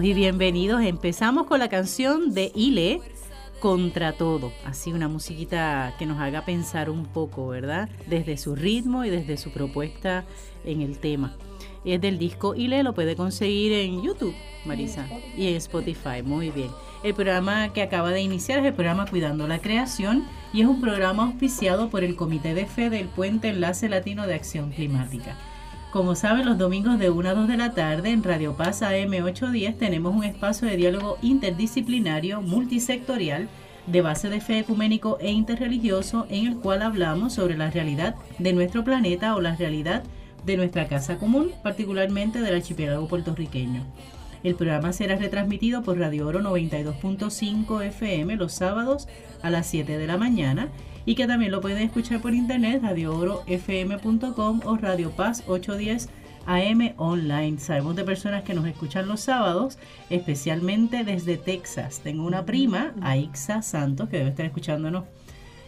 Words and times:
Y 0.00 0.14
bienvenidos. 0.14 0.80
Empezamos 0.80 1.46
con 1.46 1.58
la 1.58 1.68
canción 1.68 2.32
de 2.32 2.50
Ile 2.54 3.02
contra 3.60 4.14
todo. 4.14 4.50
Así 4.64 4.90
una 4.90 5.06
musiquita 5.06 5.94
que 5.98 6.06
nos 6.06 6.18
haga 6.18 6.46
pensar 6.46 6.88
un 6.88 7.04
poco, 7.04 7.48
¿verdad? 7.48 7.90
Desde 8.06 8.38
su 8.38 8.54
ritmo 8.54 9.04
y 9.04 9.10
desde 9.10 9.36
su 9.36 9.50
propuesta 9.50 10.24
en 10.64 10.80
el 10.80 10.98
tema. 10.98 11.36
Es 11.84 12.00
del 12.00 12.18
disco 12.18 12.54
Ile, 12.54 12.82
lo 12.82 12.94
puede 12.94 13.16
conseguir 13.16 13.74
en 13.74 14.02
YouTube, 14.02 14.34
Marisa, 14.64 15.06
y 15.36 15.48
en 15.48 15.56
Spotify. 15.56 16.22
Muy 16.24 16.50
bien. 16.50 16.70
El 17.02 17.12
programa 17.12 17.74
que 17.74 17.82
acaba 17.82 18.12
de 18.12 18.22
iniciar 18.22 18.60
es 18.60 18.64
el 18.64 18.74
programa 18.74 19.06
Cuidando 19.06 19.46
la 19.46 19.58
Creación 19.58 20.24
y 20.54 20.62
es 20.62 20.66
un 20.66 20.80
programa 20.80 21.24
auspiciado 21.24 21.90
por 21.90 22.02
el 22.02 22.16
Comité 22.16 22.54
de 22.54 22.64
Fe 22.64 22.88
del 22.88 23.08
Puente 23.08 23.50
Enlace 23.50 23.90
Latino 23.90 24.26
de 24.26 24.34
Acción 24.34 24.70
Climática. 24.70 25.36
Como 25.92 26.14
saben, 26.14 26.46
los 26.46 26.56
domingos 26.56 26.98
de 26.98 27.10
1 27.10 27.28
a 27.28 27.34
2 27.34 27.48
de 27.48 27.58
la 27.58 27.74
tarde 27.74 28.12
en 28.12 28.22
Radio 28.22 28.56
Paz 28.56 28.80
AM 28.80 29.12
810 29.12 29.76
tenemos 29.76 30.16
un 30.16 30.24
espacio 30.24 30.66
de 30.66 30.78
diálogo 30.78 31.18
interdisciplinario, 31.20 32.40
multisectorial, 32.40 33.46
de 33.86 34.00
base 34.00 34.30
de 34.30 34.40
fe 34.40 34.60
ecuménico 34.60 35.18
e 35.20 35.30
interreligioso, 35.30 36.26
en 36.30 36.46
el 36.46 36.56
cual 36.56 36.80
hablamos 36.80 37.34
sobre 37.34 37.58
la 37.58 37.70
realidad 37.70 38.14
de 38.38 38.54
nuestro 38.54 38.84
planeta 38.84 39.36
o 39.36 39.42
la 39.42 39.54
realidad 39.54 40.02
de 40.46 40.56
nuestra 40.56 40.88
casa 40.88 41.18
común, 41.18 41.50
particularmente 41.62 42.40
del 42.40 42.54
archipiélago 42.54 43.06
puertorriqueño. 43.06 43.84
El 44.42 44.54
programa 44.54 44.94
será 44.94 45.16
retransmitido 45.16 45.82
por 45.82 45.98
Radio 45.98 46.26
Oro 46.26 46.40
92.5 46.40 47.84
FM 47.84 48.36
los 48.36 48.54
sábados 48.54 49.08
a 49.42 49.50
las 49.50 49.66
7 49.66 49.98
de 49.98 50.06
la 50.06 50.16
mañana 50.16 50.70
y 51.04 51.14
que 51.14 51.26
también 51.26 51.52
lo 51.52 51.60
pueden 51.60 51.82
escuchar 51.82 52.20
por 52.20 52.34
internet 52.34 52.82
radioorofm.com 52.82 54.60
o 54.64 54.76
Radio 54.76 55.10
Paz 55.10 55.44
810 55.46 56.08
AM 56.46 56.94
online. 56.96 57.58
Sabemos 57.58 57.96
de 57.96 58.04
personas 58.04 58.42
que 58.42 58.54
nos 58.54 58.66
escuchan 58.66 59.08
los 59.08 59.20
sábados, 59.20 59.78
especialmente 60.10 61.04
desde 61.04 61.36
Texas. 61.36 62.00
Tengo 62.02 62.24
una 62.24 62.44
prima, 62.44 62.92
Aixa 63.00 63.62
Santos, 63.62 64.08
que 64.08 64.18
debe 64.18 64.30
estar 64.30 64.46
escuchándonos 64.46 65.04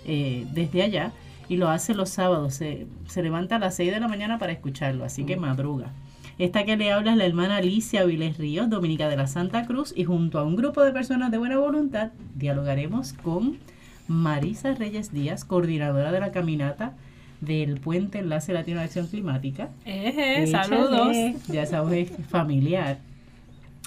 eh, 0.04 0.46
desde 0.52 0.82
allá 0.82 1.12
y 1.48 1.56
lo 1.56 1.68
hace 1.68 1.94
los 1.94 2.10
sábados. 2.10 2.54
Se, 2.54 2.86
se 3.06 3.22
levanta 3.22 3.56
a 3.56 3.58
las 3.58 3.76
6 3.76 3.92
de 3.92 4.00
la 4.00 4.08
mañana 4.08 4.38
para 4.38 4.52
escucharlo, 4.52 5.04
así 5.04 5.24
que 5.24 5.36
madruga. 5.36 5.92
Esta 6.36 6.64
que 6.64 6.76
le 6.76 6.90
habla 6.90 7.12
es 7.12 7.16
la 7.16 7.26
hermana 7.26 7.58
Alicia 7.58 8.04
Viles 8.04 8.38
Ríos, 8.38 8.68
dominica 8.68 9.08
de 9.08 9.16
la 9.16 9.28
Santa 9.28 9.66
Cruz, 9.66 9.94
y 9.96 10.04
junto 10.04 10.40
a 10.40 10.42
un 10.42 10.56
grupo 10.56 10.82
de 10.82 10.90
personas 10.90 11.30
de 11.30 11.38
buena 11.38 11.58
voluntad 11.58 12.10
dialogaremos 12.34 13.12
con 13.12 13.58
Marisa 14.08 14.74
Reyes 14.74 15.12
Díaz, 15.12 15.44
coordinadora 15.44 16.12
de 16.12 16.20
la 16.20 16.32
caminata 16.32 16.92
del 17.40 17.80
Puente 17.80 18.18
Enlace 18.18 18.52
Latino 18.52 18.78
de 18.78 18.84
Acción 18.84 19.06
Climática. 19.06 19.68
Eje, 19.84 20.46
saludos. 20.46 21.16
Ya 21.48 21.66
sabes, 21.66 22.10
familiar. 22.28 22.98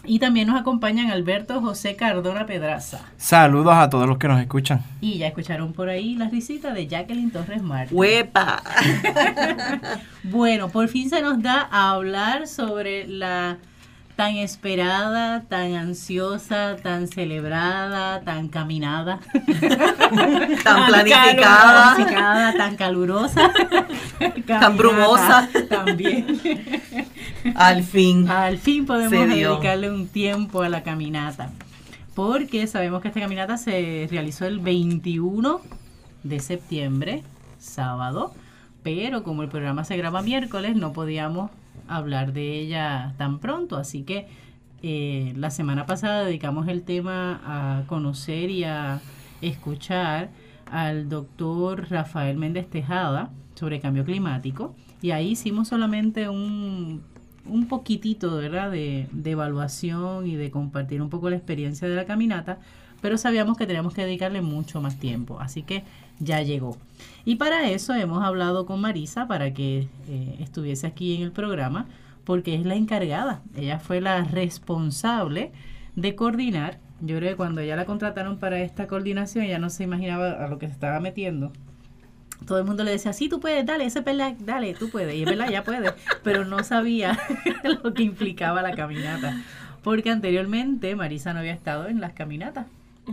Y 0.06 0.20
también 0.20 0.48
nos 0.48 0.60
acompañan 0.60 1.12
Alberto 1.12 1.60
José 1.60 1.96
Cardona 1.96 2.46
Pedraza. 2.46 3.02
Saludos 3.18 3.74
a 3.76 3.90
todos 3.90 4.08
los 4.08 4.18
que 4.18 4.28
nos 4.28 4.40
escuchan. 4.40 4.82
Y 5.02 5.18
ya 5.18 5.28
escucharon 5.28 5.74
por 5.74 5.90
ahí 5.90 6.16
la 6.16 6.30
risita 6.30 6.74
de 6.74 6.88
Jacqueline 6.88 7.32
Torres 7.32 7.62
Martín. 7.62 7.98
¡Huepa! 7.98 8.62
Bueno, 10.24 10.68
por 10.68 10.90
fin 10.90 11.10
se 11.10 11.22
nos 11.22 11.42
da 11.42 11.68
a 11.72 11.92
hablar 11.92 12.48
sobre 12.48 13.08
la 13.08 13.58
tan 14.18 14.36
esperada, 14.36 15.44
tan 15.48 15.76
ansiosa, 15.76 16.76
tan 16.82 17.08
celebrada, 17.08 18.22
tan 18.22 18.48
caminada, 18.50 19.20
Tan 20.64 20.88
planificada. 20.88 21.94
planificada, 21.96 22.54
tan 22.58 22.76
calurosa, 22.76 23.52
caminata 24.48 24.76
brumosa. 24.76 25.48
También. 25.70 26.26
Al 27.56 27.84
fin. 27.84 28.28
Al 28.28 28.58
fin 28.58 28.88
podemos 28.88 29.12
dedicarle 29.30 29.92
un 29.92 30.08
tiempo 30.08 30.64
a 30.64 30.70
la 30.70 30.82
caminata. 30.82 31.52
Porque 32.16 32.66
sabemos 32.66 33.04
que 33.04 33.10
esta 33.10 33.20
caminata 33.20 33.58
se 33.58 34.08
realizó 34.10 34.48
el 34.48 34.60
21 34.60 35.62
de 36.24 36.40
septiembre, 36.40 37.24
sábado. 37.60 38.34
Pero 38.88 39.22
como 39.22 39.44
el 39.44 39.50
programa 39.50 39.84
se 39.84 39.98
graba 39.98 40.22
miércoles, 40.22 40.78
no 40.78 40.94
podíamos 40.94 41.52
hablar 41.90 42.32
de 42.32 42.58
ella 42.58 43.16
tan 43.18 43.40
pronto. 43.40 43.76
Así 43.76 44.04
que 44.04 44.30
eh, 44.82 45.34
la 45.36 45.50
semana 45.50 45.86
pasada 45.86 46.24
dedicamos 46.24 46.70
el 46.70 46.84
tema 46.84 47.42
a 47.44 47.84
conocer 47.88 48.50
y 48.50 48.64
a 48.64 49.02
escuchar 49.42 50.30
al 50.72 51.10
doctor 51.10 51.90
Rafael 51.90 52.38
Méndez 52.38 52.70
Tejada 52.70 53.30
sobre 53.56 53.82
cambio 53.82 54.06
climático. 54.06 54.74
Y 55.02 55.12
ahí 55.12 55.32
hicimos 55.32 55.68
solamente 55.68 56.30
un, 56.30 57.04
un 57.46 57.68
poquitito 57.68 58.38
¿verdad? 58.38 58.72
De, 58.72 59.10
de 59.12 59.32
evaluación 59.32 60.28
y 60.28 60.38
de 60.38 60.50
compartir 60.50 61.02
un 61.02 61.10
poco 61.10 61.30
la 61.30 61.36
experiencia 61.36 61.90
de 61.90 61.96
la 61.98 62.06
caminata, 62.06 62.60
pero 63.02 63.18
sabíamos 63.18 63.58
que 63.58 63.68
teníamos 63.68 63.94
que 63.94 64.06
dedicarle 64.06 64.42
mucho 64.42 64.80
más 64.80 64.98
tiempo, 64.98 65.42
así 65.42 65.64
que 65.64 65.84
ya 66.20 66.42
llegó. 66.42 66.78
Y 67.26 67.36
para 67.36 67.70
eso 67.70 67.94
hemos 67.94 68.24
hablado 68.24 68.66
con 68.66 68.82
Marisa 68.82 69.28
para 69.28 69.54
que 69.54 69.88
eh, 70.08 70.36
estuviese 70.40 70.88
aquí 70.88 71.16
en 71.16 71.22
el 71.24 71.32
programa, 71.32 71.88
porque 72.24 72.56
es 72.56 72.66
la 72.66 72.76
encargada, 72.76 73.42
ella 73.56 73.80
fue 73.80 74.02
la 74.02 74.24
responsable 74.24 75.52
de 75.96 76.16
coordinar. 76.16 76.80
Yo 77.02 77.18
creo 77.18 77.32
que 77.32 77.36
cuando 77.38 77.62
ya 77.62 77.76
la 77.76 77.86
contrataron 77.86 78.38
para 78.38 78.60
esta 78.60 78.88
coordinación, 78.88 79.46
ella 79.46 79.60
no 79.60 79.70
se 79.70 79.84
imaginaba 79.84 80.32
a 80.32 80.48
lo 80.48 80.58
que 80.58 80.68
se 80.68 80.74
estaba 80.74 81.00
metiendo 81.00 81.52
todo 82.46 82.60
el 82.60 82.66
mundo 82.66 82.84
le 82.84 82.92
decía, 82.92 83.14
sí, 83.14 83.30
tú 83.30 83.40
puedes, 83.40 83.66
dale, 83.66 83.86
ese 83.86 84.02
pelea, 84.02 84.36
dale, 84.40 84.74
tú 84.74 84.90
puedes. 84.90 85.16
Y 85.16 85.24
es 85.24 85.30
verdad, 85.30 85.50
ya 85.50 85.64
puede. 85.64 85.94
Pero 86.24 86.46
no 86.46 86.64
sabía 86.64 87.18
lo 87.84 87.94
que 87.94 88.04
implicaba 88.04 88.62
la 88.62 88.74
caminata. 88.76 89.42
Porque 89.84 90.10
anteriormente 90.12 90.96
Marisa 90.96 91.34
no 91.34 91.40
había 91.40 91.54
estado 91.54 91.88
en 91.88 92.00
las 92.00 92.14
caminatas, 92.14 92.68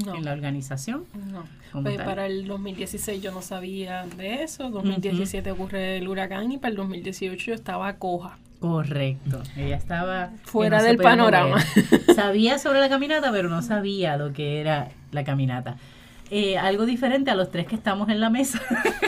No, 0.05 0.17
en 0.17 0.25
la 0.25 0.33
organización. 0.33 1.05
no. 1.33 1.45
Como 1.75 1.85
Pues 1.85 1.97
tal. 1.99 2.07
para 2.07 2.27
el 2.27 2.47
2016 2.47 3.21
yo 3.23 3.33
no 3.33 3.43
sabía 3.43 4.07
de 4.17 4.43
eso. 4.45 4.71
2017 4.71 5.51
ocurre 5.51 5.99
el 5.99 6.09
huracán 6.09 6.51
y 6.53 6.59
para 6.59 6.71
el 6.71 6.77
2018 6.77 7.45
yo 7.47 7.55
estaba 7.55 7.93
coja. 7.97 8.39
Correcto. 8.61 9.43
Ella 9.57 9.77
estaba 9.77 10.31
Fuera 10.45 10.81
se 10.81 10.87
del 10.87 10.97
panorama. 10.97 11.57
mover. 11.59 12.15
Sabía 12.15 12.59
sobre 12.59 12.81
la 12.81 12.89
caminata, 12.89 13.31
pero 13.33 13.51
no 13.51 13.61
sabía 13.61 14.17
lo 14.17 14.33
que 14.33 14.61
era 14.61 14.89
la 15.13 15.23
caminata. 15.25 15.77
Eh, 16.31 16.57
algo 16.57 16.87
diferente 16.87 17.31
a 17.31 17.35
los 17.35 17.51
tres 17.51 17.67
que 17.67 17.75
estamos 17.75 18.09
en 18.09 18.21
la 18.21 18.31
mesa 18.31 18.59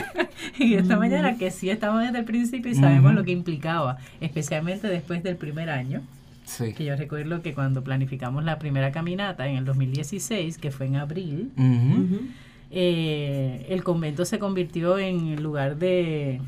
en 0.59 0.73
esta 0.73 0.97
mañana, 0.97 1.37
que 1.37 1.49
sí 1.49 1.69
estamos 1.69 2.01
desde 2.03 2.19
el 2.19 2.25
principio 2.25 2.71
y 2.71 2.75
sabemos 2.75 3.05
Ujú. 3.11 3.19
lo 3.19 3.23
que 3.23 3.31
implicaba, 3.31 3.97
especialmente 4.21 4.87
después 4.87 5.23
del 5.23 5.37
primer 5.37 5.69
año. 5.71 6.01
Sí. 6.45 6.73
Que 6.73 6.85
yo 6.85 6.95
recuerdo 6.95 7.41
que 7.41 7.53
cuando 7.53 7.83
planificamos 7.83 8.43
la 8.43 8.59
primera 8.59 8.91
caminata 8.91 9.47
en 9.47 9.57
el 9.57 9.65
2016, 9.65 10.57
que 10.59 10.69
fue 10.71 10.85
en 10.85 10.95
abril, 10.97 11.51
Ujú. 11.57 12.21
Eh, 12.71 13.65
el 13.69 13.83
convento 13.83 14.25
se 14.25 14.39
convirtió 14.39 14.97
en 14.97 15.41
lugar 15.41 15.77
de, 15.77 16.41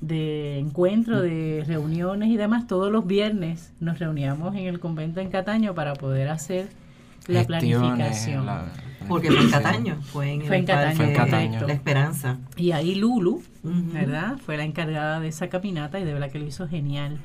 de 0.00 0.58
encuentro, 0.58 1.20
de 1.20 1.64
reuniones 1.66 2.28
y 2.30 2.36
demás. 2.36 2.66
Todos 2.66 2.90
los 2.90 3.06
viernes 3.06 3.72
nos 3.80 3.98
reuníamos 3.98 4.54
en 4.56 4.66
el 4.66 4.80
convento 4.80 5.20
en 5.20 5.30
Cataño 5.30 5.74
para 5.74 5.94
poder 5.94 6.28
hacer 6.28 6.68
la 7.26 7.44
planificación. 7.44 8.46
la- 8.46 8.66
Porque 9.08 9.30
fue 9.30 9.40
en 9.42 9.50
Cataño, 9.50 9.96
fue 10.02 10.30
en 10.32 10.42
Fue 10.42 10.56
el 10.56 10.60
en 10.60 10.66
Cataño, 10.66 10.96
Fue 10.96 11.06
en 11.06 11.14
Cataño. 11.14 11.66
La 11.66 11.72
Esperanza. 11.72 12.38
Y 12.56 12.72
ahí 12.72 12.94
Lulu. 12.94 13.42
¿verdad? 13.62 14.38
Fue 14.38 14.56
la 14.56 14.64
encargada 14.64 15.20
de 15.20 15.28
esa 15.28 15.48
caminata 15.48 16.00
y 16.00 16.04
de 16.04 16.14
verdad 16.14 16.30
que 16.30 16.38
lo 16.38 16.46
hizo 16.46 16.66
genial. 16.66 17.18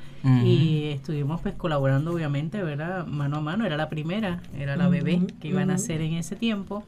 Y 0.44 0.84
estuvimos 0.88 1.40
pues 1.40 1.54
colaborando 1.54 2.12
obviamente, 2.12 2.62
¿verdad? 2.62 3.06
Mano 3.06 3.36
a 3.36 3.40
mano, 3.40 3.64
era 3.64 3.76
la 3.76 3.88
primera, 3.88 4.40
era 4.58 4.76
la 4.76 4.88
bebé 4.88 5.20
que 5.40 5.48
iban 5.48 5.70
a 5.70 5.74
hacer 5.74 6.00
en 6.02 6.14
ese 6.14 6.36
tiempo. 6.36 6.84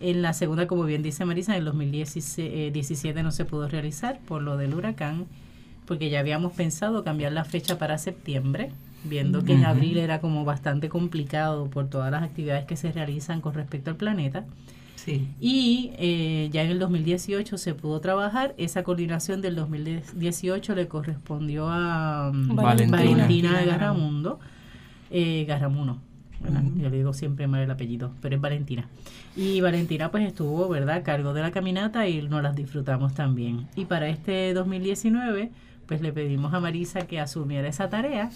En 0.00 0.22
la 0.22 0.32
segunda, 0.32 0.66
como 0.66 0.84
bien 0.84 1.02
dice 1.02 1.26
Marisa, 1.26 1.52
en 1.52 1.58
el 1.58 1.64
2017 1.66 3.22
no 3.22 3.30
se 3.30 3.44
pudo 3.44 3.68
realizar 3.68 4.18
por 4.26 4.40
lo 4.40 4.56
del 4.56 4.74
huracán, 4.74 5.26
porque 5.84 6.08
ya 6.08 6.20
habíamos 6.20 6.54
pensado 6.54 7.04
cambiar 7.04 7.32
la 7.32 7.44
fecha 7.44 7.78
para 7.78 7.98
septiembre, 7.98 8.72
viendo 9.04 9.44
que 9.44 9.52
en 9.52 9.66
abril 9.66 9.98
era 9.98 10.20
como 10.20 10.44
bastante 10.46 10.88
complicado 10.88 11.68
por 11.68 11.88
todas 11.88 12.10
las 12.10 12.22
actividades 12.22 12.64
que 12.64 12.76
se 12.76 12.92
realizan 12.92 13.42
con 13.42 13.52
respecto 13.52 13.90
al 13.90 13.96
planeta. 13.96 14.46
Sí. 14.96 15.28
Y 15.40 15.92
eh, 15.98 16.48
ya 16.52 16.62
en 16.62 16.70
el 16.70 16.78
2018 16.78 17.58
se 17.58 17.74
pudo 17.74 18.00
trabajar. 18.00 18.54
Esa 18.56 18.82
coordinación 18.82 19.40
del 19.40 19.54
2018 19.54 20.74
le 20.74 20.88
correspondió 20.88 21.68
a 21.68 22.30
mm, 22.32 22.54
Valentina. 22.54 22.96
Valentina, 22.98 23.64
Garramundo. 23.64 24.40
Eh, 25.10 25.44
Garramuno. 25.46 25.98
Ujú. 26.48 26.80
Yo 26.80 26.88
le 26.88 26.96
digo 26.96 27.12
siempre 27.12 27.46
mal 27.46 27.60
el 27.60 27.70
apellido, 27.70 28.12
pero 28.20 28.36
es 28.36 28.40
Valentina. 28.40 28.88
Y 29.36 29.60
Valentina 29.60 30.10
pues 30.10 30.26
estuvo, 30.26 30.68
¿verdad?, 30.68 30.96
a 30.96 31.02
cargo 31.02 31.34
de 31.34 31.42
la 31.42 31.50
caminata 31.50 32.08
y 32.08 32.22
nos 32.22 32.42
las 32.42 32.56
disfrutamos 32.56 33.14
también. 33.14 33.68
Y 33.76 33.84
para 33.84 34.08
este 34.08 34.54
2019 34.54 35.50
pues 35.86 36.00
le 36.00 36.12
pedimos 36.12 36.54
a 36.54 36.60
Marisa 36.60 37.06
que 37.08 37.18
asumiera 37.18 37.66
esa 37.66 37.88
tarea 37.88 38.30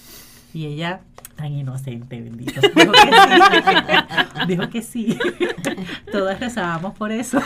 y 0.52 0.66
ella, 0.66 1.00
tan 1.36 1.52
inocente, 1.52 2.20
bendito, 2.20 2.60
dijo 2.76 2.92
que 2.92 3.12
sí. 3.12 4.46
dijo 4.48 4.70
que 4.70 4.82
sí. 4.82 5.18
Todas 6.12 6.40
rezábamos 6.40 6.96
por 6.96 7.10
eso. 7.12 7.40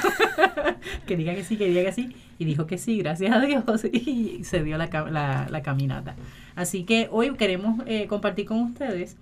que 1.07 1.17
diga 1.17 1.35
que 1.35 1.45
sí, 1.45 1.57
que 1.57 1.69
diga 1.69 1.83
que 1.85 1.93
sí. 1.93 2.15
Y 2.39 2.45
dijo 2.45 2.67
que 2.67 2.79
sí, 2.79 2.99
gracias 2.99 3.35
a 3.35 3.41
Dios. 3.41 3.65
Y 3.93 4.45
se 4.45 4.63
dio 4.63 4.77
la, 4.79 5.47
la 5.51 5.63
caminata. 5.63 6.15
Así 6.55 6.85
que 6.85 7.09
hoy 7.11 7.35
queremos 7.37 7.81
eh, 7.87 8.07
compartir 8.09 8.47
con 8.47 8.61
ustedes 8.63 9.17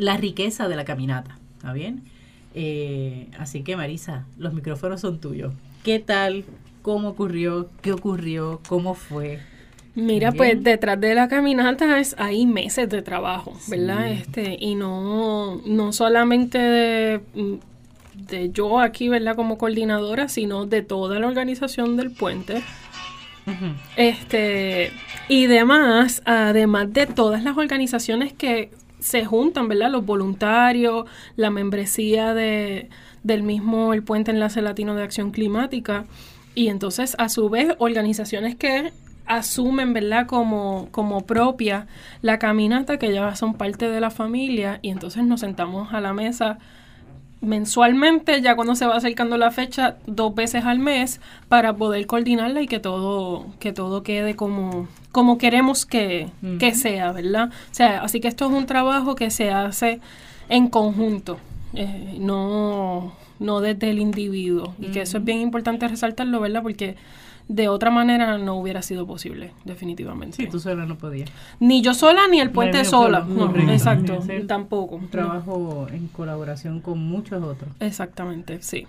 la 0.00 0.16
riqueza 0.16 0.68
de 0.68 0.76
la 0.76 0.84
caminata. 0.84 1.38
¿Está 1.56 1.72
bien? 1.72 2.02
Eh, 2.54 3.28
así 3.38 3.62
que 3.62 3.76
Marisa, 3.76 4.24
los 4.38 4.54
micrófonos 4.54 5.00
son 5.02 5.20
tuyos. 5.20 5.52
¿Qué 5.84 5.98
tal? 5.98 6.44
¿Cómo 6.82 7.08
ocurrió? 7.10 7.68
¿Qué 7.82 7.92
ocurrió? 7.92 8.60
¿Cómo 8.66 8.94
fue? 8.94 9.40
Mira, 9.94 10.32
pues 10.32 10.62
detrás 10.62 10.98
de 11.00 11.14
la 11.14 11.28
caminata 11.28 11.98
es 11.98 12.14
hay 12.16 12.46
meses 12.46 12.88
de 12.88 13.02
trabajo, 13.02 13.52
¿verdad? 13.68 14.10
Este, 14.10 14.56
y 14.58 14.74
no, 14.74 15.60
no 15.66 15.92
solamente 15.92 16.58
de, 16.58 17.20
de 18.14 18.50
yo 18.52 18.80
aquí, 18.80 19.08
¿verdad? 19.08 19.36
Como 19.36 19.58
coordinadora, 19.58 20.28
sino 20.28 20.64
de 20.64 20.82
toda 20.82 21.18
la 21.18 21.26
organización 21.26 21.96
del 21.96 22.10
puente. 22.12 22.62
Este, 23.96 24.92
y 25.28 25.46
demás, 25.46 26.22
además 26.24 26.92
de 26.92 27.06
todas 27.06 27.42
las 27.42 27.56
organizaciones 27.56 28.32
que 28.32 28.70
se 29.00 29.24
juntan, 29.24 29.68
¿verdad? 29.68 29.90
Los 29.90 30.06
voluntarios, 30.06 31.06
la 31.36 31.50
membresía 31.50 32.34
de, 32.34 32.88
del 33.22 33.42
mismo 33.42 33.92
El 33.92 34.02
Puente 34.02 34.30
Enlace 34.30 34.62
Latino 34.62 34.94
de 34.94 35.02
Acción 35.02 35.30
Climática, 35.30 36.04
y 36.54 36.68
entonces 36.68 37.16
a 37.18 37.28
su 37.28 37.48
vez 37.48 37.74
organizaciones 37.78 38.56
que 38.56 38.92
asumen, 39.26 39.92
¿verdad? 39.92 40.26
Como, 40.26 40.88
como 40.90 41.26
propia 41.26 41.86
la 42.22 42.38
caminata, 42.38 42.98
que 42.98 43.12
ya 43.12 43.34
son 43.36 43.54
parte 43.54 43.88
de 43.88 44.00
la 44.00 44.10
familia, 44.10 44.78
y 44.82 44.90
entonces 44.90 45.24
nos 45.24 45.40
sentamos 45.40 45.92
a 45.92 46.00
la 46.00 46.12
mesa 46.12 46.58
mensualmente, 47.40 48.42
ya 48.42 48.54
cuando 48.54 48.74
se 48.74 48.86
va 48.86 48.96
acercando 48.96 49.38
la 49.38 49.50
fecha, 49.50 49.96
dos 50.06 50.34
veces 50.34 50.64
al 50.64 50.78
mes, 50.78 51.20
para 51.48 51.74
poder 51.74 52.06
coordinarla 52.06 52.60
y 52.62 52.66
que 52.66 52.80
todo, 52.80 53.46
que 53.58 53.72
todo 53.72 54.02
quede 54.02 54.36
como, 54.36 54.88
como 55.10 55.38
queremos 55.38 55.86
que, 55.86 56.28
que 56.58 56.74
sea, 56.74 57.12
¿verdad? 57.12 57.48
O 57.48 57.74
sea, 57.74 58.02
así 58.02 58.20
que 58.20 58.28
esto 58.28 58.46
es 58.46 58.52
un 58.52 58.66
trabajo 58.66 59.14
que 59.14 59.30
se 59.30 59.50
hace 59.50 60.00
en 60.48 60.68
conjunto, 60.68 61.38
eh, 61.74 62.16
no, 62.18 63.14
no 63.38 63.60
desde 63.60 63.90
el 63.90 63.98
individuo. 63.98 64.74
Y 64.78 64.88
que 64.88 65.02
eso 65.02 65.18
es 65.18 65.24
bien 65.24 65.40
importante 65.40 65.88
resaltarlo, 65.88 66.40
¿verdad? 66.40 66.62
Porque 66.62 66.96
de 67.50 67.66
otra 67.66 67.90
manera 67.90 68.38
no 68.38 68.54
hubiera 68.54 68.80
sido 68.80 69.08
posible, 69.08 69.52
definitivamente. 69.64 70.36
Sí, 70.36 70.46
tú 70.46 70.60
sola 70.60 70.86
no 70.86 70.96
podías. 70.96 71.30
Ni 71.58 71.82
yo 71.82 71.94
sola 71.94 72.28
ni 72.30 72.40
el 72.40 72.50
puente 72.50 72.84
sola. 72.84 73.26
No, 73.28 73.52
exacto, 73.72 74.20
tampoco. 74.46 74.94
Un 74.94 75.08
trabajo 75.08 75.88
en 75.90 76.06
colaboración 76.08 76.80
con 76.80 77.00
muchos 77.00 77.42
otros. 77.42 77.70
Exactamente, 77.80 78.62
sí. 78.62 78.86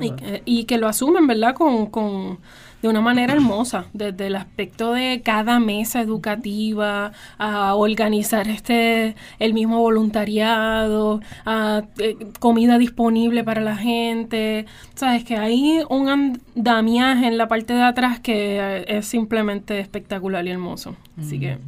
Y, 0.00 0.10
que- 0.12 0.42
y 0.44 0.64
que 0.64 0.78
lo 0.78 0.86
asumen, 0.88 1.26
¿verdad? 1.26 1.54
Con, 1.54 1.86
con, 1.86 2.38
de 2.82 2.88
una 2.88 3.00
manera 3.00 3.32
hermosa, 3.32 3.86
desde 3.92 4.28
el 4.28 4.36
aspecto 4.36 4.92
de 4.92 5.20
cada 5.24 5.58
mesa 5.58 6.00
educativa, 6.00 7.10
a 7.38 7.74
organizar 7.74 8.46
este 8.48 9.16
el 9.40 9.52
mismo 9.54 9.80
voluntariado, 9.80 11.20
a 11.44 11.82
eh, 11.98 12.16
comida 12.38 12.78
disponible 12.78 13.42
para 13.44 13.60
la 13.60 13.76
gente. 13.76 14.66
Sabes 14.94 15.24
que 15.24 15.36
hay 15.36 15.80
un 15.88 16.08
andamiaje 16.08 17.26
en 17.26 17.38
la 17.38 17.48
parte 17.48 17.72
de 17.74 17.82
atrás 17.82 18.20
que 18.20 18.84
es 18.86 19.06
simplemente 19.06 19.80
espectacular 19.80 20.46
y 20.46 20.50
hermoso. 20.50 20.96
Así 21.18 21.40
que 21.40 21.58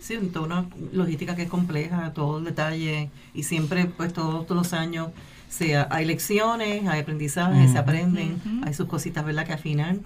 Sí, 0.00 0.16
toda 0.32 0.46
una 0.46 0.66
logística 0.92 1.36
que 1.36 1.42
es 1.42 1.48
compleja, 1.50 2.12
todo 2.14 2.38
el 2.38 2.44
detalle 2.44 3.10
y 3.34 3.42
siempre, 3.42 3.84
pues 3.86 4.12
todos, 4.12 4.46
todos 4.46 4.56
los 4.62 4.72
años 4.72 5.08
sea, 5.52 5.88
hay 5.90 6.04
lecciones, 6.04 6.86
hay 6.88 7.00
aprendizaje, 7.00 7.64
se 7.66 7.70
Ujú. 7.72 7.78
aprenden, 7.80 8.40
hay 8.64 8.72
sus 8.74 8.86
cositas, 8.86 9.24
¿verdad?, 9.24 9.46
que 9.46 9.52
afinan 9.52 10.00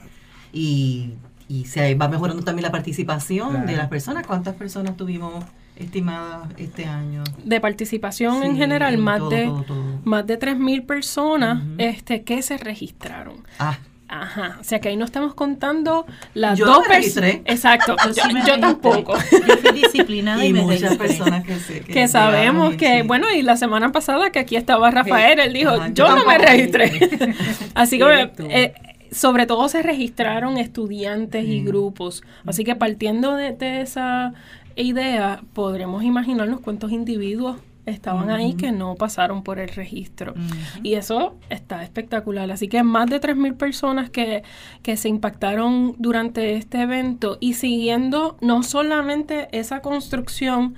y, 0.53 1.11
y 1.49 1.67
se 1.67 1.95
va 1.95 2.09
mejorando 2.09 2.43
también 2.43 2.63
la 2.65 2.73
participación 2.73 3.51
Claro. 3.51 3.67
de 3.67 3.77
las 3.77 3.89
personas. 3.89 4.27
¿Cuántas 4.27 4.55
personas 4.55 4.97
tuvimos 4.97 5.45
estimadas 5.77 6.49
este 6.57 6.87
año? 6.87 7.25
de 7.45 7.61
participación 7.61 8.43
en 8.43 8.57
general, 8.57 8.95
en 8.95 9.01
más 9.01 9.19
todo, 9.19 9.31
de 9.31 9.45
todo, 9.47 9.63
todo. 9.65 10.01
más 10.05 10.27
de 10.27 10.39
3.000 10.39 10.87
personas 10.87 11.63
este, 11.79 12.23
que 12.23 12.41
se 12.43 12.57
registraron. 12.57 13.37
Ah, 13.59 13.77
Ajá, 14.07 14.59
o 14.61 14.65
sea 14.65 14.81
que 14.81 14.91
ahí 14.91 14.97
no 14.97 15.05
estamos 15.07 15.35
contando 15.35 16.05
las 16.35 16.59
Yo 16.59 16.67
dos 16.67 16.75
no 16.77 16.81
me 16.83 16.89
personas. 16.97 17.31
registré. 17.31 17.43
Exacto, 17.53 17.97
yo, 18.07 18.13
sí 18.13 18.35
me 18.35 18.45
yo 18.47 18.61
tampoco. 18.61 19.15
Yo 19.17 19.57
fui 19.57 19.73
disciplinada 19.81 20.45
y, 20.45 20.49
y 20.49 20.53
me 20.53 20.61
muchas 20.63 20.83
registré. 20.83 21.09
personas 21.09 21.45
que 21.45 21.55
se 21.59 21.81
Que 21.81 22.07
sabemos 22.07 22.77
que, 22.77 23.01
sí. 23.01 23.07
bueno, 23.07 23.27
y 23.35 23.41
la 23.43 23.57
semana 23.57 23.93
pasada 23.93 24.31
que 24.31 24.39
aquí 24.39 24.57
estaba 24.57 24.91
Rafael, 24.91 25.41
él 25.41 25.53
dijo, 25.55 25.71
Ajá, 25.71 25.89
yo 25.89 26.07
yo 26.07 26.17
no 26.17 26.27
me 26.27 26.37
registré. 26.39 27.35
Así 27.75 27.99
que, 27.99 28.31
eh, 28.51 28.75
sobre 29.11 29.47
todo 29.47 29.69
se 29.69 29.83
registraron 29.83 30.59
estudiantes 30.59 31.45
y 31.45 31.61
Sí. 31.61 31.65
grupos. 31.65 32.23
Así 32.47 32.63
que 32.63 32.75
partiendo 32.77 33.35
de, 33.37 33.53
de 33.53 33.81
esa 33.81 34.35
idea, 34.77 35.41
podremos 35.55 36.05
imaginarnos 36.05 36.61
cuántos 36.61 36.93
individuos 36.93 37.57
estaban 37.87 38.31
ahí 38.31 38.55
que 38.55 38.73
no 38.73 38.95
pasaron 38.95 39.43
por 39.43 39.59
el 39.59 39.69
registro. 39.69 40.35
Y 40.83 40.95
eso 40.95 41.35
está 41.51 41.83
espectacular. 41.83 42.51
Así 42.51 42.69
que 42.69 42.83
más 42.83 43.09
de 43.11 43.21
3.000 43.21 43.57
personas 43.57 44.11
que, 44.11 44.43
que 44.83 44.97
se 44.97 45.09
impactaron 45.09 45.95
durante 45.99 46.55
este 46.55 46.83
evento 46.83 47.39
y 47.41 47.55
siguiendo 47.55 48.37
no 48.41 48.63
solamente 48.63 49.49
esa 49.53 49.81
construcción 49.81 50.75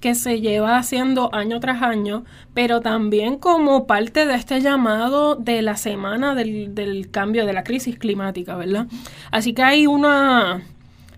que 0.00 0.14
se 0.14 0.40
lleva 0.40 0.78
haciendo 0.78 1.34
año 1.34 1.60
tras 1.60 1.82
año, 1.82 2.24
pero 2.54 2.80
también 2.80 3.36
como 3.36 3.86
parte 3.86 4.24
de 4.24 4.34
este 4.34 4.60
llamado 4.62 5.36
de 5.36 5.60
la 5.60 5.76
semana 5.76 6.34
del, 6.34 6.74
del 6.74 7.10
cambio 7.10 7.44
de 7.44 7.52
la 7.52 7.64
crisis 7.64 7.98
climática, 7.98 8.56
¿verdad? 8.56 8.86
Así 9.30 9.52
que 9.52 9.62
hay 9.62 9.86
una 9.86 10.62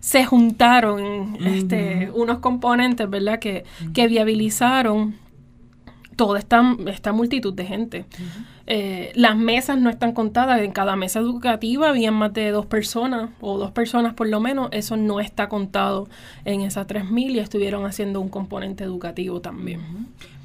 se 0.00 0.24
juntaron 0.24 1.38
este, 1.46 2.10
unos 2.12 2.40
componentes, 2.40 3.08
¿verdad? 3.08 3.38
Que, 3.38 3.62
que 3.94 4.08
viabilizaron 4.08 5.14
toda 6.16 6.38
esta, 6.38 6.76
esta 6.86 7.12
multitud 7.12 7.52
de 7.54 7.64
gente. 7.64 8.04
Eh, 8.66 9.12
las 9.14 9.36
mesas 9.36 9.78
no 9.78 9.90
están 9.90 10.12
contadas, 10.12 10.60
en 10.60 10.70
cada 10.70 10.94
mesa 10.96 11.18
educativa 11.18 11.88
habían 11.88 12.14
más 12.14 12.32
de 12.32 12.50
dos 12.50 12.66
personas, 12.66 13.30
o 13.40 13.58
dos 13.58 13.72
personas 13.72 14.14
por 14.14 14.28
lo 14.28 14.40
menos, 14.40 14.68
eso 14.72 14.96
no 14.96 15.20
está 15.20 15.48
contado 15.48 16.08
en 16.44 16.60
esas 16.60 16.86
3.000 16.86 17.32
y 17.32 17.38
estuvieron 17.40 17.84
haciendo 17.84 18.20
un 18.20 18.28
componente 18.28 18.84
educativo 18.84 19.40
también. 19.40 19.80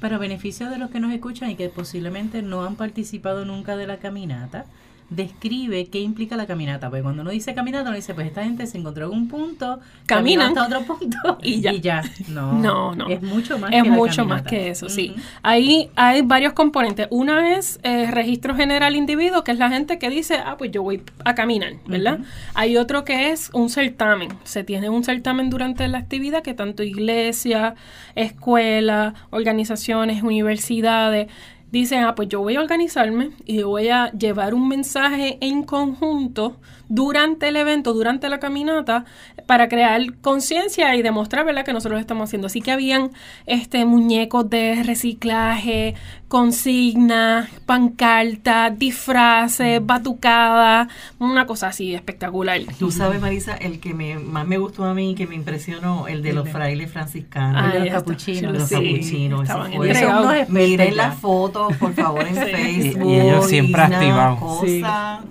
Para 0.00 0.18
beneficio 0.18 0.68
de 0.68 0.78
los 0.78 0.90
que 0.90 1.00
nos 1.00 1.12
escuchan 1.12 1.50
y 1.50 1.54
que 1.54 1.68
posiblemente 1.68 2.42
no 2.42 2.64
han 2.64 2.76
participado 2.76 3.44
nunca 3.44 3.76
de 3.76 3.86
la 3.86 3.98
caminata, 3.98 4.66
describe 5.10 5.86
qué 5.86 6.00
implica 6.00 6.36
la 6.36 6.46
caminata. 6.46 6.88
Porque 6.88 7.02
cuando 7.02 7.22
uno 7.22 7.30
dice 7.30 7.54
caminata, 7.54 7.88
uno 7.88 7.96
dice, 7.96 8.14
pues 8.14 8.26
esta 8.26 8.44
gente 8.44 8.66
se 8.66 8.78
encontró 8.78 9.06
en 9.06 9.12
un 9.12 9.28
punto, 9.28 9.80
Caminan. 10.06 10.48
hasta 10.48 10.66
otro 10.66 10.82
punto 10.82 11.38
Y 11.42 11.60
ya. 11.60 12.02
No, 12.28 12.52
No, 12.52 12.94
no. 12.94 13.08
Es 13.08 13.22
mucho 13.22 13.58
más 13.58 13.72
Es 13.72 13.82
que 13.82 13.88
la 13.88 13.94
mucho 13.94 14.24
más 14.24 14.42
que 14.42 14.70
eso, 14.70 14.88
sí. 14.88 15.14
Ahí 15.42 15.90
hay 15.96 16.22
varios 16.22 16.52
componentes. 16.52 17.08
Una 17.10 17.56
es 17.56 17.80
eh, 17.82 18.10
registro 18.10 18.54
general 18.54 18.96
individuo, 18.96 19.44
que 19.44 19.52
es 19.52 19.58
la 19.58 19.70
gente 19.70 19.98
que 19.98 20.10
dice, 20.10 20.36
ah, 20.44 20.56
pues 20.58 20.70
yo 20.70 20.82
voy 20.82 21.02
a 21.24 21.34
caminar, 21.34 21.74
¿verdad? 21.86 22.20
Hay 22.54 22.76
otro 22.76 23.04
que 23.04 23.30
es 23.30 23.50
un 23.52 23.70
certamen. 23.70 24.28
Se 24.44 24.64
tiene 24.64 24.90
un 24.90 25.04
certamen 25.04 25.50
durante 25.50 25.88
la 25.88 25.98
actividad 25.98 26.42
que 26.42 26.54
tanto 26.54 26.82
iglesia, 26.82 27.74
escuela, 28.14 29.14
organizaciones, 29.30 30.22
universidades, 30.22 31.28
dicen, 31.70 32.04
ah, 32.04 32.14
pues 32.14 32.28
yo 32.28 32.40
voy 32.40 32.56
a 32.56 32.60
organizarme 32.60 33.30
y 33.44 33.62
voy 33.62 33.88
a 33.88 34.10
llevar 34.12 34.54
un 34.54 34.68
mensaje 34.68 35.38
en 35.40 35.62
conjunto 35.62 36.56
durante 36.88 37.48
el 37.48 37.56
evento, 37.56 37.92
durante 37.92 38.28
la 38.28 38.38
caminata, 38.40 39.04
para 39.46 39.68
crear 39.68 40.00
conciencia 40.20 40.94
y 40.96 41.02
demostrar, 41.02 41.44
¿verdad?, 41.44 41.64
que 41.64 41.72
nosotros 41.72 41.94
lo 41.96 42.00
estamos 42.00 42.28
haciendo. 42.28 42.46
Así 42.46 42.60
que 42.60 42.70
habían 42.72 43.10
este 43.46 43.84
muñecos 43.84 44.48
de 44.50 44.82
reciclaje, 44.84 45.94
consignas, 46.28 47.48
pancartas, 47.66 48.78
disfraces, 48.78 49.84
batucadas, 49.84 50.88
una 51.18 51.46
cosa 51.46 51.68
así 51.68 51.94
espectacular. 51.94 52.60
Tú 52.78 52.90
sabes, 52.90 53.20
Marisa, 53.20 53.54
el 53.56 53.80
que 53.80 53.92
me, 53.94 54.18
más 54.18 54.46
me 54.46 54.56
gustó 54.58 54.84
a 54.84 54.94
mí, 54.94 55.14
que 55.14 55.26
me 55.26 55.34
impresionó, 55.34 56.08
el 56.08 56.22
de 56.22 56.32
los 56.32 56.48
frailes 56.48 56.90
franciscanos. 56.90 57.62
Ah, 57.64 57.72
de 57.72 57.80
los 57.80 57.88
capuchinos. 57.90 58.52
los 58.52 58.68
Sí, 58.68 58.74
capuchinos. 58.74 59.48
eso 59.48 59.58
fue- 59.62 60.06
unos 60.08 60.48
Miren 60.48 60.96
las 60.96 61.18
fotos, 61.18 61.76
por 61.76 61.92
favor, 61.94 62.26
en 62.26 62.34
Facebook. 62.36 63.08
Y- 63.10 63.14
y 63.14 63.20
ellos 63.20 63.46
siempre 63.46 63.82
activados. 63.82 64.62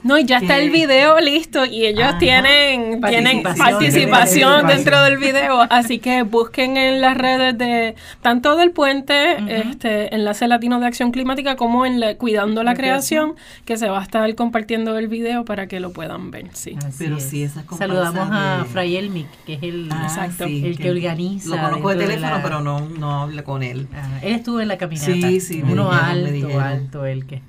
No, 0.03 0.17
y 0.17 0.25
ya 0.25 0.37
está 0.37 0.57
el 0.57 0.69
video 0.69 1.19
listo 1.19 1.46
y 1.65 1.85
ellos 1.85 2.03
Ajá. 2.03 2.17
tienen, 2.17 3.01
tienen 3.01 3.41
Participación. 3.43 3.79
participación 3.79 4.09
Participación. 4.11 4.67
dentro 4.67 5.01
del 5.03 5.17
video, 5.17 5.61
así 5.69 5.99
que 5.99 6.23
busquen 6.23 6.77
en 6.77 7.01
las 7.01 7.17
redes 7.17 7.57
de 7.57 7.95
tanto 8.21 8.55
del 8.55 8.71
puente, 8.71 9.37
este 9.71 10.13
Enlace 10.15 10.47
Latino 10.47 10.79
de 10.79 10.87
Acción 10.87 11.11
Climática, 11.11 11.55
como 11.55 11.85
en 11.85 11.99
la- 11.99 12.15
Cuidando 12.15 12.63
la, 12.63 12.71
La 12.71 12.77
Creación, 12.77 13.33
que 13.65 13.77
se 13.77 13.87
va 13.89 13.99
a 13.99 14.03
estar 14.03 14.33
compartiendo 14.35 14.97
el 14.97 15.07
video 15.07 15.45
para 15.45 15.67
que 15.67 15.79
lo 15.79 15.93
puedan 15.93 16.31
ver, 16.31 16.47
sí. 16.53 16.75
Así 16.85 16.95
Pero 17.05 17.17
es. 17.17 17.23
sí, 17.23 17.43
esas 17.43 17.63
Saludamos 17.77 18.27
a 18.31 18.59
de- 18.59 18.65
Fray 18.65 18.97
Elmic, 18.97 19.27
que 19.45 19.53
es 19.53 19.63
el, 19.63 19.89
Ah, 19.91 20.03
Exacto. 20.03 20.45
sí, 20.45 20.63
el 20.65 20.77
que 20.77 20.91
organiza. 20.91 21.49
Lo 21.55 21.61
conozco 21.61 21.89
de 21.89 21.95
teléfono, 22.05 22.37
la- 22.37 22.43
pero 22.43 22.61
no, 22.61 22.81
no 22.81 23.21
hablo 23.23 23.43
con 23.43 23.63
él. 23.63 23.87
Ah, 23.95 24.19
él 24.21 24.33
estuvo 24.35 24.59
en 24.61 24.67
la 24.67 24.77
caminata. 24.77 25.05
Sí, 25.05 25.39
sí, 25.39 25.63
me 25.63 25.73
Uno 25.73 25.89
dijeron, 25.91 26.51
alto, 26.51 26.59
alto, 26.59 27.05
el 27.05 27.25
que. 27.25 27.41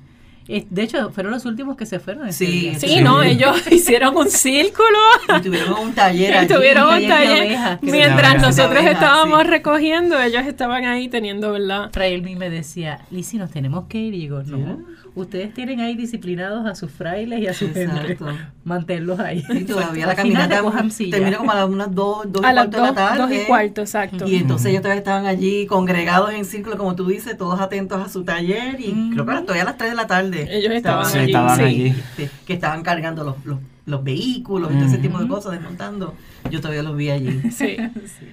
De 0.48 0.82
hecho, 0.82 1.10
fueron 1.10 1.32
los 1.32 1.44
últimos 1.44 1.76
que 1.76 1.84
se 1.86 1.98
fueron. 2.00 2.26
ese 2.28 2.46
Sí. 2.46 2.72
Sí, 2.78 2.88
Sí. 2.88 3.00
no, 3.02 3.22
ellos 3.22 3.56
hicieron 3.70 4.16
un 4.16 4.30
círculo. 4.30 4.98
Y 5.36 5.42
tuvieron 5.42 5.78
un 5.78 5.92
taller 5.94 6.36
allí. 6.38 6.48
Tuvieron 6.48 6.94
un 6.94 7.06
taller 7.08 7.42
ovejas, 7.46 7.78
Mientras 7.82 8.40
nosotros 8.40 8.84
estábamos 8.84 9.42
sí. 9.42 9.48
recogiendo, 9.48 10.20
ellos 10.20 10.46
estaban 10.46 10.84
ahí 10.86 11.08
teniendo, 11.08 11.52
¿verdad? 11.52 11.90
Fray 11.92 12.14
Elmic 12.14 12.38
me 12.38 12.48
decía, 12.50 13.00
Lisi, 13.10 13.36
nos 13.36 13.50
tenemos 13.50 13.84
que 13.88 13.98
ir. 13.98 14.14
Y 14.14 14.20
digo, 14.20 14.42
no, 14.42 14.78
ustedes 15.14 15.52
tienen 15.54 15.80
ahí 15.80 15.94
disciplinados 15.96 16.66
a 16.66 16.74
sus 16.74 16.90
frailes 16.90 17.40
y 17.40 17.46
a 17.46 17.54
sus 17.54 17.70
gente. 17.72 18.16
Manténlos 18.64 19.18
ahí. 19.20 19.44
Y 19.50 19.64
todavía 19.64 20.06
la 20.06 20.14
caminata 20.14 20.62
terminó 21.10 21.38
como 21.38 21.50
a 21.52 21.54
las 21.56 21.68
unas 21.68 21.94
dos, 21.94 22.30
dos 22.30 22.42
y 22.42 22.46
A 22.46 22.52
cuarto 22.52 22.76
de 22.76 22.82
la 22.82 22.94
tarde. 22.94 23.18
dos 23.18 23.32
y 23.32 23.46
cuarto, 23.46 23.80
exacto. 23.80 24.28
Y 24.28 24.36
entonces 24.36 24.66
ellos 24.70 24.82
todavía 24.82 24.98
estaban 25.00 25.26
allí 25.26 25.66
congregados 25.66 26.32
en 26.32 26.44
círculo, 26.44 26.76
como 26.76 26.94
tú 26.94 27.06
dices, 27.06 27.36
todos 27.36 27.60
atentos 27.60 28.04
a 28.04 28.08
su 28.08 28.24
taller. 28.24 28.80
Y 28.80 29.10
creo 29.12 29.24
que 29.26 29.32
todavía 29.42 29.62
a 29.62 29.66
las 29.66 29.76
3 29.78 29.90
de 29.90 29.96
la 29.96 30.06
tarde. 30.06 30.48
Ellos 30.50 30.72
estaban 30.72 31.06
Sí, 31.06 31.18
allí. 31.18 31.26
estaban 31.26 31.56
sí. 31.56 31.62
allí. 31.64 31.86
este, 31.88 32.30
que 32.46 32.52
estaban 32.52 32.82
cargando 32.82 33.24
los, 33.24 33.44
los, 33.44 33.58
los 33.86 34.04
vehículos 34.04 34.70
y 34.72 34.74
todo 34.76 34.86
ese 34.86 34.98
tipo 34.98 35.18
de 35.18 35.28
cosas, 35.28 35.52
desmontando. 35.52 36.14
Yo 36.50 36.60
todavía 36.60 36.82
los 36.82 36.96
vi 36.96 37.10
allí. 37.10 37.40
Sí. 37.58 37.76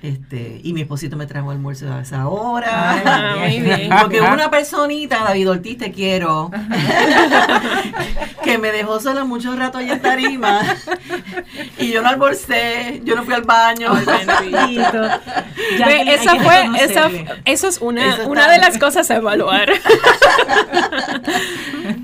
Este, 0.03 0.59
y 0.63 0.73
mi 0.73 0.81
esposito 0.81 1.15
me 1.17 1.25
trajo 1.25 1.49
almuerzo 1.51 1.91
a 1.91 2.01
esa 2.01 2.27
hora. 2.27 3.01
Ah, 3.05 3.35
muy 3.39 3.59
bien. 3.59 3.89
Porque 4.01 4.21
una 4.21 4.49
personita, 4.51 5.23
David 5.23 5.49
Ortiz, 5.49 5.77
te 5.79 5.91
quiero, 5.91 6.51
que 8.43 8.57
me 8.59 8.71
dejó 8.71 8.99
sola 8.99 9.25
mucho 9.25 9.55
rato 9.55 9.77
allá 9.79 9.93
en 9.93 10.01
Tarima. 10.01 10.61
y 11.79 11.91
yo 11.91 12.01
no 12.01 12.09
almorcé, 12.09 13.01
yo 13.03 13.15
no 13.15 13.23
fui 13.23 13.33
al 13.33 13.43
baño. 13.43 13.93
Bendito. 13.95 15.01
Ya 15.79 15.87
Ve, 15.87 16.13
esa 16.13 16.35
fue, 16.35 16.69
esa, 16.83 17.09
eso 17.45 17.67
es 17.67 17.79
una, 17.81 18.13
Eso 18.15 18.27
una 18.29 18.47
de 18.49 18.59
las 18.59 18.77
cosas 18.77 19.09
a 19.09 19.15
evaluar. 19.15 19.69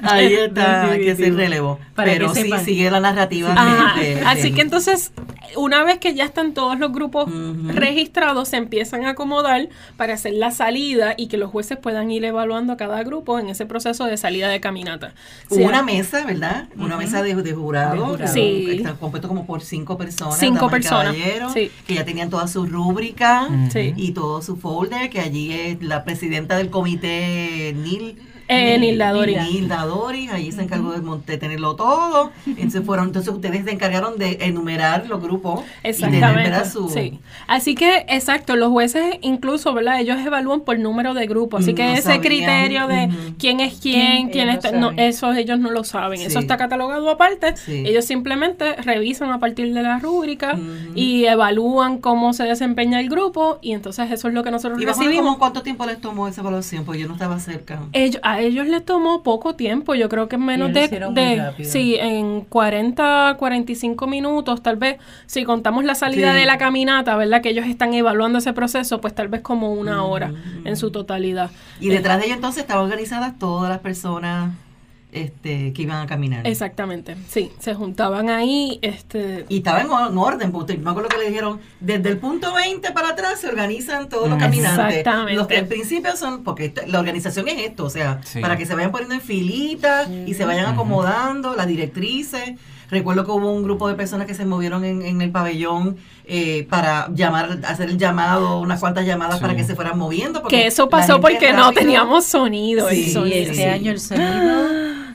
Ahí 0.04 0.34
está, 0.34 0.90
que 0.94 0.98
se 0.98 1.06
Definitivo. 1.10 1.38
relevo. 1.38 1.80
Para 1.96 2.12
Pero 2.12 2.34
que 2.34 2.42
sí, 2.44 2.52
sigue 2.66 2.90
la 2.92 3.00
narrativa. 3.00 3.54
Ajá. 3.56 4.00
de- 4.00 4.16
de- 4.16 4.26
Así 4.26 4.50
de- 4.50 4.54
que 4.54 4.62
entonces, 4.62 5.12
una 5.56 5.84
vez 5.84 6.00
que 6.02 6.14
ya 6.14 6.26
están 6.26 6.54
todos 6.54 6.78
los 6.78 6.92
grupos 6.92 7.30
registrados, 7.68 8.50
se 8.50 8.58
empiezan 8.58 9.06
a 9.06 9.12
acomodar 9.12 9.70
para 9.96 10.14
hacer 10.16 10.34
la 10.34 10.52
salida 10.52 11.14
y 11.16 11.28
que 11.28 11.38
los 11.38 11.50
jueces 11.50 11.78
puedan 11.78 12.12
ir 12.12 12.26
evaluando 12.26 12.74
a 12.74 12.78
cada 12.78 13.02
grupo 13.04 13.40
en 13.40 13.48
ese 13.50 13.66
proceso 13.66 14.06
de 14.06 14.18
salida 14.18 14.50
de 14.50 14.60
caminata. 14.60 15.14
Hubo 15.50 15.56
Sea- 15.60 15.68
una 15.70 15.84
mesa, 15.84 16.26
¿verdad? 16.26 16.68
Una 16.78 16.98
mesa 16.98 17.22
de, 17.24 17.36
de 17.36 17.54
jurado. 17.54 17.94
De 17.94 18.00
jurado. 18.02 18.34
Sí. 18.34 18.64
que 18.66 18.76
Está 18.78 18.94
compuesto 18.96 19.28
como 19.30 19.46
por 19.46 19.62
cinco 19.62 19.98
personas. 19.98 20.38
Cinco 20.38 20.70
personas, 20.70 21.16
sí. 21.54 21.72
Que 21.88 21.94
ya 21.96 22.04
tenían 22.06 22.30
toda 22.30 22.48
su 22.48 22.66
rúbrica 22.66 23.48
Sí. 23.72 23.94
y 23.96 24.12
todo 24.12 24.42
su 24.42 24.58
folder. 24.58 25.10
Que 25.10 25.20
allí 25.22 25.54
es 25.54 25.82
la 25.82 26.04
presidenta 26.04 26.58
del 26.58 26.70
comité, 26.70 27.74
Nil. 27.78 28.18
Eh, 28.52 28.78
Nilda 28.80 29.12
Doris. 29.12 29.38
Nilda 29.44 29.86
Doris, 29.86 30.32
allí 30.32 30.52
se 30.52 30.62
encargó 30.64 30.92
de, 30.92 31.38
tenerlo 31.38 31.76
todo. 31.76 32.32
Entonces 32.46 32.84
fueron, 32.86 33.08
entonces 33.08 33.34
ustedes 33.34 33.64
se 33.66 33.72
encargaron 33.72 34.18
de 34.18 34.38
enumerar 34.42 35.08
los 35.08 35.22
grupos. 35.22 35.62
Y 35.84 35.88
Exactamente. 35.90 36.50
¿verdad? 36.50 36.70
su, 36.72 36.90
Sí. 36.90 37.20
Así 37.48 37.76
que, 37.76 38.06
exacto, 38.10 38.56
los 38.56 38.70
jueces 38.70 39.18
incluso, 39.22 39.74
¿verdad? 39.74 40.00
Ellos 40.00 40.18
evalúan 40.26 40.62
por 40.62 40.78
número 40.80 41.14
de 41.14 41.28
grupo. 41.28 41.58
Así 41.58 41.72
Mm, 41.74 41.76
que 41.76 41.84
no 41.84 41.92
ese 41.94 42.02
sabían, 42.04 42.22
criterio 42.22 42.88
de 42.88 43.10
quién 43.40 43.60
es 43.60 43.80
¿Quién? 43.80 44.30
quién, 44.30 44.50
Ellos 44.50 44.66
está, 44.66 44.78
no 44.78 44.92
eso 44.98 45.32
ellos 45.34 45.60
no 45.60 45.72
lo 45.72 45.84
saben. 45.84 46.20
Sí. 46.20 46.26
Eso 46.26 46.40
está 46.40 46.58
catalogado 46.58 47.10
aparte. 47.10 47.56
Sí. 47.56 47.84
Ellos 47.86 48.06
simplemente 48.06 48.76
revisan 48.78 49.32
a 49.32 49.40
partir 49.40 49.74
de 49.74 49.82
la 49.82 50.00
rúbrica 50.00 50.58
y 50.96 51.26
evalúan 51.26 52.00
cómo 52.00 52.34
se 52.34 52.44
desempeña 52.44 53.00
el 53.00 53.10
grupo 53.10 53.60
y 53.62 53.72
entonces 53.74 54.12
eso 54.12 54.28
es 54.28 54.34
lo 54.34 54.44
que 54.44 54.52
nosotros 54.52 54.82
¿Y 54.82 54.86
recibimos. 54.86 55.24
como 55.26 55.40
cuánto 55.40 55.62
tiempo 55.62 55.86
les 55.86 56.00
tomó 56.02 56.28
esa 56.28 56.42
evaluación? 56.42 56.84
Porque 56.86 57.02
yo 57.02 57.08
no 57.08 57.14
estaba 57.14 57.40
cerca. 57.40 57.80
Ellos, 57.94 58.20
a 58.24 58.41
ellos 58.42 58.68
les 58.68 58.84
tomó 58.86 59.24
poco 59.24 59.56
tiempo, 59.56 59.96
yo 59.96 60.10
creo 60.10 60.28
que 60.28 60.36
en 60.36 60.46
menos 60.46 60.74
de, 60.74 60.88
de 60.88 61.66
sí, 61.66 61.96
en 62.00 62.42
40, 62.42 63.36
45 63.38 64.08
minutos, 64.08 64.62
tal 64.62 64.76
vez, 64.78 64.98
si 65.26 65.44
contamos 65.44 65.84
la 65.84 65.96
salida 65.96 66.34
Sí. 66.34 66.40
de 66.40 66.46
la 66.46 66.58
caminata, 66.58 67.16
¿verdad? 67.16 67.42
Que 67.42 67.50
ellos 67.50 67.66
están 67.66 67.94
evaluando 67.94 68.40
ese 68.40 68.54
proceso, 68.54 69.02
pues 69.02 69.14
tal 69.16 69.28
vez 69.28 69.42
como 69.42 69.72
una 69.74 70.04
hora 70.04 70.30
Mm. 70.30 70.68
en 70.68 70.78
su 70.78 70.92
totalidad. 70.92 71.50
Y 71.80 71.90
detrás 71.90 72.20
de 72.20 72.26
ellos 72.26 72.36
entonces 72.38 72.62
estaban 72.62 72.84
organizadas 72.86 73.38
todas 73.40 73.70
las 73.70 73.80
personas 73.80 74.52
este, 75.12 75.74
que 75.74 75.82
iban 75.82 76.02
a 76.02 76.08
caminar. 76.08 76.46
Exactamente, 76.48 77.16
sí, 77.30 77.52
se 77.60 77.74
juntaban 77.76 78.30
ahí, 78.30 78.80
este, 78.82 79.46
Y 79.50 79.58
estaba 79.58 79.82
en, 79.82 79.90
orden, 80.18 80.52
porque 80.52 80.78
me 80.78 80.90
acuerdo 80.90 81.10
que 81.10 81.18
le 81.18 81.28
dijeron, 81.30 81.60
desde 81.80 82.10
el 82.10 82.18
punto 82.18 82.54
20 82.54 82.92
para 82.92 83.10
atrás 83.10 83.40
se 83.42 83.48
organizan 83.48 84.10
todos 84.10 84.30
los 84.30 84.38
caminantes. 84.40 84.98
Exactamente. 85.00 85.34
Los 85.36 85.48
que 85.48 85.58
al 85.58 85.68
principio 85.68 86.16
son, 86.16 86.44
porque 86.44 86.66
esto- 86.66 86.82
la 86.88 87.00
organización 87.00 87.48
es 87.48 87.60
esto, 87.70 87.86
o 87.86 87.90
sea, 87.90 88.20
Sí. 88.24 88.40
para 88.40 88.58
que 88.58 88.66
se 88.66 88.76
vayan 88.76 88.92
poniendo 88.92 89.16
en 89.16 89.22
filita 89.22 90.08
y 90.26 90.34
se 90.34 90.46
vayan 90.46 90.66
acomodando, 90.74 91.56
las 91.56 91.68
directrices. 91.68 92.54
Recuerdo 92.92 93.26
que 93.26 93.32
hubo 93.32 93.52
un 93.52 93.64
grupo 93.64 93.88
de 93.88 93.96
personas 93.96 94.28
que 94.28 94.36
se 94.36 94.46
movieron 94.46 94.84
en, 94.86 95.02
en 95.02 95.22
el 95.22 95.32
pabellón 95.32 95.96
eh, 96.26 96.68
para 96.70 97.08
llamar, 97.14 97.60
hacer 97.66 97.90
el 97.90 97.98
llamado, 97.98 98.60
unas 98.60 98.80
cuantas 98.80 99.06
llamadas 99.06 99.38
Sí. 99.38 99.42
para 99.42 99.56
que 99.56 99.64
se 99.64 99.76
fueran 99.76 99.98
moviendo. 99.98 100.42
porque 100.42 100.58
que 100.58 100.68
eso 100.68 100.90
pasó 100.90 101.20
porque 101.22 101.54
no 101.54 101.72
teníamos 101.72 102.26
sonido. 102.26 102.88
Sí, 102.90 103.10
sonido. 103.12 103.36
este 103.38 103.56
sí. 103.56 103.64
año 103.64 103.92
el 103.92 104.00
sonido 104.00 104.68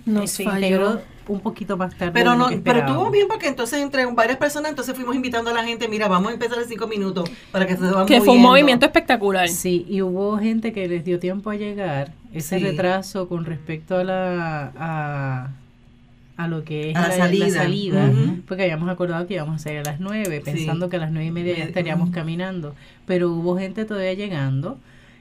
Nos 0.06 0.30
se 0.30 0.44
falló. 0.44 1.00
un 1.28 1.40
poquito 1.40 1.76
más 1.76 1.94
tarde. 1.96 2.12
Pero 2.12 2.34
no, 2.34 2.48
pero 2.64 2.78
estuvo 2.80 3.10
bien 3.10 3.26
porque 3.28 3.48
entonces 3.48 3.80
entre 3.80 4.06
varias 4.06 4.38
personas 4.38 4.70
entonces 4.70 4.94
fuimos 4.94 5.14
invitando 5.14 5.50
a 5.50 5.54
la 5.54 5.64
gente, 5.64 5.86
mira, 5.88 6.08
vamos 6.08 6.30
a 6.30 6.34
empezar 6.34 6.58
en 6.62 6.68
cinco 6.68 6.86
minutos 6.86 7.28
para 7.52 7.66
que 7.66 7.76
se 7.76 7.82
van 7.82 8.06
Que 8.06 8.20
fue 8.20 8.34
un 8.34 8.42
movimiento 8.42 8.86
espectacular. 8.86 9.48
Sí, 9.48 9.84
y 9.88 10.00
hubo 10.02 10.38
gente 10.38 10.72
que 10.72 10.88
les 10.88 11.04
dio 11.04 11.18
tiempo 11.18 11.50
a 11.50 11.56
llegar. 11.56 12.12
Ese 12.32 12.58
Sí. 12.58 12.64
retraso 12.64 13.28
con 13.28 13.44
respecto 13.44 13.96
a 13.98 14.04
la 14.04 14.72
a, 14.78 15.48
a 16.36 16.48
lo 16.48 16.64
que 16.64 16.90
es 16.90 16.96
A 16.96 17.08
la 17.08 17.12
salida. 17.12 18.10
porque 18.46 18.62
habíamos 18.64 18.88
acordado 18.90 19.26
que 19.26 19.34
íbamos 19.34 19.56
a 19.56 19.58
salir 19.58 19.78
a 19.80 19.82
las 19.84 20.00
nueve, 20.00 20.42
Sí. 20.44 20.50
pensando 20.52 20.88
que 20.90 20.96
a 20.96 21.00
las 21.00 21.10
nueve 21.10 21.26
y 21.28 21.30
media 21.30 21.56
ya 21.56 21.64
estaríamos 21.64 22.10
caminando. 22.10 22.74
Pero 23.06 23.30
hubo 23.32 23.56
gente 23.58 23.84
todavía 23.84 24.12
llegando 24.14 24.78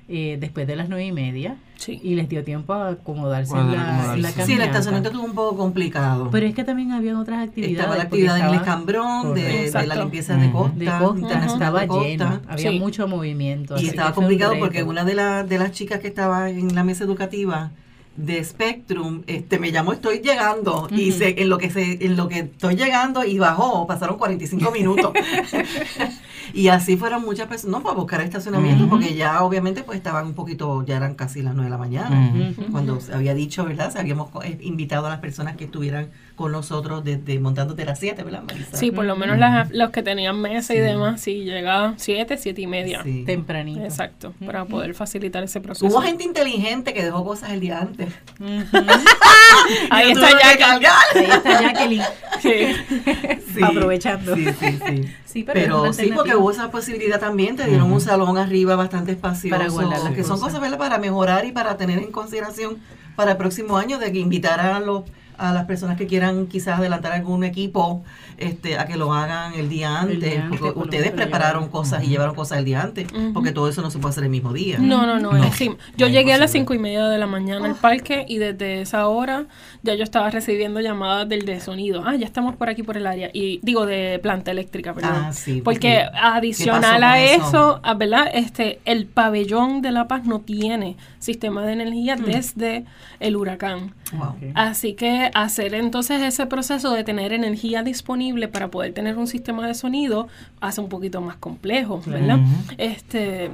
eh, 0.08 0.38
después 0.40 0.68
de 0.68 0.76
las 0.76 0.88
nueve 0.88 1.04
y 1.06 1.12
media 1.12 1.56
Sí. 1.78 2.00
y 2.04 2.14
les 2.14 2.30
dio 2.30 2.44
tiempo 2.44 2.74
a 2.74 2.90
acomodarse 2.90 3.58
en 3.58 3.72
la, 3.72 4.16
la. 4.18 4.30
Sí, 4.32 4.54
el 4.54 4.62
estacionamiento 4.62 5.10
estuvo 5.10 5.26
un 5.26 5.34
poco 5.34 5.58
complicado. 5.58 6.30
Pero 6.32 6.46
es 6.46 6.54
que 6.54 6.64
también 6.64 6.92
había 6.92 7.18
otras 7.20 7.48
actividades. 7.48 7.78
estaba 7.80 7.98
la 7.98 8.04
actividad 8.04 8.38
en 8.38 8.46
el 8.46 8.54
escambrón, 8.54 9.34
de, 9.34 9.72
de 9.72 9.88
la 9.88 9.96
limpieza 9.96 10.38
de 10.38 10.52
costa, 10.52 10.78
de 10.78 10.86
costa, 10.86 11.46
estaba 11.48 11.82
de 11.82 11.88
costa. 11.88 12.08
lleno, 12.08 12.42
había 12.48 12.70
Sí. 12.72 12.78
mucho 12.80 13.08
movimiento. 13.08 13.74
Y 13.76 13.78
así 13.80 13.88
estaba 13.88 14.14
complicado 14.14 14.54
porque 14.60 14.84
una 14.84 15.04
de, 15.06 15.16
la- 15.16 15.44
de 15.44 15.58
las 15.58 15.72
chicas 15.72 16.00
que 16.02 16.08
estaba 16.08 16.52
en 16.52 16.76
la 16.76 16.84
mesa 16.84 17.04
educativa 17.04 17.72
de 18.16 18.44
Spectrum, 18.44 19.24
este 19.28 19.60
me 19.60 19.72
llamó 19.72 19.94
estoy 19.94 20.20
llegando 20.20 20.88
y 20.90 21.12
se, 21.12 21.42
en 21.42 21.50
lo 21.50 21.58
que 21.58 21.70
se 21.70 22.06
en 22.06 22.16
lo 22.16 22.28
que 22.28 22.40
estoy 22.40 22.76
llegando 22.76 23.24
y 23.24 23.38
bajó, 23.40 23.86
pasaron 23.88 24.18
45 24.18 24.72
minutos. 24.72 25.12
Y 26.54 26.68
así 26.70 26.98
fueron 26.98 27.24
muchas 27.24 27.48
personas, 27.48 27.78
no 27.80 27.84
para 27.84 27.96
buscar 27.96 28.22
estacionamiento, 28.22 28.88
porque 28.90 29.16
ya 29.16 29.42
obviamente 29.44 29.84
pues 29.84 29.98
estaban 29.98 30.25
un 30.28 30.34
poquito, 30.34 30.84
ya 30.86 30.98
eran 30.98 31.16
casi 31.16 31.42
las 31.42 31.54
nueve 31.56 31.66
de 31.66 31.72
la 31.72 31.78
mañana. 31.78 32.32
Cuando 32.72 33.00
se 33.02 33.14
había 33.14 33.34
dicho, 33.34 33.66
¿verdad? 33.66 33.92
Se 33.92 34.00
habíamos 34.00 34.30
eh, 34.44 34.58
invitado 34.62 35.08
a 35.08 35.10
las 35.10 35.20
personas 35.20 35.56
que 35.56 35.66
estuvieran 35.66 36.10
con 36.36 36.52
nosotros 36.52 37.04
desde 37.04 37.40
montando 37.40 37.75
de 37.75 37.86
las 37.86 37.98
7, 38.00 38.22
¿verdad, 38.24 38.44
Marisa? 38.46 38.75
Sí, 38.78 38.92
por 38.92 39.06
lo 39.06 39.16
menos 39.16 39.38
las- 39.38 39.72
los 39.72 39.90
que 39.92 40.04
tenían 40.04 40.40
mesa 40.42 40.74
y 40.75 40.80
demás, 40.80 41.22
sí, 41.22 41.44
llega 41.46 41.94
siete, 41.98 42.38
siete 42.38 42.62
y 42.62 42.68
media. 42.68 43.02
Sí. 43.04 43.24
Tempranito. 43.25 43.84
Exacto, 43.84 44.34
para 44.46 44.66
poder 44.66 44.94
facilitar 44.94 45.44
ese 45.44 45.62
proceso. 45.62 45.86
Hubo 45.88 46.02
gente 46.02 46.24
inteligente 46.25 46.94
que 46.94 47.04
dejó 47.04 47.24
cosas 47.24 47.52
el 47.52 47.62
día 47.62 47.80
antes. 47.80 48.10
Ahí 49.90 50.10
Y 50.10 50.12
está 50.12 50.28
tuvieron 50.30 50.40
que 50.54 50.60
ya. 50.60 50.68
cargar. 50.68 50.94
Ahí 51.16 51.25
está 51.32 51.62
Jacqueline 51.62 52.04
Sí, 53.56 53.64
aprovechando. 53.64 54.36
Sí, 54.36 54.46
sí, 54.60 54.80
sí. 54.86 55.02
Sí, 55.25 55.44
pero, 55.44 55.82
Pero 55.82 55.94
sí, 55.94 56.12
porque 56.16 56.35
hubo 56.36 56.51
esa 56.51 56.72
posibilidad 56.72 57.20
también, 57.20 57.56
te 57.56 57.65
dieron 57.68 57.92
un 57.92 58.01
salón 58.01 58.38
arriba 58.38 58.75
bastante 58.75 59.12
espacioso, 59.13 59.58
Para 59.58 59.70
guardar 59.70 60.01
las 60.04 60.13
que 60.13 60.24
son 60.24 60.32
cosas. 60.39 60.46
cosas 60.46 60.62
¿verdad? 60.62 60.77
para 60.77 60.98
mejorar 60.98 61.46
y 61.46 61.51
para 61.51 61.77
tener 61.77 62.00
en 62.00 62.12
consideración 62.12 62.77
para 63.15 63.32
el 63.32 63.38
próximo 63.38 63.77
año 63.77 63.98
de 64.00 64.12
que 64.12 64.20
invitar 64.20 64.60
a 64.60 64.80
los 64.80 65.04
a 65.38 65.54
las 65.54 65.65
personas 65.65 65.98
que 65.98 66.08
quieran 66.08 66.48
quizás 66.48 66.80
adelantar 66.80 67.12
algún 67.13 67.44
equipo 67.44 68.04
este 68.38 68.77
a 68.77 68.86
que 68.86 68.98
lo 68.98 69.13
hagan 69.13 69.54
el 69.54 69.70
día 69.70 70.00
antes, 70.00 70.20
día 70.20 70.44
antes, 70.46 70.60
porque 70.60 70.80
ustedes 70.80 71.12
prepararon 71.12 71.70
cosas 71.70 72.04
y 72.04 72.08
llevaron 72.08 72.36
cosas 72.36 72.60
el 72.60 72.65
día 72.65 72.82
antes, 72.82 73.08
porque 73.34 73.51
todo 73.51 73.70
eso 73.70 73.82
no 73.82 73.89
se 73.92 74.00
puede 74.00 74.12
hacer 74.12 74.24
el 74.25 74.30
mismo 74.30 74.54
día. 74.54 74.77
No, 74.80 75.06
no, 75.06 75.20
no. 75.20 75.32
No, 75.32 75.50
yo 75.98 76.08
no, 76.08 76.08
llegué 76.08 76.34
a 76.34 76.38
las 76.38 76.51
cinco 76.51 76.74
y 76.74 76.80
media 76.80 77.08
de 77.08 77.18
la 77.18 77.27
mañana 77.27 77.65
al 77.65 77.75
parque 77.75 78.25
y 78.27 78.38
desde 78.38 78.82
esa 78.82 79.08
hora 79.08 79.46
ya 79.84 79.94
yo 79.96 80.04
estaba 80.04 80.30
recibiendo 80.30 80.80
llamadas 80.80 81.27
del 81.30 81.46
de 81.46 81.60
sonido. 81.60 82.04
Ah, 82.06 82.15
ya 82.15 82.25
estamos 82.25 82.56
por 82.56 82.70
aquí 82.70 82.84
por 82.84 82.98
el 82.98 83.08
área. 83.08 83.30
Y 83.34 83.60
digo 83.63 83.86
de 83.86 84.20
planta 84.22 84.51
eléctrica, 84.51 84.94
perdón. 84.94 85.12
Ah, 85.15 85.34
sí, 85.34 85.62
Porque 85.63 86.06
porque- 86.06 86.18
adicional 86.22 87.00
¿qué 87.00 87.06
a 87.06 87.24
eso, 87.24 87.48
eso? 87.48 87.80
ah, 87.84 87.94
¿verdad? 87.94 88.30
Este, 88.34 88.80
el 88.86 89.06
pabellón 89.06 89.82
de 89.82 89.92
La 89.92 90.08
Paz 90.08 90.25
no 90.25 90.42
tiene 90.42 90.98
sistema 91.20 91.63
de 91.65 91.74
energía 91.74 92.15
desde 92.15 92.86
el 93.20 93.36
huracán. 93.36 93.94
Wow. 94.14 94.36
Así 94.54 94.94
que 94.94 95.32
hacer 95.34 95.74
entonces 95.74 96.22
ese 96.22 96.46
proceso 96.46 96.92
de 96.94 97.04
tener 97.04 97.34
energía 97.34 97.84
disponible 97.84 98.48
para 98.48 98.70
poder 98.70 98.94
tener 98.94 99.18
un 99.18 99.28
sistema 99.28 99.68
de 99.68 99.74
sonido 99.74 100.28
hace 100.62 100.82
un 100.82 100.90
poquito 100.90 101.22
más 101.22 101.38
complejo, 101.38 102.02
¿verdad? 102.06 102.40
Este, 102.78 103.52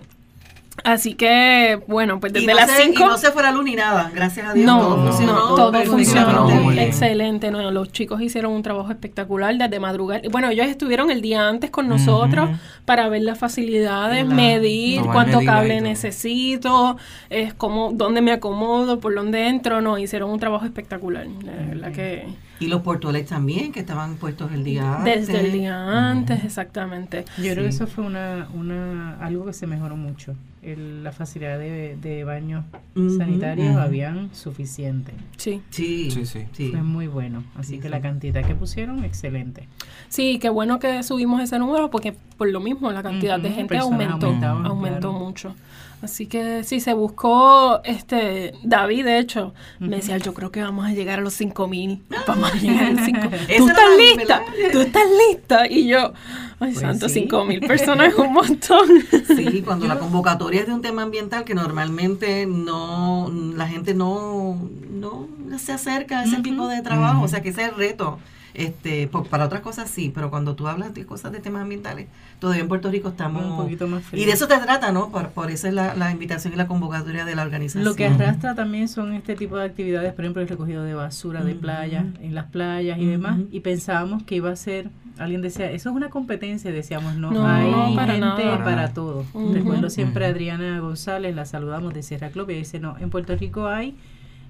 así 0.83 1.13
que 1.15 1.81
bueno, 1.87 2.19
pues 2.19 2.31
Y 2.33 2.45
desde 2.45 2.47
no, 2.47 2.55
las 2.55 2.71
se, 2.71 2.83
y 2.83 2.87
5 2.87 3.05
no 3.05 3.17
se 3.17 3.31
fue 3.31 3.43
la 3.43 3.51
luz 3.51 3.63
ni 3.63 3.75
nada, 3.75 4.11
gracias 4.13 4.47
a 4.47 4.53
Dios. 4.53 4.65
no, 4.65 4.79
todo 4.79 4.97
no, 4.97 5.07
funcionó. 5.11 5.55
todo 5.55 5.83
funcionó 5.85 6.71
excelente. 6.71 7.51
No, 7.51 7.71
los 7.71 7.91
chicos 7.91 8.21
hicieron 8.21 8.53
un 8.53 8.63
trabajo 8.63 8.91
espectacular 8.91 9.57
desde 9.57 9.79
madrugar. 9.79 10.21
Bueno, 10.29 10.49
ellos 10.49 10.67
estuvieron 10.67 11.11
el 11.11 11.21
día 11.21 11.47
antes 11.47 11.69
con 11.71 11.87
nosotros 11.87 12.49
para 12.85 13.07
ver 13.09 13.21
las 13.23 13.37
facilidades, 13.37 14.25
medir 14.25 15.01
cuánto 15.03 15.41
cable 15.41 15.81
necesito, 15.81 16.97
es 17.29 17.53
como 17.53 17.91
dónde 17.93 18.21
me 18.21 18.31
acomodo, 18.31 18.99
por 18.99 19.13
dónde 19.15 19.47
entro. 19.47 19.81
No, 19.81 19.97
hicieron 19.97 20.31
un 20.31 20.39
trabajo 20.39 20.65
espectacular. 20.65 21.27
La 21.43 21.51
verdad 21.51 21.91
que 21.91 22.27
Y 22.59 22.67
los 22.67 22.81
portoles 22.81 23.27
también, 23.27 23.71
que 23.71 23.79
estaban 23.81 24.15
puestos 24.15 24.51
el 24.51 24.63
día 24.63 24.97
antes. 24.97 25.27
desde 25.27 25.45
el 25.45 25.51
día 25.51 26.09
antes, 26.09 26.43
exactamente. 26.43 27.25
Yo 27.37 27.51
creo 27.51 27.63
que 27.63 27.69
eso 27.69 27.87
fue 27.87 28.03
una, 28.03 28.47
una 28.53 29.17
algo 29.19 29.45
que 29.45 29.53
se 29.53 29.67
mejoró 29.67 29.95
mucho. 29.95 30.35
El- 30.63 31.03
la 31.03 31.11
facilidad 31.11 31.57
de, 31.57 31.97
de 31.99 32.23
baños 32.23 32.63
Ujú, 32.95 33.17
sanitarios 33.17 33.69
ujú. 33.71 33.79
habían 33.79 34.29
suficiente. 34.33 35.11
Sí. 35.37 35.61
Sí, 35.71 36.11
Sí, 36.11 36.25
sí. 36.25 36.45
sí. 36.53 36.69
Fue 36.69 36.83
muy 36.83 37.07
bueno. 37.07 37.43
Así 37.55 37.71
Sí, 37.71 37.77
que 37.77 37.83
sí. 37.83 37.89
la 37.89 38.01
cantidad 38.01 38.45
que 38.45 38.53
pusieron, 38.53 39.03
excelente. 39.03 39.67
Sí, 40.09 40.37
qué 40.39 40.49
bueno 40.49 40.77
que 40.79 41.01
subimos 41.03 41.41
ese 41.41 41.57
número 41.57 41.89
porque 41.89 42.13
por 42.37 42.47
lo 42.49 42.59
mismo 42.59 42.91
la 42.91 43.01
cantidad 43.01 43.39
de 43.39 43.47
Ujú, 43.49 43.55
gente 43.57 43.75
personas 43.75 44.11
aumentó, 44.11 44.45
aumentó 44.47 45.09
claro. 45.09 45.13
mucho. 45.25 45.55
Así 46.03 46.25
que 46.25 46.63
sí, 46.63 46.79
se 46.79 46.93
buscó, 46.95 47.81
este, 47.83 48.53
David 48.63 49.05
de 49.05 49.19
hecho, 49.19 49.53
me 49.77 49.97
decía, 49.97 50.17
yo 50.17 50.33
creo 50.33 50.51
que 50.51 50.59
vamos 50.59 50.87
a 50.87 50.93
llegar 50.93 51.19
a 51.19 51.21
los 51.21 51.33
5000, 51.35 52.01
vamos 52.27 52.51
a 52.51 52.57
llegar 52.57 52.85
a 52.85 52.91
los 52.93 53.01
5000. 53.05 53.39
¿Tú 53.57 53.67
estás 53.67 53.85
lista? 54.17 54.41
¿Tú 54.71 54.79
estás 54.81 55.03
lista? 55.29 55.67
Y 55.69 55.87
yo, 55.89 56.11
ay 56.59 56.71
Pues 56.73 56.79
santo, 56.79 57.07
sí. 57.07 57.19
5000 57.19 57.59
personas 57.67 58.07
es 58.13 58.15
un 58.15 58.33
montón. 58.33 58.87
Sí, 59.27 59.61
cuando 59.63 59.85
la 59.87 59.99
convocatoria 59.99 60.50
es 60.59 60.67
de 60.67 60.73
un 60.73 60.81
tema 60.81 61.03
ambiental 61.03 61.43
que 61.43 61.53
normalmente 61.55 62.45
no, 62.45 63.31
la 63.55 63.67
gente 63.67 63.93
no, 63.93 64.57
no 64.91 65.27
se 65.57 65.71
acerca 65.73 66.19
a 66.19 66.23
ese 66.25 66.37
tipo 66.41 66.67
de 66.67 66.81
trabajo, 66.81 67.23
o 67.23 67.27
sea 67.27 67.41
que 67.41 67.49
ese 67.49 67.63
es 67.63 67.69
el 67.69 67.75
reto. 67.75 68.19
Este, 68.53 69.07
por- 69.07 69.27
para 69.27 69.45
otras 69.45 69.61
cosas 69.61 69.89
sí, 69.89 70.11
pero 70.13 70.29
cuando 70.29 70.55
tú 70.55 70.67
hablas 70.67 70.93
de 70.93 71.05
cosas 71.05 71.31
de 71.31 71.39
temas 71.39 71.61
ambientales, 71.61 72.07
todavía 72.39 72.61
en 72.61 72.67
Puerto 72.67 72.91
Rico 72.91 73.07
estamos... 73.07 73.45
Un 73.45 73.55
poquito 73.55 73.87
más 73.87 74.03
frío. 74.03 74.21
Y 74.21 74.25
de 74.25 74.33
eso 74.33 74.45
te 74.45 74.57
trata, 74.57 74.91
¿no? 74.91 75.09
Por, 75.09 75.29
por 75.29 75.49
eso 75.49 75.69
es 75.69 75.73
la, 75.73 75.95
la 75.95 76.11
invitación 76.11 76.51
y 76.51 76.57
la 76.57 76.67
convocatoria 76.67 77.23
de 77.23 77.33
la 77.33 77.43
organización. 77.43 77.85
Lo 77.85 77.95
que 77.95 78.07
arrastra 78.07 78.53
también 78.53 78.89
son 78.89 79.13
este 79.13 79.35
tipo 79.35 79.55
de 79.55 79.63
actividades, 79.63 80.11
por 80.11 80.25
ejemplo, 80.25 80.41
el 80.41 80.49
recogido 80.49 80.83
de 80.83 80.93
basura 80.93 81.45
de 81.45 81.53
Ujú. 81.53 81.61
playa, 81.61 82.05
en 82.21 82.35
las 82.35 82.47
playas 82.47 82.99
y 82.99 83.05
demás. 83.05 83.39
Y 83.53 83.61
pensábamos 83.61 84.23
que 84.23 84.35
iba 84.35 84.51
a 84.51 84.55
ser, 84.57 84.89
alguien 85.17 85.41
decía, 85.41 85.71
eso 85.71 85.89
es 85.89 85.95
una 85.95 86.09
competencia, 86.09 86.71
decíamos, 86.71 87.15
no, 87.15 87.31
No, 87.31 87.47
hay 87.47 87.69
no, 87.71 87.95
para 87.95 88.13
gente 88.13 88.25
nada. 88.45 88.63
para 88.63 88.93
todo. 88.93 89.25
Recuerdo 89.53 89.89
siempre 89.89 90.25
a. 90.25 90.29
Adriana 90.29 90.79
González, 90.79 91.35
la 91.35 91.45
saludamos 91.45 91.93
de 91.93 92.03
Sierra 92.03 92.29
Club, 92.29 92.49
y 92.51 92.55
dice, 92.55 92.79
no, 92.79 92.97
en 92.99 93.09
Puerto 93.09 93.35
Rico 93.35 93.67
hay 93.67 93.95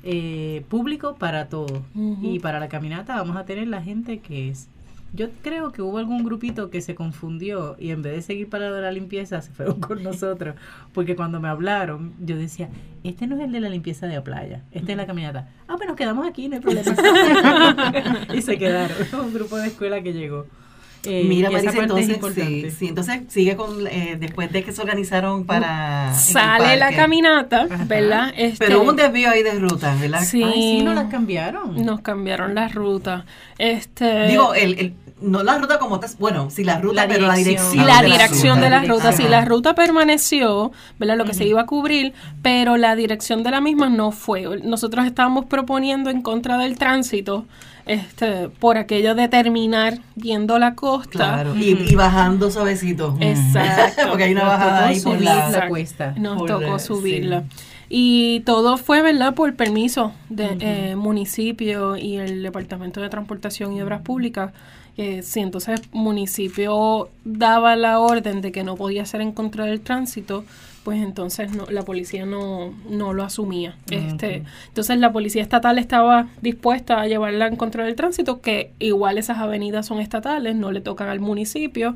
eh, 0.03 0.63
público 0.69 1.15
para 1.15 1.47
todo. 1.49 1.83
Y 2.21 2.39
para 2.39 2.59
la 2.59 2.69
caminata 2.69 3.15
vamos 3.15 3.37
a 3.37 3.45
tener 3.45 3.67
la 3.67 3.81
gente 3.81 4.19
que 4.19 4.49
es. 4.49 4.69
Yo 5.13 5.29
creo 5.41 5.71
que 5.71 5.81
hubo 5.81 5.97
algún 5.97 6.23
grupito 6.23 6.69
que 6.69 6.81
se 6.81 6.95
confundió 6.95 7.75
y 7.77 7.91
en 7.91 8.01
vez 8.01 8.13
de 8.15 8.21
seguir 8.21 8.49
para 8.49 8.69
la 8.69 8.91
limpieza 8.91 9.41
se 9.41 9.51
fueron 9.51 9.81
con 9.81 10.01
nosotros. 10.03 10.55
Porque 10.93 11.15
cuando 11.15 11.39
me 11.39 11.49
hablaron, 11.49 12.13
yo 12.19 12.37
decía, 12.37 12.69
este 13.03 13.27
no 13.27 13.35
es 13.35 13.41
el 13.41 13.51
de 13.51 13.59
la 13.59 13.69
limpieza 13.69 14.07
de 14.07 14.15
la 14.15 14.23
playa, 14.23 14.63
este 14.71 14.91
es 14.93 14.97
la 14.97 15.05
caminata. 15.05 15.49
Ah, 15.67 15.75
pues 15.75 15.87
nos 15.87 15.97
quedamos 15.97 16.25
aquí, 16.25 16.47
no 16.47 16.55
hay 16.55 16.61
problema. 16.61 16.95
y 18.33 18.41
se 18.41 18.57
quedaron. 18.57 18.97
Un 19.13 19.33
grupo 19.33 19.57
de 19.57 19.67
escuela 19.67 20.01
que 20.01 20.13
llegó. 20.13 20.47
Eh, 21.03 21.25
Mira, 21.27 21.49
Marisa, 21.49 21.71
entonces, 21.79 22.05
sí, 22.05 22.11
importante. 22.13 22.71
sí, 22.71 22.87
entonces 22.89 23.21
sigue 23.29 23.55
con, 23.55 23.87
eh, 23.87 24.17
después 24.19 24.51
de 24.51 24.63
que 24.63 24.71
se 24.71 24.81
organizaron 24.81 25.45
para... 25.45 26.09
en 26.09 26.13
el 26.13 26.15
Sale 26.15 26.75
la 26.77 26.91
caminata, 26.93 27.67
Ajá. 27.71 27.85
¿verdad? 27.85 28.31
Este, 28.37 28.65
Pero 28.67 28.81
hubo 28.83 28.89
un 28.91 28.95
desvío 28.95 29.31
ahí 29.31 29.41
de 29.41 29.53
ruta, 29.59 29.95
¿verdad? 29.99 30.21
Sí. 30.23 30.43
Ay, 30.43 30.53
sí, 30.53 30.81
no 30.83 30.93
las 30.93 31.05
cambiaron. 31.09 31.83
nos 31.83 32.01
cambiaron 32.01 32.53
la 32.53 32.67
ruta. 32.67 33.25
Este, 33.57 34.27
Digo, 34.27 34.53
el, 34.53 34.77
el, 34.79 34.93
no 35.21 35.41
la 35.43 35.57
ruta 35.57 35.79
como 35.79 35.99
tal, 35.99 36.09
bueno, 36.19 36.49
sí 36.51 36.63
la 36.63 36.79
ruta, 36.79 37.01
La 37.01 37.07
pero 37.07 37.25
la 37.25 37.33
dirección. 37.35 37.83
y 37.83 37.87
la 37.87 38.01
de 38.01 38.07
dirección 38.11 38.61
de 38.61 38.69
la 38.69 38.81
ruta. 38.81 38.93
ruta, 38.93 39.11
sí, 39.13 39.23
la 39.27 39.43
ruta 39.45 39.73
permaneció, 39.75 40.71
¿verdad? 40.99 41.17
Lo 41.17 41.25
que 41.25 41.33
se 41.33 41.45
iba 41.45 41.61
a 41.61 41.65
cubrir, 41.65 42.13
pero 42.43 42.77
la 42.77 42.95
dirección 42.95 43.41
de 43.43 43.51
la 43.51 43.61
misma 43.61 43.89
no 43.89 44.11
fue. 44.11 44.43
Nosotros 44.63 45.05
estábamos 45.05 45.45
proponiendo 45.45 46.09
en 46.09 46.21
contra 46.21 46.57
del 46.57 46.77
tránsito, 46.77 47.45
este, 47.85 48.49
por 48.49 48.77
aquello 48.77 49.15
de 49.15 49.27
terminar 49.27 49.99
viendo 50.15 50.59
la 50.59 50.75
costa. 50.75 51.09
Claro, 51.11 51.55
y, 51.55 51.71
y 51.89 51.95
bajando 51.95 52.49
suavecito. 52.51 53.17
Exacto. 53.19 54.03
Porque 54.09 54.23
hay 54.25 54.31
una 54.33 54.41
Nos 54.43 54.49
bajada 54.51 54.77
tocó 54.79 54.87
ahí 54.89 54.99
por 54.99 55.13
subir 55.13 55.23
la... 55.25 55.67
cuesta. 55.67 56.13
Nos 56.17 56.37
Por 56.37 56.47
tocó 56.47 56.61
la- 56.61 56.79
subirla. 56.79 57.41
sí. 57.41 57.65
Y 57.93 58.39
todo 58.45 58.77
fue, 58.77 59.01
¿verdad?, 59.01 59.33
por 59.33 59.53
permiso 59.55 60.13
del 60.29 60.95
municipio 60.95 61.97
y 61.97 62.15
el 62.15 62.41
Departamento 62.41 63.01
de 63.01 63.09
Transportación 63.09 63.73
y 63.73 63.81
Obras 63.81 63.99
Públicas. 64.01 64.53
Eh, 64.97 65.21
sí, 65.23 65.41
entonces 65.41 65.81
municipio 65.91 67.09
daba 67.25 67.75
la 67.75 67.99
orden 67.99 68.39
de 68.41 68.53
que 68.53 68.63
no 68.63 68.75
podía 68.77 69.05
ser 69.05 69.19
en 69.19 69.33
contra 69.33 69.65
del 69.65 69.81
tránsito, 69.81 70.45
pues 70.83 71.01
entonces 71.01 71.51
no, 71.55 71.65
la 71.69 71.83
policía 71.83 72.25
no, 72.25 72.73
no 72.89 73.13
lo 73.13 73.23
asumía. 73.23 73.75
Este, 73.89 74.43
entonces 74.67 74.97
la 74.97 75.11
policía 75.11 75.41
estatal 75.41 75.77
estaba 75.77 76.27
dispuesta 76.41 77.01
a 77.01 77.07
llevarla 77.07 77.47
en 77.47 77.55
contra 77.55 77.83
del 77.83 77.95
tránsito, 77.95 78.41
que 78.41 78.71
igual 78.79 79.17
esas 79.17 79.37
avenidas 79.37 79.85
son 79.85 79.99
estatales, 79.99 80.55
no 80.55 80.71
le 80.71 80.81
tocan 80.81 81.09
al 81.09 81.19
municipio. 81.19 81.95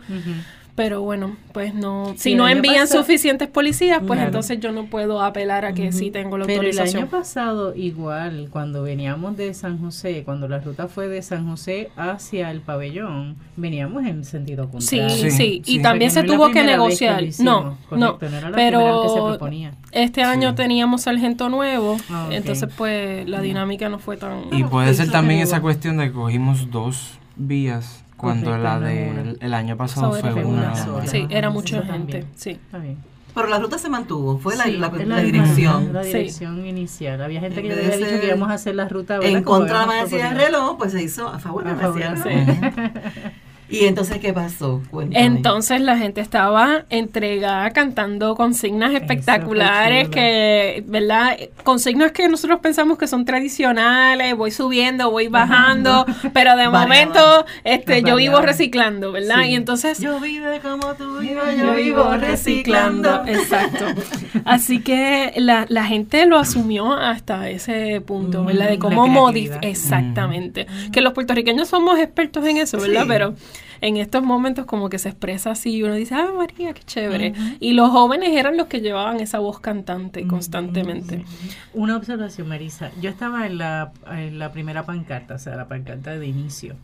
Pero 0.76 1.02
bueno, 1.02 1.38
pues 1.54 1.74
no. 1.74 2.08
Sí, 2.16 2.20
Si 2.20 2.32
el 2.34 2.38
no 2.38 2.50
envían 2.50 2.82
pasado- 2.82 3.02
suficientes 3.02 3.48
policías, 3.48 4.00
pues 4.00 4.18
Claro. 4.18 4.26
entonces 4.26 4.60
yo 4.60 4.74
no 4.74 4.88
puedo 4.88 5.22
apelar 5.22 5.64
a 5.64 5.74
que 5.74 5.94
sí 5.94 6.12
tengo 6.12 6.38
la 6.38 6.46
Pero 6.46 6.64
el 6.64 6.68
autorización. 6.68 7.04
año 7.04 7.12
pasado 7.12 7.74
igual, 7.74 8.50
cuando 8.52 8.84
veníamos 8.84 9.38
de 9.38 9.54
San 9.54 9.80
José, 9.80 10.24
cuando 10.26 10.50
la 10.50 10.60
ruta 10.60 10.90
fue 10.90 11.08
de 11.08 11.22
San 11.22 11.48
José 11.50 11.92
hacia 11.96 12.52
el 12.52 12.60
pabellón, 12.60 13.38
veníamos 13.56 14.04
en 14.06 14.26
sentido 14.26 14.66
Sí, 14.80 14.98
contrario. 15.00 15.16
sí, 15.16 15.32
Sí, 15.32 15.62
y 15.66 15.76
sí. 15.78 15.82
también 15.82 16.12
O 16.12 16.14
se 16.14 16.24
no 16.24 16.34
tuvo 16.34 16.48
que 16.48 16.54
que 16.56 16.64
negociar. 16.66 17.24
hicimos, 17.24 17.64
no, 17.64 17.78
correcto, 17.88 17.96
no, 17.96 18.30
no 18.32 18.38
era 18.38 18.50
la 18.50 18.56
primera 18.58 18.78
vez 18.80 19.02
que 19.02 19.08
se 19.10 19.14
pero 19.16 19.28
proponía. 19.30 19.74
este 19.94 20.24
año 20.24 20.50
Sí. 20.50 20.56
teníamos 20.58 21.02
sargento 21.04 21.48
nuevo, 21.48 21.96
Ah, 22.10 22.26
ok. 22.28 22.34
entonces 22.34 22.70
pues 22.78 23.28
la 23.30 23.40
dinámica 23.40 23.88
no 23.88 24.00
fue 24.00 24.18
tan... 24.18 24.54
Y 24.54 24.66
puede 24.66 24.94
ser 24.94 25.10
también 25.10 25.40
es 25.40 25.48
esa 25.50 25.62
cuestión 25.62 25.96
de 25.98 26.08
que 26.08 26.12
cogimos 26.12 26.70
dos 26.70 27.18
vías 27.38 28.04
cuando 28.18 28.52
Correcto, 28.52 28.64
la 28.64 28.80
del 28.80 29.38
el 29.42 29.54
año 29.54 29.76
pasado 29.78 30.14
fue 30.14 30.32
una. 30.34 30.46
una 30.46 30.76
sola. 30.76 31.08
Sí, 31.08 31.28
era 31.30 31.50
mucha 31.50 31.78
gente, 31.82 31.92
también. 31.92 32.28
sí. 32.36 32.52
Está 32.52 32.78
bien. 32.80 32.98
Pero 33.34 33.48
la 33.48 33.60
ruta 33.60 33.78
se 33.78 33.90
mantuvo, 33.90 34.38
fue 34.40 34.56
la, 34.56 34.64
Sí, 34.64 34.72
la- 34.78 34.88
la 34.88 34.90
misma, 34.94 35.20
dirección. 35.20 35.92
La 35.92 36.04
Sí. 36.04 36.08
dirección 36.14 36.66
inicial. 36.66 37.22
Había 37.22 37.42
gente 37.42 37.62
que 37.62 37.72
había 37.74 37.90
de 37.90 37.98
dicho 37.98 38.22
que 38.22 38.28
íbamos 38.28 38.50
a 38.50 38.54
hacer 38.54 38.76
la 38.76 38.88
ruta 38.88 39.20
¿verdad? 39.20 39.36
En 39.38 39.44
contra 39.44 39.74
de 39.74 39.80
la 39.82 39.86
manecilla 39.88 40.30
de 40.30 40.36
proponido. 40.36 40.60
reloj, 40.62 40.78
pues 40.78 40.92
se 40.94 41.04
hizo 41.04 41.28
a 41.28 41.38
favor 41.40 41.66
de 41.66 41.72
la 41.76 41.90
manecilla 41.90 42.14
de. 42.14 43.32
¿Y 43.68 43.86
entonces 43.86 44.20
qué 44.20 44.32
pasó? 44.32 44.82
Cuéntame. 44.92 45.26
Entonces 45.26 45.82
la 45.82 45.98
gente 45.98 46.22
estaba 46.22 46.86
entregada 46.90 47.72
cantando 47.72 48.36
consignas 48.36 48.94
espectaculares 48.94 50.10
que, 50.10 50.84
¿verdad? 50.88 51.38
Consignas 51.64 52.12
que 52.12 52.28
nosotros 52.28 52.60
pensamos 52.60 52.98
que 52.98 53.08
son 53.08 53.26
tradicionales, 53.26 54.36
voy 54.36 54.52
subiendo, 54.52 55.10
voy 55.10 55.28
bajando, 55.30 56.06
pero 56.34 56.56
de 56.56 56.70
momento 56.70 57.46
este 57.64 58.04
yo 58.04 58.18
vivo 58.18 58.40
reciclando, 58.42 59.12
¿verdad? 59.12 59.44
Sí. 59.44 59.52
Y 59.52 59.56
entonces 59.56 60.00
Yo 60.00 60.20
vivo 60.20 60.48
como 60.62 60.94
tú, 60.94 61.22
yo, 61.24 61.52
yo 61.58 61.74
vivo 61.74 62.16
reciclando. 62.18 63.24
Exacto. 63.26 63.86
Así 64.46 64.80
que 64.80 65.34
la, 65.38 65.66
la 65.70 65.86
gente 65.86 66.26
lo 66.28 66.38
asumió 66.38 66.94
hasta 66.94 67.50
ese 67.50 68.02
punto, 68.02 68.46
¿verdad? 68.46 68.66
De 68.70 68.74
la 68.76 68.80
cómo 68.80 69.08
modificar. 69.08 69.66
Exactamente. 69.66 70.68
Que 70.92 71.02
los 71.02 71.14
puertorriqueños 71.14 71.68
somos 71.68 72.00
expertos 72.00 72.46
en 72.46 72.58
eso, 72.58 72.78
¿verdad? 72.80 73.04
Sí. 73.04 73.08
Pero 73.08 73.36
en 73.82 73.98
estos 73.98 74.24
momentos 74.24 74.66
como 74.66 74.90
que 74.90 74.98
se 75.00 75.10
expresa 75.10 75.52
así 75.52 75.76
y 75.78 75.84
uno 75.84 75.94
dice, 75.96 76.16
ah, 76.16 76.32
María, 76.36 76.74
qué 76.74 76.84
chévere. 76.84 77.34
Y 77.60 77.74
los 77.74 77.90
jóvenes 77.92 78.30
eran 78.32 78.58
los 78.58 78.68
que 78.68 78.82
llevaban 78.82 79.20
esa 79.20 79.40
voz 79.40 79.60
cantante 79.60 80.26
constantemente. 80.28 81.24
Una 81.74 81.98
observación, 81.98 82.48
Marisa. 82.48 82.92
Yo 83.02 83.10
estaba 83.10 83.46
en 83.48 83.58
la, 83.58 83.92
en 84.12 84.40
la 84.40 84.52
primera 84.52 84.86
pancarta, 84.86 85.36
o 85.36 85.40
sea, 85.40 85.56
la 85.56 85.68
pancarta 85.68 86.18
de 86.18 86.28
inicio. 86.28 86.76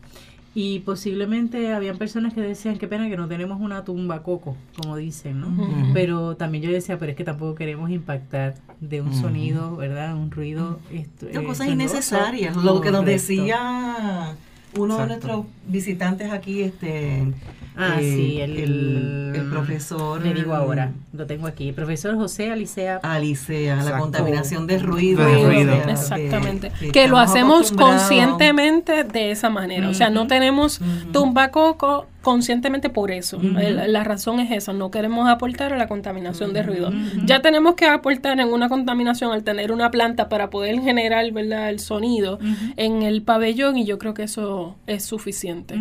Y 0.54 0.80
posiblemente 0.80 1.72
habían 1.72 1.96
personas 1.96 2.34
que 2.34 2.42
decían, 2.42 2.76
qué 2.76 2.86
pena 2.86 3.08
que 3.08 3.16
no 3.16 3.26
tenemos 3.26 3.58
una 3.58 3.84
tumba 3.84 4.22
coco, 4.22 4.54
como 4.76 4.96
dicen, 4.96 5.40
¿no? 5.40 5.48
Pero 5.94 6.36
también 6.36 6.62
yo 6.62 6.70
decía, 6.70 6.98
pero 6.98 7.12
es 7.12 7.16
que 7.16 7.24
tampoco 7.24 7.54
queremos 7.54 7.88
impactar 7.88 8.56
de 8.78 9.00
un 9.00 9.14
sonido, 9.14 9.76
¿verdad? 9.76 10.14
Un 10.14 10.30
ruido. 10.30 10.78
esto- 10.92 11.24
No, 11.32 11.40
eh, 11.40 11.44
cosas 11.44 11.66
sonoroso. 11.66 11.72
innecesarias. 11.72 12.54
Lo 12.56 12.82
que 12.82 12.90
nos 12.90 13.00
Correcto. 13.00 13.04
decía 13.04 14.36
uno 14.78 14.98
de 14.98 15.06
nuestros 15.06 15.44
visitantes 15.66 16.30
aquí, 16.32 16.62
este. 16.62 17.32
Ah, 17.74 17.96
eh, 18.00 18.14
sí, 18.16 18.40
el, 18.40 18.56
el, 18.58 19.32
el 19.34 19.48
profesor. 19.50 20.20
Le 20.22 20.34
digo 20.34 20.54
ahora, 20.54 20.92
lo 21.14 21.24
tengo 21.26 21.46
aquí. 21.46 21.70
El 21.70 21.74
profesor 21.74 22.14
José 22.16 22.50
Alicea 22.52 23.00
Alicea, 23.02 23.76
la 23.76 23.98
contaminación 23.98 24.66
de 24.66 24.78
ruido. 24.78 25.24
De 25.24 25.36
o 25.36 25.46
ruido. 25.46 25.72
sea, 25.72 25.90
Exactamente. 25.90 26.70
que- 26.78 26.92
Que, 26.92 27.08
lo 27.08 27.16
hacemos 27.18 27.72
conscientemente 27.72 29.04
de 29.04 29.30
esa 29.30 29.48
manera. 29.48 29.88
O 29.88 29.94
sea, 29.94 30.10
no 30.10 30.26
tenemos 30.26 30.80
Ujú. 30.80 31.12
tumbacoco 31.12 32.06
conscientemente 32.22 32.88
por 32.88 33.10
eso. 33.10 33.38
La 33.42 34.04
razón 34.04 34.40
es 34.40 34.50
esa. 34.50 34.72
No 34.72 34.90
queremos 34.90 35.28
aportar 35.28 35.72
a 35.72 35.76
la 35.76 35.88
contaminación 35.88 36.52
de 36.52 36.62
ruido. 36.62 36.90
Ya 37.24 37.42
tenemos 37.42 37.74
que 37.74 37.86
aportar 37.86 38.38
en 38.40 38.48
una 38.48 38.68
contaminación 38.68 39.32
al 39.32 39.42
tener 39.42 39.72
una 39.72 39.90
planta 39.90 40.28
para 40.28 40.48
poder 40.48 40.80
generar 40.80 41.30
¿verdad? 41.32 41.68
el 41.68 41.80
sonido 41.80 42.38
en 42.76 43.02
el 43.02 43.22
pabellón 43.22 43.76
y 43.76 43.84
yo 43.84 43.98
creo 43.98 44.14
que 44.14 44.22
eso 44.22 44.76
es 44.86 45.04
suficiente. 45.04 45.74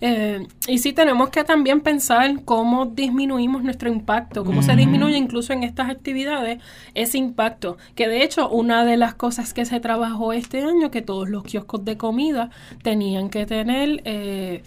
Eh, 0.00 0.46
y 0.66 0.78
sí 0.78 0.92
tenemos 0.92 1.30
que 1.30 1.44
también 1.44 1.80
pensar 1.80 2.44
cómo 2.44 2.86
disminuimos 2.86 3.62
nuestro 3.62 3.88
impacto, 3.90 4.44
cómo 4.44 4.62
se 4.62 4.76
disminuye 4.76 5.16
incluso 5.16 5.52
en 5.52 5.64
estas 5.64 5.90
actividades 5.90 6.62
ese 6.94 7.18
impacto. 7.18 7.76
Que 7.94 8.08
de 8.08 8.22
hecho 8.22 8.48
una 8.48 8.84
de 8.84 8.96
las 8.96 9.14
cosas 9.14 9.52
que 9.52 9.64
se 9.64 9.80
trabajó 9.80 10.32
este 10.32 10.62
año, 10.62 10.90
que 10.90 11.02
todos 11.02 11.28
los 11.28 11.42
kioscos 11.42 11.84
de 11.84 11.96
comida 11.96 12.50
tenían 12.82 13.28
que 13.30 13.44
tener... 13.46 14.00
eh, 14.04 14.62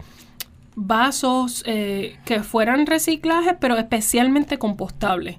vasos 0.75 1.63
eh, 1.65 2.17
que 2.25 2.43
fueran 2.43 2.85
reciclajes, 2.85 3.55
pero 3.59 3.77
especialmente 3.77 4.57
compostables, 4.57 5.37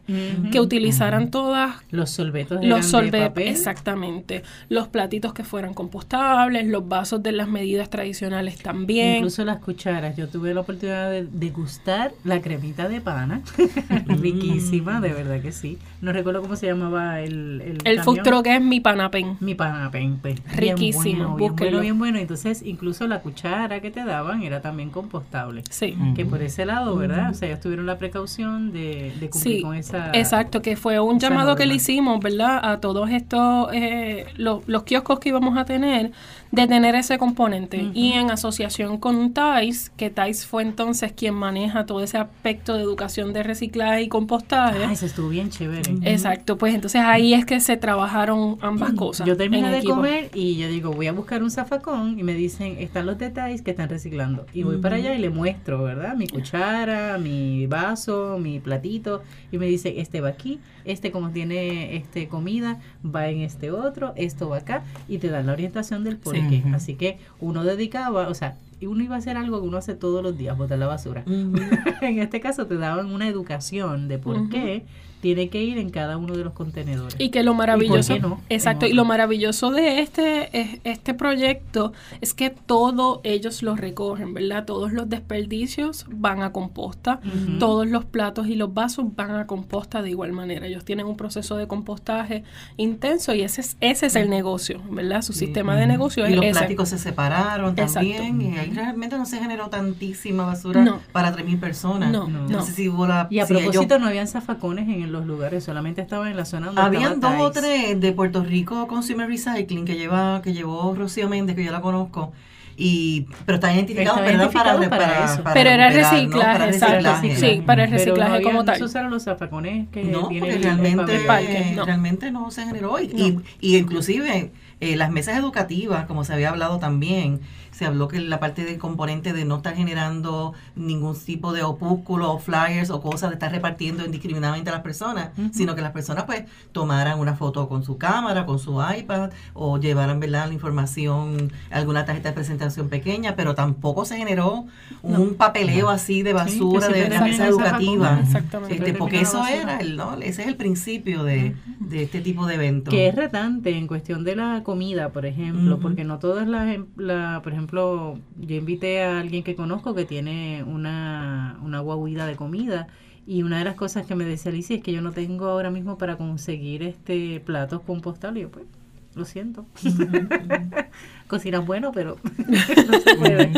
que 0.50 0.60
utilizaran 0.60 1.30
todas 1.30 1.76
Los 1.90 2.10
solvetos 2.10 2.58
eran 2.58 2.68
los 2.70 2.80
de 2.84 2.90
solvetos, 2.90 3.28
papel. 3.28 3.48
exactamente, 3.48 4.42
los 4.68 4.88
platitos 4.88 5.32
que 5.32 5.44
fueran 5.44 5.74
compostables, 5.74 6.66
los 6.66 6.86
vasos 6.88 7.22
de 7.22 7.32
las 7.32 7.48
medidas 7.48 7.88
tradicionales 7.90 8.58
también. 8.58 9.16
Incluso 9.16 9.44
las 9.44 9.58
cucharas. 9.58 10.16
Yo 10.16 10.28
tuve 10.28 10.52
la 10.54 10.60
oportunidad 10.60 11.10
de 11.10 11.24
degustar 11.24 12.12
la 12.24 12.40
cremita 12.40 12.88
de 12.88 13.00
pana. 13.00 13.42
Riquísima, 14.06 15.00
de 15.00 15.12
verdad 15.12 15.40
que 15.40 15.52
sí. 15.52 15.78
No 16.00 16.12
recuerdo 16.12 16.42
cómo 16.42 16.56
se 16.56 16.66
llamaba 16.66 17.20
el 17.20 17.60
El, 17.62 17.78
el 17.84 18.00
food 18.02 18.20
truck 18.22 18.46
es 18.46 18.60
mi 18.60 18.80
panapen. 18.80 19.36
Mi 19.40 19.54
panapen, 19.54 20.18
pues. 20.20 20.40
Riquísimo, 20.56 21.02
Bien 21.02 21.16
bueno, 21.18 21.36
bien 21.36 21.56
bueno, 21.56 21.80
bien 21.80 21.98
bueno. 21.98 22.18
Entonces, 22.18 22.62
incluso 22.62 23.06
la 23.06 23.20
cuchara 23.20 23.80
que 23.80 23.90
te 23.90 24.04
daban 24.04 24.42
era 24.42 24.60
también 24.60 24.90
compostable. 24.90 25.21
Sí. 25.70 25.96
Que 26.16 26.24
por 26.24 26.42
ese 26.42 26.64
lado, 26.66 26.96
¿verdad? 26.96 27.30
O 27.30 27.34
sea, 27.34 27.48
ellos 27.48 27.60
tuvieron 27.60 27.86
la 27.86 27.98
precaución 27.98 28.72
de, 28.72 29.12
de 29.20 29.30
cumplir 29.30 29.56
Sí, 29.56 29.62
con 29.62 29.74
esa... 29.76 30.10
exacto, 30.12 30.62
que 30.62 30.76
fue 30.76 31.00
un 31.00 31.18
llamado 31.18 31.56
que 31.56 31.66
le 31.66 31.74
hicimos, 31.74 32.20
¿verdad? 32.20 32.60
A 32.62 32.80
todos 32.80 33.10
estos, 33.10 33.68
eh, 33.72 34.26
los, 34.36 34.66
los 34.66 34.82
kioscos 34.84 35.18
que 35.20 35.30
íbamos 35.30 35.56
a 35.56 35.64
tener, 35.64 36.12
de 36.50 36.66
tener 36.66 36.94
ese 36.94 37.18
componente. 37.18 37.90
Y 37.94 38.12
en 38.12 38.30
asociación 38.30 38.98
con 38.98 39.32
TAIS, 39.32 39.90
que 39.90 40.10
TAIS 40.10 40.46
fue 40.46 40.62
entonces 40.62 41.12
quien 41.12 41.34
maneja 41.34 41.86
todo 41.86 42.02
ese 42.02 42.18
aspecto 42.18 42.74
de 42.74 42.82
educación 42.82 43.32
de 43.32 43.42
reciclaje 43.42 44.02
y 44.02 44.08
compostaje. 44.08 44.84
Ay, 44.84 44.94
eso 44.94 45.06
estuvo 45.06 45.28
bien 45.28 45.50
chévere. 45.50 45.82
Exacto, 46.02 46.58
pues 46.58 46.74
entonces 46.74 47.00
ahí 47.02 47.34
es 47.34 47.44
que 47.46 47.60
se 47.60 47.76
trabajaron 47.76 48.58
ambas 48.60 48.92
cosas. 48.92 49.26
Yo 49.26 49.36
terminé 49.36 49.70
de 49.70 49.78
equipo. 49.78 49.96
comer 49.96 50.30
y 50.34 50.56
yo 50.56 50.68
digo, 50.68 50.92
voy 50.92 51.06
a 51.06 51.12
buscar 51.12 51.42
un 51.42 51.50
zafacón 51.50 52.18
y 52.18 52.22
me 52.22 52.34
dicen, 52.34 52.76
están 52.78 53.06
los 53.06 53.18
detalles 53.18 53.62
que 53.62 53.70
están 53.70 53.88
reciclando. 53.88 54.46
Y 54.52 54.62
voy 54.62 54.76
para 54.78 54.96
allá 54.96 55.11
y 55.14 55.18
le 55.18 55.30
muestro, 55.30 55.82
¿verdad? 55.82 56.16
Mi 56.16 56.26
cuchara, 56.26 57.18
mi 57.18 57.66
vaso, 57.66 58.38
mi 58.40 58.60
platito. 58.60 59.22
Y 59.50 59.58
me 59.58 59.66
dice, 59.66 60.00
este 60.00 60.20
va 60.20 60.28
aquí, 60.28 60.60
este 60.84 61.10
como 61.10 61.30
tiene 61.30 61.96
este 61.96 62.28
comida, 62.28 62.80
va 63.04 63.28
en 63.28 63.40
este 63.40 63.70
otro, 63.70 64.12
esto 64.16 64.48
va 64.48 64.58
acá. 64.58 64.84
Y 65.08 65.18
te 65.18 65.28
dan 65.28 65.46
la 65.46 65.52
orientación 65.52 66.04
del 66.04 66.16
por 66.16 66.34
qué. 66.34 66.62
Así 66.74 66.94
que 66.94 67.18
uno 67.40 67.64
dedicaba, 67.64 68.28
o 68.28 68.34
sea, 68.34 68.56
uno 68.86 69.02
iba 69.02 69.14
a 69.14 69.18
hacer 69.18 69.36
algo 69.36 69.60
que 69.60 69.68
uno 69.68 69.76
hace 69.78 69.94
todos 69.94 70.22
los 70.22 70.36
días, 70.36 70.56
botar 70.56 70.78
la 70.78 70.86
basura. 70.86 71.24
En 72.02 72.18
este 72.18 72.40
caso 72.40 72.66
te 72.66 72.76
daban 72.76 73.12
una 73.12 73.28
educación 73.28 74.08
de 74.08 74.18
por 74.18 74.48
qué 74.48 74.84
tiene 75.22 75.48
que 75.48 75.62
ir 75.62 75.78
en 75.78 75.90
cada 75.90 76.16
uno 76.16 76.34
de 76.36 76.42
los 76.42 76.52
contenedores. 76.52 77.14
Y 77.18 77.30
que 77.30 77.44
lo 77.44 77.54
maravilloso, 77.54 78.14
qué 78.14 78.20
no? 78.20 78.40
exacto, 78.48 78.86
y 78.86 78.92
lo 78.92 79.04
maravilloso 79.04 79.70
de 79.70 80.00
este 80.00 80.60
es- 80.60 80.80
este 80.82 81.14
proyecto 81.14 81.92
es 82.20 82.34
que 82.34 82.50
todo 82.50 83.20
ellos 83.22 83.62
lo 83.62 83.76
recogen, 83.76 84.34
¿verdad? 84.34 84.64
Todos 84.64 84.92
los 84.92 85.08
desperdicios 85.08 86.06
van 86.10 86.42
a 86.42 86.50
composta, 86.52 87.20
todos 87.60 87.86
los 87.86 88.04
platos 88.04 88.48
y 88.48 88.56
los 88.56 88.74
vasos 88.74 89.14
van 89.14 89.30
a 89.36 89.46
composta 89.46 90.02
de 90.02 90.10
igual 90.10 90.32
manera. 90.32 90.66
Ellos 90.66 90.84
tienen 90.84 91.06
un 91.06 91.16
proceso 91.16 91.56
de 91.56 91.68
compostaje 91.68 92.42
intenso 92.76 93.32
y 93.32 93.42
ese 93.42 93.60
es 93.60 93.76
ese 93.80 94.06
es 94.06 94.16
el 94.16 94.28
negocio, 94.28 94.80
¿verdad? 94.90 95.22
Su 95.22 95.32
Sí. 95.32 95.46
sistema 95.46 95.76
de 95.76 95.86
negocio 95.86 96.26
Y 96.26 96.30
es 96.30 96.36
los 96.36 96.44
ese. 96.46 96.52
plásticos 96.58 96.88
se 96.88 96.98
separaron 96.98 97.70
Exacto. 97.78 98.10
también. 98.10 98.40
Y 98.42 98.58
ahí 98.58 98.70
realmente 98.74 99.16
no 99.16 99.24
se 99.26 99.38
generó 99.38 99.68
tantísima 99.68 100.44
basura 100.46 100.82
No. 100.82 100.98
para 101.12 101.32
3.000 101.32 101.60
personas. 101.60 102.10
No, 102.10 102.26
No. 102.28 102.48
No. 102.48 102.62
sé 102.62 102.72
si 102.72 102.88
hubo 102.88 103.06
la. 103.06 103.28
Y 103.30 103.38
a 103.38 103.46
si 103.46 103.52
ellos- 103.52 103.66
propósito, 103.70 103.98
no 104.00 104.06
habían 104.08 104.26
zafacones 104.26 104.88
en 104.88 105.11
los 105.12 105.26
lugares, 105.26 105.62
solamente 105.62 106.00
estaban 106.00 106.28
en 106.28 106.36
la 106.36 106.44
zona 106.44 106.66
donde 106.66 106.80
Habían 106.82 107.20
dos 107.20 107.30
estaba 107.30 107.38
o 107.48 107.50
tres 107.52 108.00
de 108.00 108.12
Puerto 108.12 108.42
Rico 108.42 108.86
Consumer 108.88 109.28
Recycling 109.28 109.84
que 109.84 109.94
lleva 109.96 110.40
que 110.42 110.52
llevó 110.52 110.94
Rocío 110.94 111.28
Méndez, 111.28 111.54
que 111.56 111.64
yo 111.64 111.70
la 111.72 111.80
conozco. 111.80 112.32
Y, 112.74 113.26
pero 113.44 113.56
está 113.56 113.72
identificado, 113.74 114.16
Está 114.24 114.88
para 114.88 115.24
eso. 115.26 115.42
Pero 115.52 115.70
era 115.70 115.90
¿no? 115.90 115.96
reciclaje, 115.96 116.52
Para 116.52 116.66
exacto. 116.68 116.94
reciclaje. 116.94 117.36
Sí, 117.36 117.62
para 117.66 117.84
el 117.84 117.90
Pero 117.90 117.98
reciclaje 117.98 118.30
no 118.30 118.34
habían- 118.36 118.50
como 118.50 118.64
tal. 118.64 118.74
No 118.74 118.78
se 118.78 118.84
usaron 118.84 119.10
los 119.10 119.22
zafacones 119.24 119.88
que 119.90 120.04
No, 120.04 120.22
porque 120.22 120.38
el- 120.38 120.44
el 120.46 120.62
realmente, 120.62 121.02
pabellón. 121.02 121.26
parque, 121.26 121.72
no. 121.76 121.84
realmente 121.84 122.30
no 122.32 122.50
se 122.50 122.64
generó. 122.64 122.98
Y, 122.98 123.08
No. 123.08 123.18
y, 123.26 123.40
y 123.60 123.76
inclusive 123.76 124.52
eh, 124.80 124.96
las 124.96 125.10
mesas 125.10 125.36
educativas, 125.36 126.06
como 126.06 126.24
se 126.24 126.32
había 126.32 126.48
hablado 126.48 126.78
también, 126.78 127.40
se 127.82 127.88
habló 127.88 128.06
que 128.06 128.20
la 128.20 128.38
parte 128.38 128.64
del 128.64 128.78
componente 128.78 129.32
de 129.32 129.44
no 129.44 129.56
estar 129.56 129.74
generando 129.74 130.54
ningún 130.76 131.18
tipo 131.18 131.52
de 131.52 131.64
opúsculo 131.64 132.30
o 132.32 132.38
flyers 132.38 132.90
o 132.90 133.00
cosas 133.00 133.30
de 133.30 133.34
estar 133.34 133.50
repartiendo 133.50 134.04
indiscriminadamente 134.04 134.70
a 134.70 134.74
las 134.74 134.82
personas, 134.82 135.30
sino 135.52 135.74
que 135.74 135.82
las 135.82 135.90
personas 135.90 136.24
pues 136.26 136.44
tomaran 136.70 137.18
una 137.18 137.34
foto 137.34 137.68
con 137.68 137.82
su 137.82 137.98
cámara, 137.98 138.46
con 138.46 138.60
su 138.60 138.80
iPad 138.80 139.30
o 139.52 139.78
llevaran 139.80 140.20
¿verdad? 140.20 140.46
la 140.46 140.54
información, 140.54 141.50
alguna 141.72 142.04
tarjeta 142.04 142.28
de 142.28 142.34
presentación 142.36 142.88
pequeña, 142.88 143.34
pero 143.34 143.56
tampoco 143.56 144.04
se 144.04 144.16
generó 144.16 144.66
un 145.02 145.34
papeleo 145.34 145.88
así 145.88 146.22
de 146.22 146.34
basura 146.34 146.86
que 146.86 146.92
de 146.94 146.98
siempre 147.00 147.18
la 147.18 147.24
mesa 147.24 147.46
educativa. 147.48 148.20
Exactamente. 148.22 148.76
Este, 148.76 148.94
porque 148.94 149.22
eso 149.22 149.44
era 149.44 149.78
el, 149.80 149.96
¿no? 149.96 150.14
Ese 150.20 150.42
es 150.42 150.48
el 150.48 150.54
principio 150.56 151.24
de, 151.24 151.56
de 151.80 152.04
este 152.04 152.20
tipo 152.20 152.46
de 152.46 152.54
eventos. 152.54 152.94
Que 152.94 153.08
es 153.08 153.14
retante 153.16 153.76
en 153.76 153.88
cuestión 153.88 154.22
de 154.22 154.36
la 154.36 154.62
comida, 154.62 155.08
por 155.08 155.26
ejemplo, 155.26 155.80
porque 155.80 156.04
no 156.04 156.20
todas 156.20 156.46
las, 156.46 156.68
em- 156.74 156.86
la, 156.96 157.40
por 157.42 157.52
ejemplo, 157.52 157.71
yo 157.72 158.16
invité 158.56 159.02
a 159.02 159.20
alguien 159.20 159.42
que 159.42 159.56
conozco 159.56 159.94
que 159.94 160.04
tiene 160.04 160.62
una, 160.64 161.58
una 161.62 161.80
guaguida 161.80 162.26
de 162.26 162.36
comida 162.36 162.88
y 163.26 163.42
una 163.42 163.58
de 163.58 163.64
las 163.64 163.76
cosas 163.76 164.06
que 164.06 164.14
me 164.14 164.24
decía 164.24 164.52
Alicia 164.52 164.76
es 164.76 164.82
que 164.82 164.92
yo 164.92 165.00
no 165.00 165.12
tengo 165.12 165.46
ahora 165.46 165.70
mismo 165.70 165.96
para 165.96 166.16
conseguir 166.16 166.82
este 166.82 167.40
platos 167.40 167.80
compostables. 167.82 168.48
Pues, 168.48 168.66
Lo 169.14 169.24
siento. 169.24 169.66
Cocinas 171.28 171.64
bueno, 171.64 171.92
pero 171.92 172.18
no 172.48 173.00
se 173.00 173.14
puede. 173.16 173.52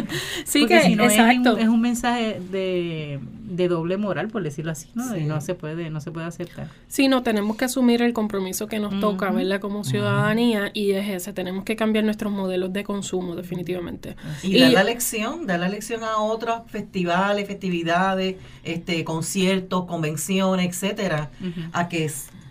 Sí, 0.45 0.61
Porque 0.61 0.75
que 0.81 0.83
si 0.83 0.97
no 0.97 1.05
es 1.05 1.19
un, 1.19 1.59
es 1.59 1.69
un 1.69 1.81
mensaje 1.81 2.41
de, 2.53 3.19
de 3.43 3.69
doble 3.69 3.97
moral, 3.97 4.29
por 4.29 4.43
decirlo 4.45 4.71
así, 4.73 4.89
¿no? 4.95 5.17
Y 5.17 5.21
Sí. 5.21 5.27
no 5.27 5.41
se 5.41 5.55
puede, 5.57 5.91
no 5.91 6.01
se 6.01 6.13
puede 6.13 6.27
aceptar. 6.27 6.69
Sí, 6.87 7.09
no, 7.09 7.23
tenemos 7.25 7.57
que 7.57 7.65
asumir 7.65 8.03
el 8.03 8.13
compromiso 8.13 8.69
que 8.69 8.79
nos 8.79 9.01
toca, 9.01 9.31
¿verdad? 9.33 9.61
Como 9.61 9.83
ciudadanía, 9.83 10.71
y 10.73 10.93
es 10.93 11.09
ese, 11.09 11.33
tenemos 11.33 11.65
que 11.65 11.75
cambiar 11.75 12.05
nuestros 12.05 12.33
modelos 12.33 12.73
de 12.73 12.85
consumo, 12.85 13.35
definitivamente. 13.35 14.15
Y, 14.45 14.61
dar 14.61 14.71
la 14.73 14.85
lección, 14.85 15.47
dar 15.47 15.59
la 15.59 15.69
lección 15.69 16.05
a 16.05 16.19
otros 16.19 16.61
festivales, 16.69 17.49
festividades, 17.49 18.37
este, 18.63 19.03
conciertos, 19.05 19.87
convenciones, 19.87 20.67
etcétera, 20.69 21.31
a 21.73 21.89
que 21.89 22.05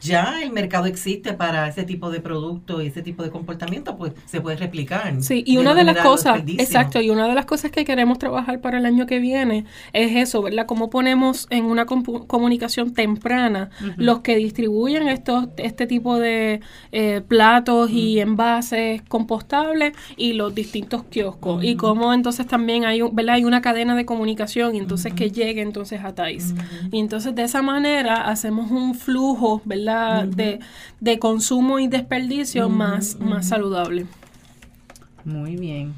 ya 0.04 0.42
el 0.42 0.52
mercado 0.52 0.86
existe 0.86 1.34
para 1.34 1.68
ese 1.68 1.84
tipo 1.84 2.10
de 2.12 2.20
producto 2.20 2.82
y 2.82 2.88
ese 2.88 3.02
tipo 3.02 3.24
de 3.24 3.30
comportamiento, 3.30 3.98
pues 3.98 4.14
se 4.26 4.42
puede 4.42 4.58
replicar. 4.58 5.22
Sí, 5.22 5.44
y 5.46 5.58
una 5.58 5.74
de 5.76 5.84
las 5.84 5.96
cosas, 6.10 6.38
exacto, 6.64 7.02
y 7.02 7.10
una 7.10 7.28
de 7.28 7.36
las 7.36 7.46
cosas 7.46 7.72
que 7.72 7.86
queremos 7.86 8.20
trabajar 8.20 8.62
para 8.62 8.78
el 8.78 8.86
año 8.86 9.06
que 9.06 9.20
viene 9.20 9.66
es 9.94 10.16
eso, 10.16 10.42
¿verdad? 10.42 10.66
Cómo 10.66 10.90
ponemos 10.90 11.48
en 11.50 11.66
una 11.66 11.86
comunicación 11.86 12.94
temprana 12.94 13.70
los 13.98 14.20
que 14.20 14.36
distribuyen 14.36 15.08
estos 15.08 15.48
este 15.58 15.88
tipo 15.88 16.18
de 16.20 16.60
eh, 16.92 17.22
platos 17.28 17.90
y 17.92 18.20
envases 18.20 19.02
compostables 19.08 19.94
y 20.18 20.34
los 20.34 20.54
distintos 20.54 21.04
kioscos 21.10 21.64
y 21.64 21.76
cómo 21.76 22.14
entonces 22.14 22.46
también 22.48 22.86
hay, 22.86 23.02
un- 23.02 23.16
¿verdad? 23.16 23.36
Hay 23.36 23.46
una 23.46 23.62
cadena 23.62 23.96
de 23.96 24.06
comunicación 24.06 24.76
y 24.76 24.80
entonces 24.80 25.14
que 25.14 25.32
llegue 25.32 25.62
entonces 25.62 26.02
a 26.04 26.14
Thais. 26.14 26.54
Y 26.92 27.00
entonces 27.00 27.34
de 27.36 27.44
esa 27.44 27.62
manera 27.62 28.28
hacemos 28.28 28.70
un 28.72 28.96
flujo, 28.96 29.62
¿verdad? 29.66 29.93
De, 30.26 30.60
de 31.00 31.20
consumo 31.20 31.80
y 31.80 31.88
desperdicio 31.88 32.70
más, 32.70 33.20
más 33.20 33.48
saludable. 33.48 34.06
Muy 35.26 35.56
bien. 35.56 35.94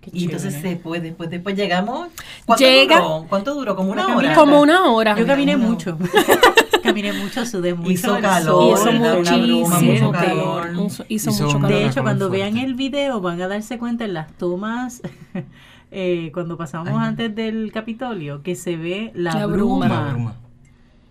Qué 0.00 0.10
Y 0.12 0.24
entonces 0.24 0.54
chévere. 0.54 0.70
se 0.70 0.76
puede, 0.82 1.00
después, 1.02 1.30
después 1.30 1.54
llegamos. 1.56 2.08
¿Cuánto 2.44 2.64
Llega- 2.64 2.96
duró? 3.00 3.26
¿Cuánto 3.28 3.54
duró? 3.54 3.76
Como 3.76 3.92
una 3.92 4.16
hora. 4.16 4.34
Como 4.34 4.60
una 4.60 4.90
hora. 4.90 5.16
Yo 5.16 5.26
caminé 5.26 5.54
Una- 5.54 5.66
mucho. 5.66 5.96
caminé 6.82 7.12
mucho, 7.12 7.46
sudé 7.46 7.74
mucho. 7.74 7.90
Hizo 7.92 8.18
calor, 8.20 8.72
hizo 8.76 8.92
muchísimo 8.92 9.68
mucho 9.80 10.10
calor. 10.10 10.70
Hizo, 10.86 11.04
hizo 11.08 11.30
Hizo 11.30 11.44
mucho 11.44 11.60
calor. 11.60 11.68
De 11.78 11.86
hecho, 11.86 12.02
cuando 12.02 12.28
fuerte. 12.28 12.44
vean 12.52 12.56
el 12.58 12.74
video 12.74 13.20
van 13.20 13.40
a 13.42 13.46
darse 13.46 13.78
cuenta 13.78 14.04
en 14.04 14.14
las 14.14 14.32
tomas, 14.32 15.02
eh, 15.92 16.30
cuando 16.34 16.56
pasamos 16.56 16.88
Ay. 16.88 16.94
antes 16.98 17.32
del 17.36 17.70
Capitolio, 17.72 18.42
que 18.42 18.56
se 18.56 18.76
ve 18.76 19.12
la, 19.14 19.34
La 19.34 19.46
bruma. 19.46 19.86
bruma. 19.86 20.04
La 20.06 20.10
bruma. 20.12 20.34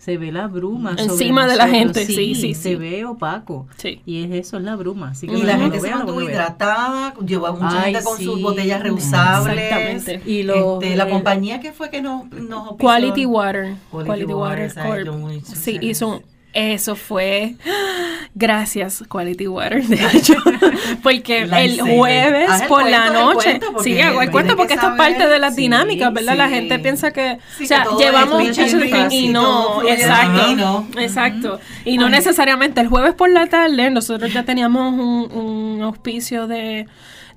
Se 0.04 0.18
ve 0.18 0.32
la 0.32 0.48
bruma. 0.48 0.98
sobre 0.98 1.04
Encima 1.04 1.46
de 1.46 1.56
la 1.58 1.68
gente, 1.68 2.08
sí, 2.08 2.34
sí, 2.34 2.56
Se 2.56 2.70
sí. 2.70 2.76
ve 2.76 3.06
opaco. 3.06 3.68
Sí. 3.78 4.02
Y 4.04 4.24
es 4.24 4.32
eso, 4.48 4.58
es 4.58 4.64
la 4.64 4.76
bruma. 4.76 5.10
Así 5.12 5.28
que 5.28 5.38
Y 5.38 5.44
la 5.44 5.58
gente 5.60 5.78
lo 5.78 5.84
se 5.84 5.90
lo 5.92 5.98
mantuvo 5.98 6.22
hidratada, 6.22 7.14
llevó 7.24 7.54
mucha 7.54 7.84
Ay, 7.84 7.94
gente 7.94 8.04
con 8.04 8.18
sí. 8.18 8.24
sus 8.26 8.42
botellas 8.42 8.82
reusables. 8.82 9.58
Exactamente. 9.64 10.22
Y 10.26 10.42
los, 10.42 10.82
Este, 10.84 10.96
la 10.96 11.08
compañía 11.08 11.60
que 11.60 11.72
fue 11.72 11.92
que 11.92 12.02
nos, 12.02 12.28
nos? 12.32 12.78
Quality 12.78 13.26
Water. 13.28 13.76
Quality 13.92 14.08
Quality, 14.08 14.34
Water, 14.34 14.72
Water, 14.76 14.84
Corp. 14.88 15.06
lo 15.06 15.14
muy- 15.18 15.42
Sí, 15.42 15.78
hizo. 15.82 16.24
Eso 16.54 16.96
fue. 16.96 17.56
Gracias, 18.36 19.04
Quality 19.10 19.48
Water, 19.48 19.84
de 19.84 20.18
hecho. 20.18 20.34
Porque 21.04 21.42
el 21.44 21.82
jueves 21.82 22.62
el 22.62 22.68
por 22.68 22.90
la 22.90 23.10
noche. 23.10 23.60
Sí, 23.84 24.00
hago 24.00 24.22
el 24.22 24.32
cuento 24.32 24.54
que 24.54 24.58
porque 24.58 24.74
esto 24.76 24.92
es 24.92 24.98
parte 24.98 25.28
de 25.28 25.40
las 25.40 25.56
Sí, 25.56 25.62
dinámicas, 25.62 26.14
¿verdad? 26.14 26.38
La 26.38 26.50
gente 26.50 26.80
piensa 26.80 27.12
que. 27.12 27.38
Sí, 27.58 27.66
o 27.66 27.68
sea, 27.68 27.80
que 27.80 27.90
todo 27.90 28.00
llevamos. 28.00 28.58
es 28.58 28.74
y, 29.12 29.16
y 29.16 29.28
no, 29.30 29.84
exacto. 29.84 30.44
divino. 30.44 30.88
Exacto. 30.98 31.60
Y 31.86 31.98
no 31.98 32.10
necesariamente. 32.10 32.82
El 32.82 32.88
jueves 32.88 33.14
por 33.14 33.30
la 33.30 33.48
tarde, 33.48 33.90
nosotros 33.90 34.32
ya 34.34 34.44
teníamos 34.44 34.94
un, 34.94 35.32
un 35.32 35.82
auspicio 35.82 36.48
de 36.48 36.88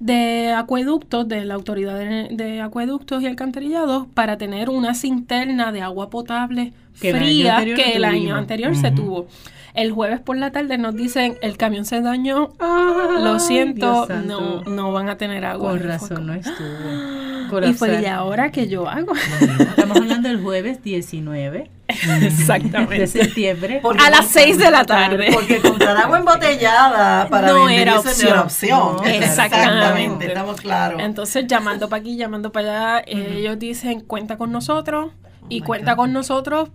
de 0.00 0.52
acueductos, 0.52 1.28
de 1.28 1.44
la 1.44 1.54
autoridad 1.54 1.98
de, 1.98 2.28
de 2.30 2.60
acueductos 2.60 3.22
y 3.22 3.26
alcantarillados, 3.26 4.06
para 4.14 4.38
tener 4.38 4.70
una 4.70 4.94
cinterna 4.94 5.72
de 5.72 5.82
agua 5.82 6.10
potable 6.10 6.72
Que 7.00 7.14
fría 7.14 7.64
que 7.64 7.92
el 7.94 8.04
año 8.04 8.36
anterior 8.36 8.76
se 8.76 8.90
tuvo. 8.90 9.26
El 9.74 9.90
jueves 9.90 10.20
por 10.20 10.36
la 10.36 10.52
tarde 10.52 10.78
nos 10.78 10.94
dicen, 10.94 11.36
el 11.42 11.56
camión 11.56 11.84
se 11.84 12.00
dañó, 12.00 12.50
lo 12.60 13.34
Ay, 13.34 13.40
siento, 13.40 14.06
no, 14.24 14.62
no 14.62 14.92
van 14.92 15.08
a 15.08 15.16
tener 15.16 15.44
agua. 15.44 15.70
Fue 15.70 15.80
razón 15.80 16.26
no 16.28 16.34
estuvo. 16.34 17.66
Y 17.68 17.72
fue. 17.74 18.00
¿y 18.00 18.06
ahora 18.06 18.50
qué 18.52 18.68
yo 18.68 18.88
hago? 18.88 19.12
Estamos 19.40 19.96
hablando 19.96 20.28
del 20.28 20.40
jueves 20.40 20.82
19 20.82 21.70
de 22.20 22.26
Exactamente. 22.26 23.06
septiembre. 23.06 23.80
Porque 23.82 24.02
A 24.02 24.10
las 24.10 24.20
con- 24.20 24.28
6 24.30 24.58
de 24.58 24.70
la 24.70 24.84
tarde. 24.84 25.28
Porque 25.32 25.58
comprar 25.60 25.96
agua 25.96 26.18
embotellada 26.18 27.28
para 27.28 27.48
No 27.48 27.64
vender 27.66 27.80
era 27.88 27.96
eso 27.96 28.04
no 28.04 28.28
era 28.28 28.42
opción. 28.42 28.80
opción. 28.80 28.96
No, 28.96 29.04
exactamente. 29.24 30.26
estamos 30.28 30.60
claros. 30.60 31.00
Entonces, 31.02 31.46
llamando 31.46 31.88
para 31.88 32.00
aquí, 32.00 32.16
llamando 32.16 32.52
para 32.52 32.96
allá, 32.96 33.04
ellos 33.06 33.58
dicen, 33.58 34.00
cuenta 34.00 34.36
con 34.38 34.50
nosotros 34.52 35.12
y 35.48 35.58
Oh 35.58 35.60
my 35.60 35.66
cuenta 35.66 35.92
God. 35.92 35.96
con 35.98 36.12
nosotros 36.12 36.70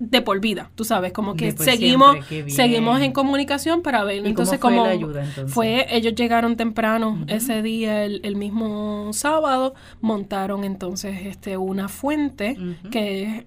de 0.00 0.22
por 0.22 0.38
vida, 0.40 0.70
tú 0.76 0.84
sabes, 0.84 1.12
como 1.12 1.34
que 1.34 1.52
De 1.52 1.64
seguimos 1.64 2.18
seguimos 2.46 3.00
en 3.00 3.10
comunicación 3.10 3.82
para 3.82 4.04
ver. 4.04 4.24
¿Y 4.24 4.28
entonces, 4.28 4.60
cómo 4.60 4.76
fue 4.76 4.78
como 4.82 4.86
la 4.86 4.92
ayuda, 4.94 5.24
entonces? 5.24 5.52
fue, 5.52 5.86
ellos 5.90 6.14
llegaron 6.14 6.56
temprano 6.56 7.24
ese 7.26 7.62
día, 7.62 8.04
el, 8.04 8.20
el 8.22 8.36
mismo 8.36 9.10
sábado, 9.12 9.74
montaron 10.00 10.62
entonces 10.62 11.26
este 11.26 11.56
una 11.56 11.88
fuente 11.88 12.56
Ujú. 12.60 12.90
que 12.90 13.44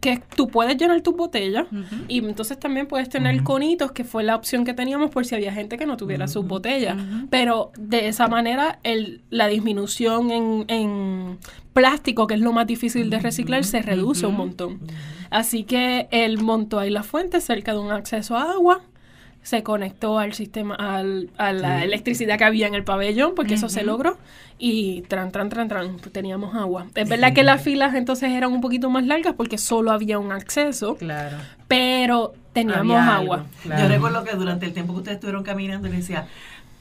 que 0.00 0.20
tú 0.34 0.48
puedes 0.48 0.76
llenar 0.76 1.00
tus 1.00 1.16
botellas 1.16 1.66
y 2.08 2.18
entonces 2.18 2.58
también 2.58 2.86
puedes 2.86 3.08
tener 3.08 3.42
conitos, 3.42 3.92
que 3.92 4.04
fue 4.04 4.24
la 4.24 4.34
opción 4.34 4.64
que 4.64 4.74
teníamos 4.74 5.10
por 5.10 5.24
si 5.24 5.34
había 5.34 5.52
gente 5.52 5.78
que 5.78 5.86
no 5.86 5.96
tuviera 5.96 6.28
sus 6.28 6.46
botellas. 6.46 6.96
Pero 7.30 7.72
de 7.78 8.08
esa 8.08 8.28
manera 8.28 8.78
el, 8.82 9.22
la 9.30 9.46
disminución 9.46 10.30
en, 10.30 10.64
en 10.68 11.38
plástico, 11.72 12.26
que 12.26 12.34
es 12.34 12.40
lo 12.40 12.52
más 12.52 12.66
difícil 12.66 13.10
de 13.10 13.20
reciclar, 13.20 13.64
se 13.64 13.82
reduce 13.82 14.26
un 14.26 14.36
montón. 14.36 14.80
Así 15.30 15.64
que 15.64 16.08
él 16.10 16.38
montó 16.38 16.78
ahí 16.78 16.90
la 16.90 17.02
fuente 17.02 17.40
cerca 17.40 17.72
de 17.72 17.78
un 17.78 17.90
acceso 17.90 18.36
a 18.36 18.52
agua 18.52 18.80
se 19.46 19.62
conectó 19.62 20.18
al 20.18 20.32
sistema, 20.32 20.74
al, 20.74 21.30
a 21.38 21.52
la 21.52 21.84
electricidad 21.84 22.36
que 22.36 22.42
había 22.42 22.66
en 22.66 22.74
el 22.74 22.82
pabellón, 22.82 23.34
porque 23.36 23.54
eso 23.54 23.68
se 23.68 23.84
logró, 23.84 24.18
y 24.58 25.02
tran, 25.02 25.30
tran, 25.30 25.50
tran, 25.50 25.68
tran, 25.68 25.98
teníamos 26.10 26.56
agua. 26.56 26.86
Es 26.96 27.08
verdad 27.08 27.32
que 27.32 27.44
las 27.44 27.62
filas 27.62 27.94
entonces 27.94 28.32
eran 28.32 28.52
un 28.52 28.60
poquito 28.60 28.90
más 28.90 29.06
largas 29.06 29.34
porque 29.36 29.56
solo 29.56 29.92
había 29.92 30.18
un 30.18 30.32
acceso, 30.32 30.96
Claro. 30.96 31.36
pero 31.68 32.34
teníamos 32.52 32.96
Había 32.96 33.14
agua. 33.16 33.36
algo, 33.36 33.48
claro. 33.62 33.82
Yo 33.82 33.88
recuerdo 33.88 34.24
que 34.24 34.34
durante 34.34 34.66
el 34.66 34.72
tiempo 34.72 34.94
que 34.94 34.98
ustedes 34.98 35.14
estuvieron 35.16 35.44
caminando, 35.44 35.86
le 35.86 35.96
decía, 35.98 36.26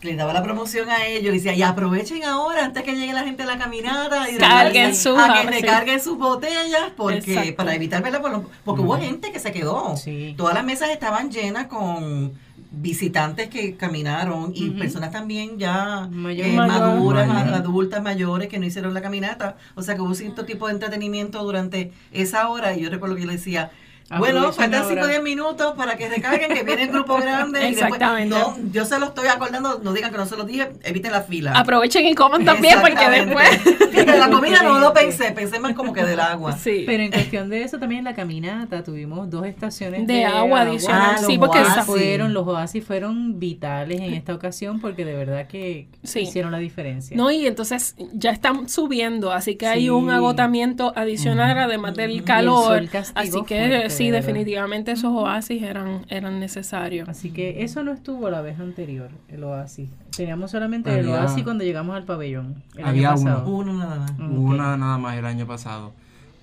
le 0.01 0.15
daba 0.15 0.33
la 0.33 0.41
promoción 0.41 0.89
a 0.89 1.05
ellos, 1.05 1.25
le 1.25 1.33
decía, 1.33 1.53
y 1.53 1.61
aprovechen 1.61 2.23
ahora 2.23 2.65
antes 2.65 2.81
que 2.83 2.95
llegue 2.95 3.13
la 3.13 3.23
gente 3.23 3.43
a 3.43 3.45
la 3.45 3.57
caminata 3.59 4.29
y 4.31 4.37
Carguen 4.37 4.95
sus- 4.95 5.17
a 5.19 5.33
que 5.33 5.41
sí. 5.53 5.61
recarguen 5.61 5.99
sus 5.99 6.17
botellas 6.17 6.91
porque 6.97 7.17
Exacto. 7.19 7.55
para 7.57 7.75
evitar 7.75 8.01
verla 8.01 8.21
porque 8.63 8.81
hubo 8.81 8.97
gente 8.97 9.31
que 9.31 9.39
se 9.39 9.51
quedó. 9.51 9.95
Sí. 9.97 10.33
Todas 10.35 10.53
las 10.55 10.63
mesas 10.63 10.89
estaban 10.89 11.29
llenas 11.31 11.67
con 11.67 12.33
visitantes 12.77 13.49
que 13.49 13.75
caminaron 13.77 14.51
y 14.53 14.71
personas 14.71 15.11
también 15.11 15.57
ya 15.57 16.07
Mayor- 16.11 16.47
eh, 16.47 16.53
maduras, 16.55 17.27
Mayor. 17.27 17.53
adultas, 17.53 18.03
mayores 18.03 18.47
que 18.49 18.59
no 18.59 18.65
hicieron 18.65 18.93
la 18.93 19.01
caminata. 19.01 19.55
O 19.75 19.81
sea 19.81 19.95
que 19.95 20.01
hubo 20.01 20.13
cierto 20.13 20.45
tipo 20.45 20.67
de 20.67 20.73
entretenimiento 20.73 21.43
durante 21.43 21.91
esa 22.11 22.49
hora 22.49 22.75
y 22.75 22.81
yo 22.81 22.89
recuerdo 22.89 23.15
que 23.15 23.21
yo 23.21 23.27
le 23.27 23.33
decía, 23.33 23.71
bueno, 24.17 24.51
faltan 24.53 24.73
ahora. 24.83 24.89
5 24.95 25.01
o 25.05 25.07
10 25.07 25.23
minutos 25.23 25.73
para 25.75 25.97
que 25.97 26.07
recarguen, 26.09 26.53
que 26.53 26.63
viene 26.63 26.83
el 26.83 26.89
grupo 26.89 27.15
grande. 27.21 27.59
y 27.69 27.75
después- 27.75 27.93
Exactamente. 27.93 28.35
no, 28.35 28.55
yo 28.71 28.85
se 28.85 28.99
lo 28.99 29.07
estoy 29.07 29.27
acordando, 29.27 29.79
no 29.83 29.93
digan 29.93 30.11
que 30.11 30.17
no 30.17 30.25
se 30.25 30.37
los 30.37 30.45
dije, 30.45 30.69
eviten 30.83 31.11
la 31.11 31.21
fila. 31.21 31.53
Aprovechen 31.53 32.05
y 32.05 32.13
coman 32.15 32.45
también 32.45 32.79
porque 32.81 32.93
Exactamente. 33.03 33.35
después... 33.63 33.89
Fíjate, 33.95 34.17
la 34.19 34.29
comida 34.29 34.61
no 34.61 34.79
lo 34.79 34.93
pensé, 34.93 35.31
pensé 35.31 35.59
más 35.59 35.73
como 35.73 35.93
que 35.93 36.03
del 36.03 36.19
agua. 36.19 36.57
Sí. 36.57 36.83
Pero 36.85 37.03
en 37.03 37.11
cuestión 37.11 37.49
de 37.49 37.63
eso 37.63 37.79
también 37.79 37.99
en 37.99 38.05
la 38.05 38.13
caminata 38.13 38.83
tuvimos 38.83 39.29
dos 39.29 39.45
estaciones 39.45 40.05
De 40.05 40.13
de, 40.15 40.25
agua 40.25 40.61
adicional, 40.61 41.15
Ah, 41.15 41.17
sí, 41.17 41.37
los 41.37 41.47
porque 41.47 41.59
oasis. 41.59 41.83
fueron 41.85 42.33
los 42.33 42.45
oasis 42.47 42.83
fueron 42.85 43.39
vitales 43.39 44.01
en 44.01 44.13
esta 44.13 44.33
ocasión 44.33 44.79
porque 44.81 45.05
de 45.05 45.15
verdad 45.15 45.47
que 45.47 45.87
Sí. 46.03 46.19
hicieron 46.21 46.51
la 46.51 46.57
diferencia. 46.59 47.15
No, 47.17 47.31
y 47.31 47.47
entonces 47.47 47.95
ya 48.13 48.31
están 48.31 48.67
subiendo, 48.69 49.31
así 49.31 49.55
que 49.55 49.67
hay 49.67 49.81
Sí. 49.83 49.89
un 49.89 50.09
agotamiento 50.11 50.93
adicional 50.95 51.57
además 51.57 51.95
del 51.95 52.11
el 52.11 52.23
calor. 52.23 52.87
Así 53.15 53.31
que 53.47 53.57
fuerte, 53.57 53.89
sí, 53.97 54.11
verdad. 54.11 54.25
definitivamente 54.27 54.91
esos 54.91 55.11
oasis 55.11 55.61
eran, 55.63 56.05
eran 56.09 56.39
necesarios. 56.39 57.07
Así 57.09 57.31
que 57.31 57.63
eso 57.63 57.83
no 57.83 57.91
estuvo 57.91 58.29
la 58.29 58.41
vez 58.41 58.59
anterior, 58.59 59.09
el 59.29 59.43
oasis. 59.43 59.89
Teníamos 60.15 60.51
solamente 60.51 60.97
el 60.97 61.07
oasis 61.09 61.43
cuando 61.43 61.63
llegamos 61.63 61.95
al 61.95 62.03
pabellón. 62.03 62.63
El 62.75 62.85
Había 62.85 63.11
año 63.11 63.21
uno. 63.21 63.31
pasado. 63.31 63.49
Uno 63.49 63.73
nada 63.73 63.97
más. 63.99 64.11
Una 64.19 64.77
nada 64.77 64.97
más 64.97 65.17
el 65.17 65.25
año 65.25 65.45
pasado. 65.45 65.93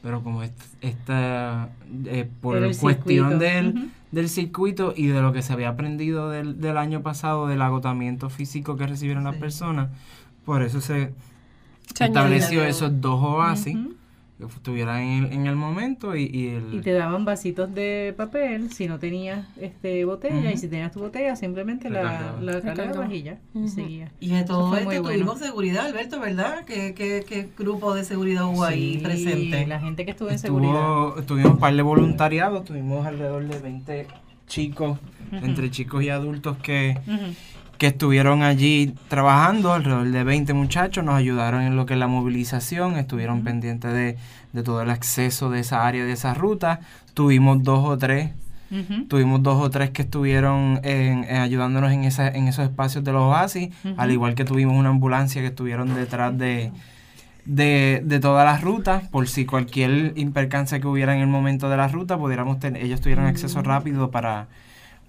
Pero 0.03 0.23
como 0.25 0.43
est- 0.43 0.61
esta, 0.81 1.69
eh, 2.07 2.29
por 2.41 2.59
cuestión 2.77 3.29
circuito. 3.31 3.38
del, 3.38 3.88
del 4.11 4.29
circuito 4.29 4.95
y 4.97 5.07
de 5.07 5.23
lo 5.23 5.33
que 5.33 5.43
se 5.43 5.53
había 5.53 5.69
aprendido 5.69 6.29
del, 6.29 6.61
del 6.61 6.77
año 6.77 7.03
pasado, 7.03 7.47
del 7.47 7.62
agotamiento 7.62 8.29
físico 8.29 8.77
que 8.77 8.87
recibieron 8.88 9.23
las 9.25 9.37
personas, 9.37 9.91
por 10.45 10.62
eso 10.62 10.81
se 10.81 11.12
Se 11.95 12.05
estableció 12.07 12.65
esos 12.65 13.01
dos 13.01 13.23
oasis. 13.23 13.77
Estuvieran 14.46 15.00
en, 15.02 15.24
el- 15.24 15.33
en 15.33 15.46
el 15.46 15.57
momento 15.57 16.16
y, 16.16 16.24
y 16.33 16.48
el... 16.48 16.74
Y 16.74 16.81
te 16.81 16.92
daban 16.92 17.24
vasitos 17.24 17.74
de 17.74 18.14
papel 18.16 18.72
si 18.72 18.87
no 18.88 18.98
tenías 18.98 19.46
este 19.61 20.05
botella 20.05 20.50
y 20.52 20.57
si 20.57 20.68
tenías 20.68 20.92
tu 20.92 21.00
botella 21.00 21.37
simplemente 21.37 21.90
la, 21.90 22.02
Recargaba. 22.02 22.40
la 22.40 22.52
cargabas 22.61 22.78
Recargaba. 22.88 23.14
y 23.14 23.22
ya, 23.22 23.38
y 23.55 23.59
Ujú. 23.59 23.68
seguía. 23.68 24.12
Y 24.20 24.28
de 24.31 24.44
todo 24.44 24.76
esto 24.76 24.88
bueno. 25.02 25.02
tuvimos 25.09 25.38
seguridad, 25.38 25.87
Alberto, 25.87 26.20
¿verdad? 26.20 26.64
¿Qué, 26.64 26.94
qué, 26.94 27.24
qué 27.28 27.48
grupo 27.59 27.94
de 27.94 28.05
seguridad 28.05 28.46
hubo 28.46 28.64
ahí 28.64 28.94
Sí, 28.94 28.98
presente? 29.02 29.66
La 29.66 29.81
gente 29.81 30.05
que 30.05 30.11
estuvo 30.12 30.31
en 30.31 30.38
seguridad. 30.38 31.24
Tuvimos 31.26 31.52
un 31.52 31.59
par 31.59 31.74
de 31.74 31.83
voluntariados, 31.83 32.64
tuvimos 32.64 33.07
alrededor 33.07 33.44
de 33.46 33.59
20 33.59 34.07
chicos, 34.46 34.98
entre 35.31 35.70
chicos 35.70 36.02
y 36.02 36.09
adultos 36.11 36.57
que. 36.59 36.98
Que 37.83 37.88
estuvieron 37.88 38.45
allí 38.45 38.95
trabajando, 39.09 39.73
alrededor 39.73 40.09
de 40.09 40.23
20 40.23 40.53
muchachos, 40.55 41.03
nos 41.05 41.16
ayudaron 41.16 41.62
en 41.62 41.75
lo 41.75 41.85
que 41.85 41.95
es 41.95 41.99
la 41.99 42.07
movilización, 42.07 42.97
estuvieron 42.97 43.42
pendientes 43.42 43.92
de, 43.92 44.16
de 44.53 44.62
todo 44.62 44.83
el 44.83 44.88
acceso 44.90 45.51
de 45.51 45.59
esa 45.59 45.85
área, 45.85 46.05
de 46.05 46.12
esa 46.12 46.33
ruta. 46.33 46.79
Tuvimos 47.12 47.61
dos 47.64 47.85
o 47.85 47.99
tres, 47.99 48.31
tuvimos 49.09 49.42
dos 49.42 49.61
o 49.61 49.68
tres 49.68 49.90
que 49.90 50.03
estuvieron 50.03 50.79
en- 50.85 51.25
en 51.25 51.37
ayudándonos 51.40 51.90
en, 51.90 52.05
esa, 52.05 52.29
en 52.29 52.47
esos 52.47 52.64
espacios 52.66 53.03
de 53.03 53.11
los 53.11 53.23
oasis, 53.23 53.71
al 53.99 54.12
igual 54.12 54.37
que 54.37 54.45
tuvimos 54.45 54.77
una 54.77 54.90
ambulancia 54.90 55.42
que 55.42 55.49
estuvieron 55.49 55.92
detrás 55.92 56.38
de, 56.38 56.71
de, 57.45 58.01
de 58.05 58.21
todas 58.21 58.45
las 58.45 58.61
rutas, 58.62 59.09
por 59.09 59.27
si 59.29 59.45
cualquier 59.45 60.12
impercance 60.14 60.81
que 60.81 60.87
hubiera 60.87 61.14
en 61.16 61.21
el 61.21 61.27
momento 61.27 61.68
de 61.68 61.77
la 61.77 61.88
ruta, 61.88 62.16
pudiéramos 62.16 62.61
tener, 62.61 62.83
ellos 62.85 63.01
tuvieran 63.01 63.27
acceso 63.27 63.61
rápido 63.62 64.12
para, 64.12 64.47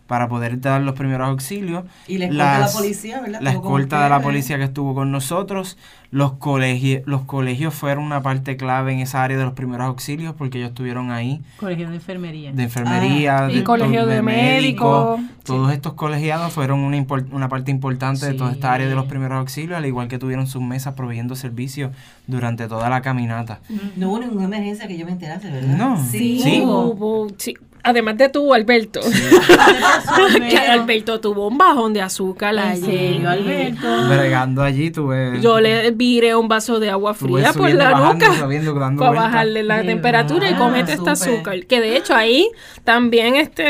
para 0.07 0.27
poder 0.27 0.59
dar 0.59 0.81
los 0.81 0.95
primeros 0.95 1.27
auxilios. 1.29 1.85
Y 2.07 2.17
la 2.17 2.25
escolta 2.25 2.43
de 2.53 2.53
la 2.53 2.59
Las- 2.59 2.75
policía, 2.75 3.21
¿verdad? 3.21 3.39
La 3.41 3.51
escolta 3.51 4.03
de 4.03 4.09
la 4.09 4.21
policía 4.21 4.57
que 4.57 4.63
estuvo 4.65 4.93
con 4.93 5.11
nosotros, 5.11 5.77
los 6.11 6.33
colegios, 6.33 7.01
los 7.05 7.21
colegios 7.21 7.73
fueron 7.73 8.03
una 8.03 8.21
parte 8.21 8.55
clave 8.57 8.93
en 8.93 8.99
esa 8.99 9.23
área 9.23 9.37
de 9.37 9.43
los 9.45 9.53
primeros 9.53 9.87
auxilios 9.87 10.35
porque 10.37 10.59
ellos 10.59 10.69
estuvieron 10.69 11.09
ahí 11.09 11.41
Colegio 11.57 11.89
de 11.89 11.95
enfermería. 11.95 12.51
de 12.51 12.63
enfermería, 12.63 13.45
Ah, 13.45 13.51
y 13.51 13.63
colegio 13.63 14.05
de 14.05 14.21
médicos, 14.21 15.19
Todos 15.43 15.71
estos 15.73 15.93
colegiados 15.93 16.53
fueron 16.53 16.79
una, 16.81 17.03
una 17.31 17.49
parte 17.49 17.71
importante 17.71 18.25
de 18.27 18.33
toda 18.33 18.51
esta 18.51 18.71
área 18.73 18.87
de 18.87 18.95
los 18.95 19.05
primeros 19.05 19.37
auxilios, 19.39 19.77
al 19.77 19.85
igual 19.85 20.07
que 20.07 20.17
tuvieron 20.19 20.47
sus 20.47 20.61
mesas 20.61 20.93
proveyendo 20.93 21.35
servicios 21.35 21.91
durante 22.27 22.67
toda 22.67 22.89
la 22.89 23.01
caminata. 23.01 23.59
No 23.97 24.09
hubo 24.09 24.19
ninguna 24.19 24.45
emergencia 24.45 24.87
que 24.87 24.97
yo 24.97 25.05
me 25.05 25.11
enterase, 25.13 25.49
¿verdad? 25.49 25.75
No. 25.77 25.97
Sí. 25.97 26.39
Sí. 26.41 26.61
Hubo- 26.63 27.27
sí. 27.37 27.55
Además 27.83 28.17
de 28.17 28.29
tú, 28.29 28.53
Alberto. 28.53 29.01
que 30.49 30.57
Alberto 30.57 31.19
tuvo 31.19 31.47
un 31.47 31.57
bajón 31.57 31.93
de 31.93 32.01
azúcar 32.01 32.53
¿En 32.53 32.59
allí. 32.59 32.81
serio, 32.85 33.29
Alberto? 33.29 34.07
Bregando 34.07 34.63
allí 34.63 34.89
tuve... 34.91 35.39
Yo 35.41 35.59
le 35.59 35.91
viré 35.91 36.35
un 36.35 36.47
vaso 36.47 36.79
de 36.79 36.89
agua 36.89 37.13
fría 37.13 37.51
por 37.53 37.69
la 37.73 37.91
bajando, 37.91 38.25
nuca 38.27 38.39
subiendo, 38.39 38.73
para 38.97 39.11
bajarle 39.11 39.63
la 39.63 39.81
temperatura 39.81 40.49
y 40.49 40.55
comete 40.55 40.93
este 40.93 41.09
azúcar. 41.09 41.65
Que 41.65 41.79
de 41.81 41.97
hecho 41.97 42.15
ahí 42.15 42.49
también 42.83 43.35
este 43.35 43.63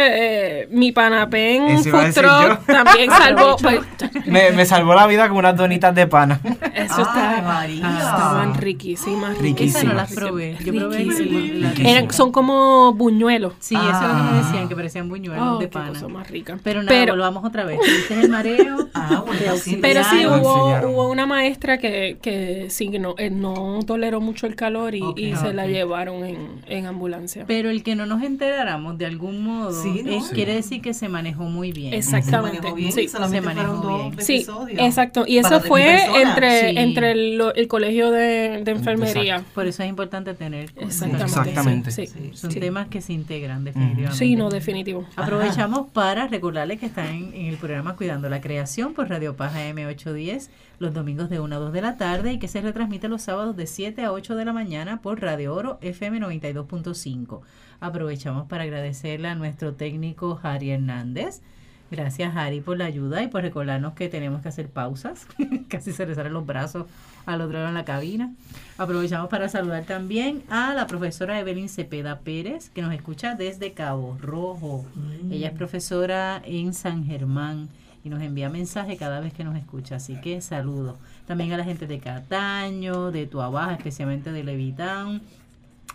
eh, 0.63 0.67
mi 0.71 0.91
panapén 0.91 1.83
food 1.83 2.13
truck 2.13 2.65
también 2.65 3.09
salvó. 3.09 3.55
pues, 3.57 3.79
Me, 4.25 4.51
me 4.51 4.65
salvó 4.65 4.93
la 4.93 5.07
vida 5.07 5.27
con 5.27 5.37
unas 5.37 5.55
donitas 5.55 5.93
de 5.95 6.07
pana. 6.07 6.39
eso 6.75 7.03
María. 7.43 7.87
estaban 7.99 8.53
riquísimas. 8.55 9.37
Riquísimas. 9.39 9.75
Esas 9.75 9.83
no 9.85 9.93
las 9.95 10.09
riquísimas. 10.09 10.29
probé. 10.31 10.57
Yo 10.63 10.73
probé 10.73 10.97
Riquísimas. 10.97 11.79
Eran- 11.79 12.11
son 12.11 12.31
como 12.31 12.93
buñuelos. 12.93 13.53
Sí, 13.59 13.75
eso 14.03 14.11
es 14.11 14.17
lo 14.17 14.23
que 14.25 14.31
me 14.31 14.37
Ah. 14.39 14.43
decían, 14.45 14.69
que 14.69 14.75
parecían 14.75 15.09
buñuelos 15.09 15.47
Oh, 15.47 15.57
de 15.59 15.65
qué 15.65 15.71
pana. 15.71 15.89
cosa 15.89 16.07
más 16.07 16.29
rica. 16.29 16.57
Pero 16.63 16.83
nada, 16.83 16.97
Pero- 16.97 17.13
volvamos 17.13 17.43
otra 17.45 17.65
vez. 17.65 17.79
Tuviste 17.79 18.21
el 18.21 18.29
mareo. 18.29 18.89
Ah, 18.95 19.23
bueno, 19.25 19.55
sí. 19.57 19.79
Pero 19.81 20.01
sí 20.05 20.25
hubo, 20.25 20.87
hubo 20.87 21.09
una 21.09 21.25
maestra 21.25 21.77
que, 21.77 22.17
que 22.21 22.67
sí 22.69 22.89
que 22.89 22.99
no, 22.99 23.15
eh, 23.17 23.29
no 23.29 23.79
toleró 23.85 24.21
mucho 24.21 24.45
el 24.47 24.55
calor 24.55 24.95
y, 24.95 25.01
Ok. 25.01 25.19
y 25.19 25.35
se 25.35 25.53
la 25.53 25.65
llevaron 25.67 26.23
en, 26.23 26.37
en 26.67 26.85
ambulancia. 26.85 27.43
Pero 27.47 27.69
el 27.69 27.83
que 27.83 27.95
no 27.95 28.05
nos 28.05 28.23
enteráramos 28.23 28.97
de 28.97 29.05
algún 29.05 29.43
modo 29.43 29.73
Sí, 29.73 30.03
¿no? 30.05 30.11
es- 30.13 30.27
Sí. 30.27 30.35
quiere 30.35 30.53
decir 30.55 30.81
que 30.81 30.93
se 30.93 31.09
manejó 31.09 31.43
muy 31.45 31.71
bien. 31.73 31.93
Exacto. 31.93 32.13
Se 32.13 32.17
Exactamente, 32.29 32.61
manejó 32.61 32.75
bien, 32.75 32.91
sí. 32.93 33.07
Se 33.09 33.19
manejó 33.41 33.97
bien. 33.97 34.21
Sí, 34.25 34.45
exacto. 34.77 35.25
Y 35.27 35.37
eso 35.39 35.49
3.000 35.59 35.67
fue 35.67 36.21
entre, 36.21 36.59
Sí. 36.71 36.77
entre 36.77 37.11
el, 37.11 37.37
lo- 37.37 37.53
el 37.55 37.67
colegio 37.67 38.11
de, 38.11 38.61
de 38.63 38.71
enfermería. 38.71 39.35
Exacto. 39.35 39.51
Por 39.55 39.67
eso 39.67 39.83
es 39.83 39.89
importante 39.89 40.33
tener 40.33 40.69
Exactamente. 40.77 41.23
Exactamente. 41.25 41.91
Sí, 41.91 42.07
Sí. 42.07 42.31
Son 42.33 42.51
sí. 42.51 42.59
temas 42.59 42.87
que 42.87 43.01
se 43.01 43.11
integran 43.13 43.63
definitivamente. 43.65 43.92
Sí, 44.11 44.35
no, 44.35 44.49
definitivo. 44.49 45.05
Aprovechamos 45.15 45.87
para 45.91 46.27
recordarles 46.27 46.79
que 46.79 46.85
están 46.85 47.07
en, 47.07 47.33
en 47.33 47.45
el 47.47 47.57
programa 47.57 47.95
Cuidando 47.95 48.29
la 48.29 48.41
Creación 48.41 48.93
por 48.93 49.09
Radio 49.09 49.35
Paz 49.35 49.55
AM810 49.55 50.49
los 50.79 50.93
domingos 50.93 51.29
de 51.29 51.39
1 51.39 51.55
a 51.55 51.59
2 51.59 51.73
de 51.73 51.81
la 51.81 51.97
tarde 51.97 52.33
y 52.33 52.39
que 52.39 52.47
se 52.47 52.61
retransmite 52.61 53.07
los 53.07 53.21
sábados 53.21 53.55
de 53.55 53.67
7 53.67 54.03
a 54.03 54.11
8 54.11 54.35
de 54.35 54.45
la 54.45 54.53
mañana 54.53 55.01
por 55.01 55.21
Radio 55.21 55.55
Oro 55.55 55.77
FM 55.81 56.19
92.5. 56.19 57.41
Aprovechamos 57.79 58.47
para 58.47 58.63
agradecerle 58.63 59.29
a 59.29 59.35
nuestro 59.35 59.73
técnico 59.73 60.39
Harry 60.43 60.71
Hernández. 60.71 61.41
Gracias 61.91 62.35
Harry 62.35 62.59
por 62.59 62.77
la 62.77 62.85
ayuda 62.85 63.21
y 63.21 63.27
por 63.27 63.43
recordarnos 63.43 63.93
que 63.93 64.09
tenemos 64.09 64.41
que 64.41 64.49
hacer 64.49 64.67
pausas. 64.67 65.27
Casi 65.69 65.91
se 65.91 66.05
le 66.05 66.15
salen 66.15 66.33
los 66.33 66.45
brazos 66.45 66.87
al 67.25 67.41
otro 67.41 67.57
lado 67.57 67.67
en 67.69 67.75
la 67.75 67.85
cabina. 67.85 68.33
Aprovechamos 68.77 69.29
para 69.29 69.47
saludar 69.49 69.83
también 69.83 70.43
a 70.49 70.73
la 70.73 70.87
profesora 70.87 71.39
Evelyn 71.39 71.69
Cepeda 71.69 72.19
Pérez, 72.19 72.69
que 72.69 72.81
nos 72.81 72.93
escucha 72.93 73.35
desde 73.35 73.73
Cabo 73.73 74.17
Rojo. 74.19 74.85
Ella 75.29 75.49
es 75.49 75.53
profesora 75.53 76.41
en 76.45 76.73
San 76.73 77.05
Germán 77.05 77.69
y 78.03 78.09
nos 78.09 78.21
envía 78.21 78.49
mensaje 78.49 78.97
cada 78.97 79.19
vez 79.19 79.33
que 79.33 79.43
nos 79.43 79.55
escucha. 79.55 79.97
Así 79.97 80.19
que 80.19 80.41
saludos. 80.41 80.95
También 81.27 81.53
a 81.53 81.57
la 81.57 81.63
gente 81.63 81.87
de 81.87 81.99
Cataño, 81.99 83.11
de 83.11 83.27
Tuabaja, 83.27 83.75
especialmente 83.75 84.31
de 84.31 84.43
Levitán, 84.43 85.21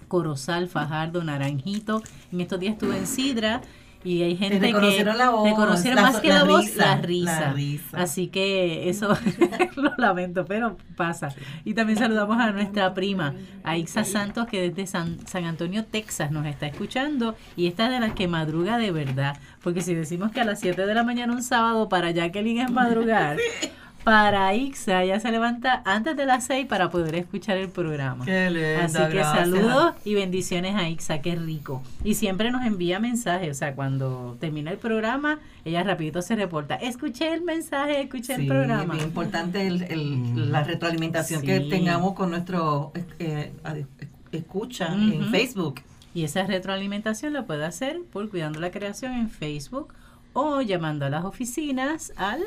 Corozal, 0.07 0.69
Fajardo, 0.69 1.23
Naranjito. 1.23 2.03
En 2.33 2.41
estos 2.41 2.61
días 2.61 2.75
estuve 2.75 2.97
en 2.97 3.07
Sidra 3.07 3.61
y 4.05 4.23
hay 4.23 4.37
gente 4.37 4.61
que 4.61 4.67
reconocieron 4.67 5.19
la 5.19 5.31
voz, 5.31 5.49
reconocieron 5.51 5.97
la- 5.97 6.03
más 6.03 6.21
que 6.21 6.29
la 6.29 6.35
la, 6.39 6.45
voz, 6.45 6.61
risa, 6.65 6.87
la 6.87 6.97
risa. 7.03 7.41
la 7.41 7.53
risa. 7.53 7.97
Así 8.01 8.29
que 8.29 8.89
eso 8.89 9.09
lo 9.77 9.93
lamento, 9.99 10.45
pero 10.45 10.77
pasa. 10.97 11.29
Y 11.65 11.75
también 11.75 11.99
saludamos 11.99 12.39
a 12.39 12.51
nuestra 12.53 12.95
prima, 12.95 13.35
a 13.65 13.77
Ixa 13.77 14.05
Santos, 14.05 14.47
que 14.47 14.71
desde 14.71 14.87
San, 14.87 15.27
San 15.27 15.45
Antonio, 15.45 15.85
Texas, 15.85 16.31
nos 16.31 16.47
está 16.47 16.67
escuchando. 16.67 17.35
Y 17.57 17.67
esta 17.67 17.87
es 17.87 17.93
de 17.93 18.01
las 18.01 18.13
que 18.15 18.29
madruga 18.29 18.79
de 18.79 18.91
verdad. 18.93 19.37
Porque 19.63 19.81
si 19.83 19.95
decimos 19.95 20.31
que 20.31 20.41
a 20.41 20.45
las 20.45 20.61
7 20.61 20.87
de 20.87 20.95
la 20.95 21.03
mañana 21.03 21.33
un 21.33 21.43
sábado 21.43 21.89
para 21.89 22.11
Jacqueline 22.13 22.61
es 22.61 22.71
madrugar, 22.71 23.37
para 24.05 24.55
Ixa 24.55 25.05
ya 25.05 25.21
se 25.21 25.31
levanta 25.31 25.83
antes 25.85 26.17
de 26.17 26.25
las 26.25 26.45
6 26.47 26.67
para 26.67 26.89
poder 26.89 27.15
escuchar 27.17 27.59
el 27.59 27.69
programa. 27.69 28.25
Qué 28.25 28.49
lindo, 28.51 28.83
Así 28.85 28.97
que 28.97 29.19
gracias. 29.19 29.35
saludos 29.51 29.95
y 30.05 30.15
bendiciones 30.15 30.75
a 30.77 30.89
Ixa, 30.89 31.21
qué 31.21 31.37
rico. 31.37 31.83
Y 32.05 32.15
siempre 32.15 32.51
nos 32.51 32.65
envía 32.65 33.01
mensajes, 33.01 33.51
o 33.51 33.55
sea, 33.55 33.75
cuando 33.75 34.37
termina 34.41 34.71
el 34.71 34.79
programa, 34.79 35.41
ella 35.65 35.83
rapidito 35.83 36.23
se 36.23 36.37
reporta, 36.37 36.77
escuché 36.77 37.35
el 37.35 37.43
mensaje, 37.43 38.01
escuché 38.01 38.35
el 38.37 38.47
programa. 38.47 38.97
es 38.97 39.03
importante 39.05 39.67
el, 39.67 39.83
el- 39.83 40.53
la 40.53 40.65
retroalimentación 40.65 41.43
que 41.43 41.61
tengamos 41.61 42.15
con 42.15 42.31
nuestro 42.31 42.93
eh, 43.19 43.53
eh, 43.65 43.87
escucha 44.33 44.87
en. 44.95 45.27
Facebook. 45.31 45.83
Y 46.15 46.25
esa 46.25 46.45
retroalimentación 46.45 47.35
la 47.35 47.45
puede 47.45 47.65
hacer 47.67 48.01
por 48.11 48.31
Cuidando 48.31 48.59
la 48.61 48.71
Creación 48.71 49.13
en 49.13 49.29
Facebook 49.29 49.93
o 50.33 50.63
llamando 50.63 51.05
a 51.05 51.11
las 51.11 51.25
oficinas 51.25 52.13
al 52.17 52.41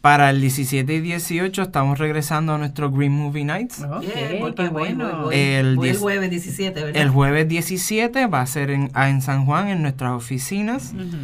para 0.00 0.28
el 0.28 0.40
17 0.42 0.92
y 0.96 1.00
18 1.00 1.62
estamos 1.62 1.98
regresando 1.98 2.52
a 2.52 2.58
nuestro 2.58 2.90
Green 2.90 3.12
Movie 3.12 3.46
Nights. 3.46 3.80
Ok, 3.80 4.02
Yeah, 4.02 4.38
voy, 4.38 4.54
qué 4.54 4.68
voy, 4.68 4.68
voy, 4.68 4.92
bueno. 4.94 5.22
voy. 5.22 5.34
El 5.34 5.76
Voy 5.76 5.88
el 5.88 5.96
jueves 5.96 6.28
17, 6.28 6.84
¿verdad? 6.84 7.00
El 7.00 7.08
jueves 7.08 7.48
17 7.48 8.26
va 8.26 8.42
a 8.42 8.46
ser 8.46 8.70
en, 8.70 8.90
ah, 8.92 9.08
en 9.08 9.22
San 9.22 9.46
Juan, 9.46 9.68
en 9.68 9.80
nuestras 9.80 10.12
oficinas. 10.12 10.92
Ujú. 10.92 11.04
¿Dónde 11.04 11.16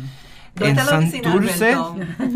en 0.60 0.76
Santurce 0.76 1.76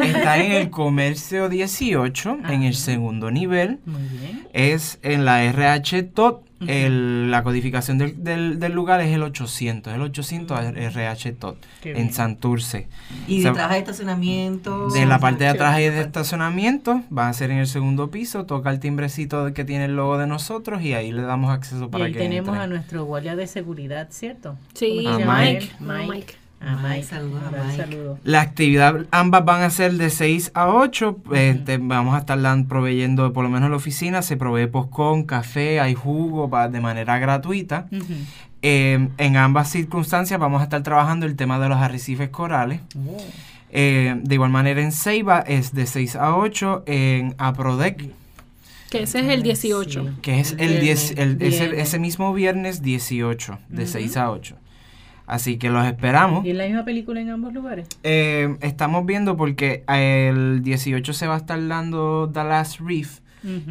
está 0.02 0.38
en 0.38 0.52
el 0.52 0.70
comercio 0.70 1.48
18, 1.48 2.38
en 2.48 2.62
el 2.62 2.74
segundo 2.74 3.30
nivel. 3.30 3.78
Muy 3.86 4.02
bien. 4.02 4.46
Es 4.52 4.98
en 5.02 5.24
la 5.24 5.44
RH 5.44 6.02
TOT. 6.04 6.42
el- 6.66 7.30
la 7.30 7.42
codificación 7.42 7.98
del, 7.98 8.22
del, 8.24 8.58
del 8.58 8.72
lugar 8.72 9.00
es 9.02 9.12
el 9.12 9.22
800. 9.22 9.92
El 9.92 10.00
800 10.00 10.58
RH 10.74 11.32
TOT 11.32 11.56
Qué 11.82 11.90
en 11.90 11.96
bien. 11.96 12.12
Santurce. 12.14 12.88
Y 13.28 13.40
O 13.40 13.42
sea, 13.42 13.50
detrás 13.50 13.70
de 13.70 13.78
estacionamiento. 13.78 14.88
De 14.88 15.04
la 15.04 15.18
parte 15.18 15.44
de 15.44 15.50
atrás 15.50 15.78
y 15.80 15.82
de 15.82 16.00
estacionamiento, 16.00 17.02
va 17.16 17.28
a 17.28 17.32
ser 17.34 17.50
en 17.50 17.58
el 17.58 17.66
segundo 17.66 18.10
piso, 18.10 18.46
toca 18.46 18.70
el 18.70 18.80
timbrecito 18.80 19.52
que 19.52 19.64
tiene 19.64 19.86
el 19.86 19.96
logo 19.96 20.16
de 20.16 20.26
nosotros 20.26 20.80
y 20.80 20.94
ahí 20.94 21.12
le 21.12 21.22
damos 21.22 21.50
acceso 21.50 21.84
Y 21.84 21.88
para 21.88 22.04
ahí 22.06 22.12
que 22.12 22.18
tenemos 22.20 22.48
entre. 22.48 22.62
a 22.62 22.66
nuestro 22.66 23.04
guardia 23.04 23.36
de 23.36 23.46
seguridad, 23.46 24.08
¿cierto? 24.10 24.56
Sí, 24.72 25.02
¿Cómo 25.04 25.18
se 25.18 25.22
A 25.24 25.26
Mike. 25.26 25.70
Mike. 25.80 26.06
Mike. 26.08 26.34
A 26.60 26.76
Mike, 26.76 27.02
saludos 27.04 27.42
a 27.44 27.50
Mike. 27.50 27.76
saludo. 27.76 28.18
La 28.24 28.40
actividad 28.40 29.04
ambas 29.10 29.44
van 29.44 29.62
a 29.62 29.70
ser 29.70 29.92
de 29.94 30.08
6 30.08 30.50
a 30.54 30.68
8. 30.68 31.18
Este, 31.34 31.76
vamos 31.78 32.14
a 32.14 32.18
estar 32.20 32.40
dan- 32.40 32.66
proveyendo, 32.66 33.32
por 33.34 33.44
lo 33.44 33.50
menos 33.50 33.66
en 33.66 33.72
la 33.72 33.76
oficina, 33.76 34.22
se 34.22 34.36
provee 34.38 34.66
postcón, 34.66 35.24
café, 35.24 35.80
hay 35.80 35.94
jugo 35.94 36.48
pa- 36.48 36.68
de 36.68 36.80
manera 36.80 37.18
gratuita. 37.18 37.86
Ujú. 37.92 38.14
Eh, 38.62 39.08
en 39.18 39.36
ambas 39.36 39.68
circunstancias 39.70 40.40
vamos 40.40 40.60
a 40.62 40.64
estar 40.64 40.82
trabajando 40.82 41.26
el 41.26 41.36
tema 41.36 41.58
de 41.58 41.68
los 41.68 41.76
arrecifes 41.78 42.30
corales. 42.30 42.80
Oh. 42.96 43.18
Eh, 43.70 44.14
de 44.22 44.34
igual 44.34 44.50
manera 44.50 44.80
en 44.80 44.92
Ceiba 44.92 45.40
es 45.40 45.74
de 45.74 45.84
6 45.86 46.16
a 46.16 46.34
8. 46.36 46.82
En 46.86 47.34
Aprodec, 47.36 48.08
Que 48.88 49.02
ese 49.02 49.18
es 49.20 49.26
el 49.28 49.42
18. 49.42 50.04
Sí. 50.04 50.10
que 50.22 50.40
es 50.40 50.54
el 50.58 50.80
10, 50.80 51.10
el- 51.18 51.42
ese, 51.42 51.78
ese 51.80 51.98
mismo 51.98 52.32
viernes 52.32 52.80
18, 52.80 53.58
de 53.68 53.86
6 53.86 54.16
a 54.16 54.30
8. 54.30 54.56
Así 55.26 55.56
que 55.56 55.70
los 55.70 55.86
esperamos. 55.86 56.44
¿Y 56.44 56.50
es 56.50 56.56
la 56.56 56.64
misma 56.66 56.84
película 56.84 57.20
en 57.20 57.30
ambos 57.30 57.52
lugares? 57.54 57.88
Eh, 58.02 58.56
estamos 58.60 59.06
viendo 59.06 59.36
porque 59.36 59.82
el 59.88 60.62
18 60.62 61.12
se 61.12 61.26
va 61.26 61.34
a 61.34 61.38
estar 61.38 61.66
dando 61.66 62.30
The 62.32 62.44
Last 62.44 62.80
Reef, 62.80 63.20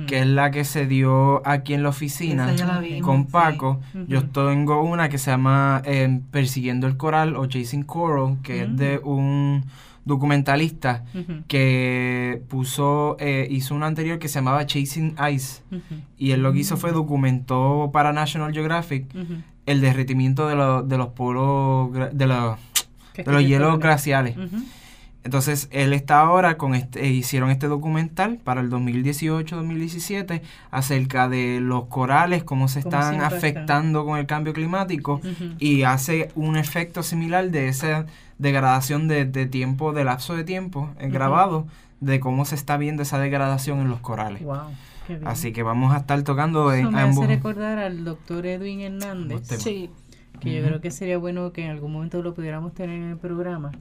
que 0.07 0.19
es 0.19 0.27
la 0.27 0.51
que 0.51 0.63
se 0.65 0.85
dio 0.85 1.41
aquí 1.47 1.73
en 1.73 1.81
la 1.83 1.89
oficina 1.89 2.45
Esa 2.53 2.55
ya 2.55 2.73
la 2.73 2.79
vimos, 2.79 3.01
con 3.01 3.25
sí. 3.25 3.31
Paco. 3.31 3.81
Ujú. 3.93 4.05
Yo 4.07 4.25
tengo 4.29 4.83
una 4.83 5.09
que 5.09 5.17
se 5.17 5.31
llama 5.31 5.81
eh, 5.85 6.21
Persiguiendo 6.31 6.87
el 6.87 6.97
Coral 6.97 7.35
o 7.35 7.45
Chasing 7.47 7.83
Coral, 7.83 8.37
que 8.43 8.63
es 8.63 8.75
de 8.77 8.99
un 9.03 9.63
documentalista 10.05 11.05
que 11.47 12.41
puso, 12.49 13.15
eh, 13.19 13.47
hizo 13.49 13.73
una 13.73 13.87
anterior 13.87 14.19
que 14.19 14.27
se 14.27 14.35
llamaba 14.35 14.65
Chasing 14.65 15.15
Ice. 15.33 15.61
Y 16.17 16.31
él 16.31 16.41
lo 16.41 16.51
que 16.53 16.59
hizo 16.59 16.77
fue 16.77 16.91
documentó 16.91 17.89
para 17.93 18.11
National 18.13 18.53
Geographic. 18.53 19.05
El 19.65 19.81
derretimiento 19.81 20.47
de, 20.47 20.55
los 20.55 20.87
de 20.87 20.97
los 20.97 21.09
polos, 21.09 21.91
de 22.11 22.27
los, 22.27 22.57
¿Qué 23.13 23.23
de 23.23 23.31
los 23.31 23.43
hielos 23.43 23.79
glaciales. 23.79 24.35
Entonces, 25.23 25.69
él 25.71 25.93
está 25.93 26.19
ahora 26.19 26.57
con 26.57 26.75
este, 26.75 27.05
eh, 27.05 27.09
hicieron 27.09 27.49
este 27.49 27.67
documental 27.67 28.39
para 28.43 28.59
el 28.59 28.69
2018-2017 28.69 30.41
acerca 30.69 31.29
de 31.29 31.59
los 31.61 31.85
corales, 31.85 32.43
cómo 32.43 32.67
se 32.67 32.79
están 32.79 33.21
afectando 33.21 34.05
con 34.05 34.19
el 34.19 34.25
cambio 34.25 34.51
climático 34.51 35.21
y 35.59 35.83
hace 35.83 36.29
un 36.35 36.57
efecto 36.57 37.03
similar 37.03 37.51
de 37.51 37.69
esa 37.69 38.05
degradación 38.37 39.07
de, 39.07 39.23
de 39.23 39.45
tiempo, 39.45 39.93
de 39.93 40.03
lapso 40.03 40.35
de 40.35 40.43
tiempo 40.43 40.89
eh, 40.99 41.07
grabado, 41.07 41.67
de 42.01 42.19
cómo 42.19 42.43
se 42.43 42.55
está 42.55 42.75
viendo 42.75 43.03
esa 43.03 43.17
degradación 43.17 43.79
en 43.79 43.89
los 43.89 44.01
corales. 44.01 44.43
Wow. 44.43 44.57
Así 45.25 45.51
que 45.53 45.63
vamos 45.63 45.93
a 45.93 45.97
estar 45.97 46.21
tocando 46.23 46.71
Eso 46.71 46.87
en 46.87 46.93
me 46.95 47.01
ambos. 47.01 47.25
hace 47.25 47.35
recordar 47.35 47.77
al 47.79 48.03
doctor 48.05 48.45
Edwin 48.45 48.81
Hernández. 48.81 49.47
Sí. 49.59 49.89
que 50.39 50.53
yo 50.53 50.63
creo 50.65 50.81
que 50.81 50.91
sería 50.91 51.17
bueno 51.17 51.51
que 51.53 51.63
en 51.63 51.71
algún 51.71 51.91
momento 51.93 52.21
lo 52.21 52.33
pudiéramos 52.33 52.73
tener 52.73 52.97
en 53.01 53.09
el 53.11 53.17
programa, 53.17 53.71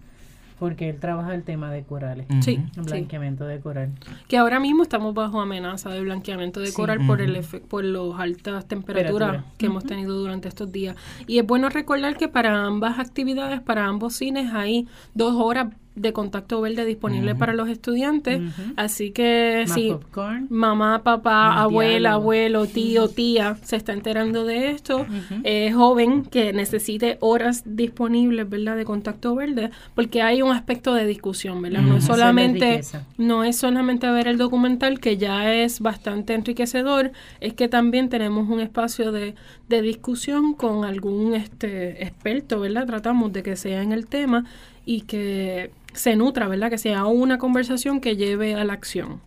porque 0.61 0.89
él 0.91 1.01
trabaja 1.01 1.35
el 1.35 1.43
tema 1.43 1.73
de 1.73 1.83
corales. 1.83 2.27
Sí. 2.41 2.61
el 2.77 2.83
blanqueamiento 2.83 3.45
de 3.47 3.59
coral. 3.59 3.91
Que 4.29 4.37
ahora 4.39 4.61
mismo 4.61 4.83
estamos 4.85 5.13
bajo 5.13 5.41
amenaza 5.41 5.91
de 5.91 6.01
blanqueamiento 6.03 6.61
de 6.61 6.67
Sí. 6.69 6.75
coral 6.75 7.05
por 7.07 7.21
el 7.21 7.41
por 7.69 7.83
las 7.85 8.21
altas 8.21 8.69
temperaturas 8.69 9.31
Temperatura. 9.31 9.55
que 9.59 9.67
hemos 9.67 9.85
tenido 9.85 10.17
durante 10.19 10.47
estos 10.49 10.71
días. 10.71 10.95
Y 11.27 11.39
es 11.39 11.47
bueno 11.47 11.69
recordar 11.69 12.17
que 12.17 12.29
para 12.29 12.65
ambas 12.65 12.99
actividades, 13.01 13.61
para 13.61 13.87
ambos 13.87 14.15
cines, 14.15 14.53
hay 14.55 14.87
dos 15.15 15.35
horas 15.37 15.69
de 15.95 16.13
contacto 16.13 16.61
verde 16.61 16.85
disponible 16.85 17.35
para 17.35 17.53
los 17.53 17.69
estudiantes. 17.69 18.41
Así 18.77 19.11
que 19.11 19.65
si 19.67 19.91
popcorn. 19.91 20.47
mamá, 20.51 21.03
papá, 21.03 21.49
Más 21.51 21.59
abuela, 21.65 21.91
diálogo. 22.11 22.23
abuelo, 22.23 22.67
tío, 22.67 23.09
tía 23.15 23.57
se 23.63 23.77
está 23.77 23.93
enterando 23.93 24.45
de 24.45 24.71
esto, 24.71 25.07
eh, 25.45 25.71
joven 25.73 26.25
que 26.25 26.53
necesite 26.53 27.19
horas 27.21 27.63
disponibles, 27.67 28.49
¿verdad? 28.49 28.77
De 28.77 28.85
contacto 28.85 29.35
verde, 29.35 29.71
porque 29.95 30.23
hay 30.23 30.43
un 30.43 30.51
aspecto 30.53 30.95
de 30.95 31.07
discusión, 31.07 31.61
¿verdad? 31.61 31.83
No 31.83 31.97
es 31.99 32.05
solamente 32.05 32.81
no 33.19 33.45
es 33.45 33.57
solamente 33.57 34.11
ver 34.11 34.29
el 34.29 34.39
documental 34.39 34.99
que 35.01 35.17
ya 35.17 35.53
es 35.53 35.81
bastante 35.81 36.35
enriquecedor, 36.35 37.13
es 37.41 37.55
que 37.55 37.69
también 37.69 38.09
tenemos 38.09 38.49
un 38.49 38.61
espacio 38.61 39.13
de, 39.13 39.35
de 39.69 39.83
discusión 39.83 40.55
con 40.55 40.85
algún 40.85 41.35
este 41.35 42.03
experto, 42.03 42.61
¿verdad? 42.61 42.87
Tratamos 42.87 43.33
de 43.33 43.43
que 43.43 43.57
sea 43.57 43.83
en 43.83 43.93
el 43.93 44.07
tema 44.07 44.45
y 44.85 45.03
que 45.03 45.71
se 45.95 46.17
nutra, 46.17 46.49
¿verdad? 46.49 46.71
Que 46.71 46.79
sea 46.79 47.05
una 47.07 47.39
conversación 47.39 48.01
que 48.01 48.17
lleve 48.17 48.55
a 48.55 48.65
la 48.65 48.73
acción. 48.73 49.21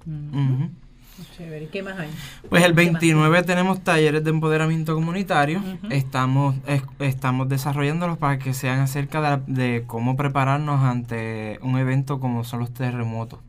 Chévere. 1.37 1.65
¿Y 1.65 1.67
qué 1.67 1.81
más 1.81 1.97
hay? 1.97 2.09
Pues 2.49 2.63
el 2.63 2.71
¿Qué 2.75 2.91
más? 2.91 2.93
29 2.93 3.43
tenemos 3.43 3.81
talleres 3.83 4.23
de 4.23 4.29
empoderamiento 4.31 4.93
comunitario. 4.95 5.59
Ujú. 5.59 5.87
Estamos 5.89 6.55
es- 6.67 6.83
estamos 6.99 7.47
desarrollándolos 7.47 8.17
para 8.17 8.37
que 8.37 8.53
sean 8.53 8.79
acerca 8.81 9.39
de, 9.45 9.53
de 9.53 9.83
cómo 9.87 10.17
prepararnos 10.17 10.81
ante 10.83 11.57
un 11.61 11.77
evento 11.77 12.19
como 12.19 12.43
son 12.43 12.59
los 12.59 12.73
terremotos. 12.73 13.39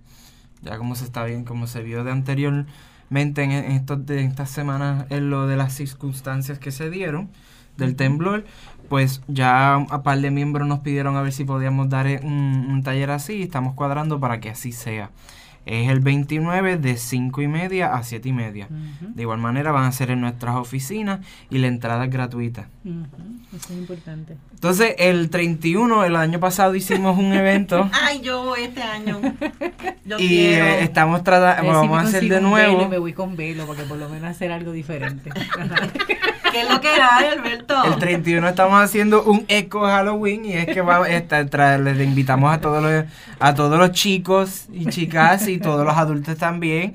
Ya 0.62 0.79
como 0.79 0.95
se 0.95 1.05
está 1.05 1.25
bien, 1.25 1.45
como 1.45 1.67
se 1.67 1.83
vio 1.83 2.05
de 2.05 2.12
anteriormente 2.12 3.43
en, 3.43 3.51
en 3.51 3.73
estos 3.73 4.07
de 4.07 4.23
estas 4.25 4.49
semanas 4.51 5.07
en 5.11 5.31
lo 5.31 5.47
de 5.49 5.57
las 5.57 5.73
circunstancias 5.75 6.59
que 6.61 6.71
se 6.71 6.89
dieron 6.89 7.31
del 7.77 7.95
temblor, 7.97 8.45
pues 8.89 9.22
ya 9.28 9.74
a 9.76 10.03
par 10.03 10.20
de 10.20 10.30
miembros 10.30 10.66
nos 10.66 10.80
pidieron 10.80 11.16
a 11.16 11.22
ver 11.22 11.32
si 11.32 11.45
podíamos 11.45 11.89
dar 11.89 12.07
eh, 12.07 12.20
un, 12.22 12.66
un 12.70 12.82
taller 12.82 13.11
así 13.11 13.34
y 13.34 13.43
estamos 13.43 13.74
cuadrando 13.74 14.18
para 14.20 14.41
que 14.41 14.51
así 14.51 14.72
sea. 14.72 15.11
Es 15.64 15.91
el 15.91 15.99
29 15.99 16.76
de 16.76 16.97
5 16.97 17.43
y 17.43 17.49
media 17.49 17.93
a 17.93 18.05
7 18.05 18.28
y 18.28 18.32
media. 18.32 18.68
De 19.01 19.22
igual 19.22 19.39
manera 19.39 19.72
van 19.72 19.82
a 19.82 19.91
ser 19.91 20.12
en 20.12 20.20
nuestras 20.20 20.55
oficinas 20.55 21.26
y 21.51 21.59
la 21.59 21.66
entrada 21.66 22.05
es 22.05 22.11
gratuita. 22.12 22.68
Ujú. 22.84 23.05
Eso 23.57 23.72
es 23.72 23.78
importante. 23.78 24.37
Entonces, 24.55 24.95
el 24.97 25.28
31, 25.28 26.05
el 26.05 26.14
año 26.14 26.39
pasado 26.39 26.76
hicimos 26.76 27.18
un 27.18 27.32
evento 27.32 27.91
Ay, 28.01 28.20
yo 28.20 28.45
voy 28.45 28.61
este 28.62 28.80
año. 28.84 29.20
Yo 30.05 30.18
y 30.20 30.28
quiero. 30.28 30.64
eh, 30.66 30.84
estamos 30.84 31.24
tratando, 31.24 31.62
si 31.68 31.68
vamos 31.76 31.99
a 31.99 32.03
hacer 32.03 32.20
de 32.20 32.26
un 32.28 32.30
velo 32.34 32.49
nuevo. 32.49 32.89
me 32.89 32.99
voy 32.99 33.12
con 33.12 33.34
velo, 33.34 33.66
porque 33.66 33.82
por 33.82 33.99
lo 33.99 34.09
menos 34.09 34.30
hacer 34.30 34.53
algo 34.53 34.70
diferente. 34.70 35.30
¿Qué 36.57 36.62
es 36.62 36.70
lo 36.70 36.80
que 36.80 36.88
hay, 36.88 37.26
Alberto? 37.26 37.84
El 37.84 37.96
31 37.96 38.48
estamos 38.48 38.80
haciendo 38.82 39.22
un 39.24 39.44
eco 39.48 39.82
Halloween 39.82 40.44
y 40.46 40.52
es 40.54 40.66
que 40.66 40.80
vamos, 40.80 41.09
esta- 41.09 41.44
tra- 41.44 41.78
les 41.82 42.00
invitamos 42.00 42.50
a 42.54 42.61
todos 42.61 42.82
los 42.82 43.04
a 43.38 43.54
todos 43.54 43.78
los 43.78 43.92
chicos 43.92 44.66
y 44.72 44.86
chicas 44.86 45.46
y 45.48 45.59
todos 45.59 45.84
los 45.84 45.94
adultos 45.96 46.38
también 46.38 46.94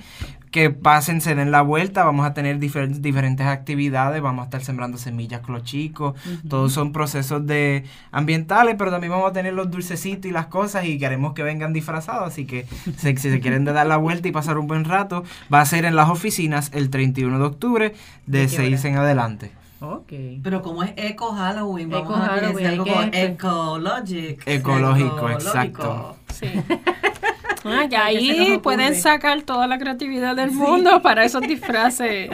que 0.51 0.69
pasen, 0.69 1.21
se 1.21 1.33
den 1.33 1.49
la 1.49 1.61
vuelta, 1.61 2.03
vamos 2.03 2.25
a 2.25 2.33
tener 2.33 2.59
difer- 2.59 2.89
diferentes 2.99 3.47
actividades, 3.47 4.21
vamos 4.21 4.41
a 4.43 4.45
estar 4.45 4.61
sembrando 4.63 4.97
semillas 4.97 5.39
con 5.41 5.55
los 5.55 5.63
chicos, 5.63 6.15
todos 6.49 6.73
son 6.73 6.91
procesos 6.91 7.47
de 7.47 7.85
ambientales, 8.11 8.75
pero 8.77 8.91
también 8.91 9.11
vamos 9.11 9.29
a 9.29 9.33
tener 9.33 9.53
los 9.53 9.71
dulcecitos 9.71 10.25
y 10.29 10.31
las 10.33 10.47
cosas 10.47 10.83
y 10.85 10.97
queremos 10.99 11.33
que 11.33 11.43
vengan 11.43 11.71
disfrazados, 11.71 12.27
así 12.27 12.45
que 12.45 12.65
se- 12.97 13.15
si 13.15 13.29
se 13.31 13.39
quieren 13.39 13.63
de 13.65 13.71
dar 13.71 13.87
la 13.87 13.95
vuelta 13.97 14.27
y 14.27 14.31
pasar 14.33 14.57
un 14.57 14.67
buen 14.67 14.83
rato, 14.85 15.23
va 15.53 15.61
a 15.61 15.65
ser 15.65 15.85
en 15.85 15.95
las 15.95 16.09
oficinas 16.09 16.69
el 16.73 16.89
31 16.89 17.39
de 17.39 17.45
octubre 17.45 17.93
de 18.27 18.39
¿De 18.39 18.43
qué 18.47 18.49
6 18.57 18.79
hora? 18.81 18.89
en 18.89 18.97
adelante. 18.97 19.51
ok. 19.79 20.13
Pero 20.43 20.61
como 20.61 20.83
es 20.83 20.91
Eco 20.97 21.31
Halloween, 21.33 21.89
vamos 21.89 22.07
Eco 22.09 22.15
a 22.15 22.25
Halloween, 22.27 22.67
algo. 22.67 22.85
Ecológico, 23.13 24.41
Ecológico. 24.45 25.29
exacto. 25.31 26.17
Sí. 26.33 26.47
Ah, 27.63 27.85
ya 27.89 28.05
Ay, 28.05 28.17
¿qué 28.17 28.33
se 28.33 28.39
nos 28.39 28.47
ahí 28.49 28.57
pueden 28.59 28.95
sacar 28.95 29.41
toda 29.43 29.67
la 29.67 29.77
creatividad 29.77 30.35
del 30.35 30.51
mundo 30.51 31.01
para 31.01 31.23
esos 31.25 31.41
disfraces 31.41 32.31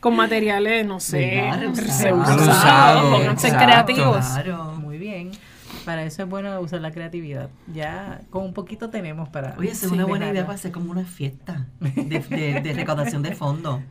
con 0.00 0.16
materiales, 0.16 0.86
no 0.86 1.00
sé, 1.00 1.50
reusados. 1.74 3.10
Pónganse 3.10 3.48
creativos. 3.50 4.26
Claro. 4.26 4.74
Muy 4.78 4.98
bien. 4.98 5.30
Para 5.84 6.04
eso 6.04 6.22
es 6.22 6.28
bueno 6.28 6.58
usar 6.60 6.80
la 6.80 6.90
creatividad. 6.90 7.48
Ya 7.72 8.20
con 8.30 8.44
un 8.44 8.54
poquito 8.54 8.90
tenemos 8.90 9.28
para. 9.28 9.54
Oye, 9.58 9.70
es 9.70 9.82
una 9.84 10.04
buena 10.06 10.28
idea 10.30 10.42
para 10.46 10.54
hacer 10.54 10.72
como 10.72 10.90
una 10.90 11.04
fiesta 11.04 11.66
de, 11.80 12.20
de, 12.20 12.60
de 12.60 12.72
recaudación 12.72 13.22
de 13.22 13.34
fondos. 13.34 13.80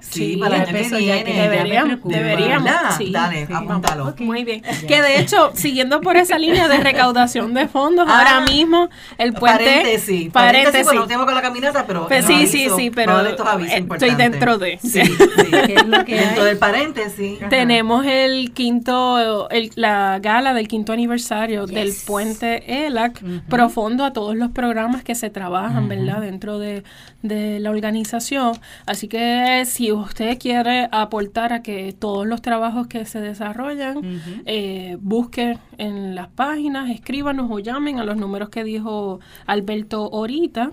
Sí, 0.00 0.32
Sí, 0.32 0.36
para 0.36 0.56
el 0.56 0.62
ya 0.64 0.68
año 0.70 0.88
que 0.98 1.06
ya 1.06 1.18
que 1.18 1.24
viene. 1.24 1.40
deberíamos, 1.42 1.98
deberíamos. 2.04 2.70
Dale, 3.12 3.46
Sí. 3.46 3.52
apúntalo. 3.54 4.12
Muy 4.18 4.42
bien. 4.42 4.60
Que 4.88 5.00
de 5.00 5.20
hecho, 5.20 5.52
siguiendo 5.54 6.00
por 6.00 6.16
esa 6.16 6.38
línea 6.40 6.66
de 6.66 6.78
recaudación 6.78 7.54
de 7.54 7.68
fondos, 7.68 8.06
Ah, 8.08 8.18
ahora 8.18 8.40
mismo 8.52 8.88
el 9.16 9.32
puente. 9.32 9.64
Paréntesis. 9.64 10.32
Paréntesis. 10.32 10.32
Paréntesis. 10.32 10.84
Bueno, 10.86 11.06
tengo 11.06 11.24
con 11.24 11.34
la 11.36 11.40
caminata, 11.40 11.86
pero. 11.86 12.08
Pues 12.08 12.26
sí, 12.26 12.48
sí, 12.48 12.66
sí, 12.76 12.90
pero 12.90 13.12
todos 13.12 13.28
estos 13.28 13.46
avisos 13.46 13.74
eh, 13.78 13.86
estoy 13.92 14.14
dentro 14.16 14.58
de. 14.58 14.78
Sí, 14.82 14.88
sí. 15.04 15.50
¿Qué 15.66 15.74
es 15.76 15.86
lo 15.86 16.04
que 16.04 16.16
Dentro 16.16 16.42
hay? 16.42 16.48
del 16.48 16.58
paréntesis. 16.58 17.38
Ajá. 17.40 17.48
Tenemos 17.48 18.04
el 18.04 18.52
quinto, 18.52 19.48
el- 19.50 19.70
la 19.76 20.18
gala 20.20 20.52
del 20.52 20.66
quinto 20.66 20.91
aniversario 20.92 21.66
Yes. 21.66 21.74
del 21.74 21.92
puente 22.06 22.86
ELAC, 22.86 23.22
profundo 23.48 24.04
a 24.04 24.12
todos 24.12 24.36
los 24.36 24.50
programas 24.50 25.02
que 25.04 25.14
se 25.14 25.30
trabajan. 25.30 25.88
¿verdad? 25.88 26.20
Dentro 26.20 26.58
de, 26.58 26.82
de 27.22 27.58
la 27.60 27.70
organización. 27.70 28.52
Así 28.86 29.08
que 29.08 29.64
si 29.66 29.92
usted 29.92 30.38
quiere 30.38 30.88
aportar 30.92 31.52
a 31.52 31.62
que 31.62 31.92
todos 31.98 32.26
los 32.26 32.42
trabajos 32.42 32.86
que 32.86 33.04
se 33.04 33.20
desarrollan, 33.20 33.96
Ujú. 33.98 34.42
eh, 34.46 34.96
busque 35.00 35.58
en 35.78 36.14
las 36.14 36.28
páginas, 36.28 36.90
escríbanos 36.90 37.50
o 37.50 37.58
llamen 37.58 37.98
a 37.98 38.04
los 38.04 38.16
números 38.16 38.48
que 38.48 38.64
dijo 38.64 39.20
Alberto 39.46 40.10
ahorita. 40.12 40.70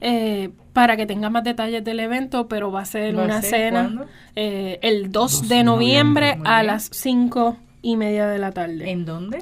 Eh, 0.00 0.50
para 0.72 0.96
que 0.98 1.06
tenga 1.06 1.30
más 1.30 1.42
detalles 1.42 1.82
del 1.84 2.00
evento, 2.00 2.48
pero 2.48 2.70
va 2.70 2.82
a 2.82 2.84
ser 2.84 3.16
¿Va 3.16 3.22
a 3.22 3.24
una 3.24 3.40
ser 3.40 3.50
cena 3.72 4.04
eh, 4.34 4.78
el 4.82 5.10
2, 5.10 5.40
2 5.40 5.48
de 5.48 5.64
noviembre 5.64 6.26
noviembre. 6.32 6.50
A 6.50 6.62
las 6.62 6.90
5 6.92 7.56
y 7.80 7.96
media 7.96 8.26
de 8.26 8.38
la 8.38 8.52
tarde. 8.52 8.90
¿En 8.90 9.06
dónde? 9.06 9.38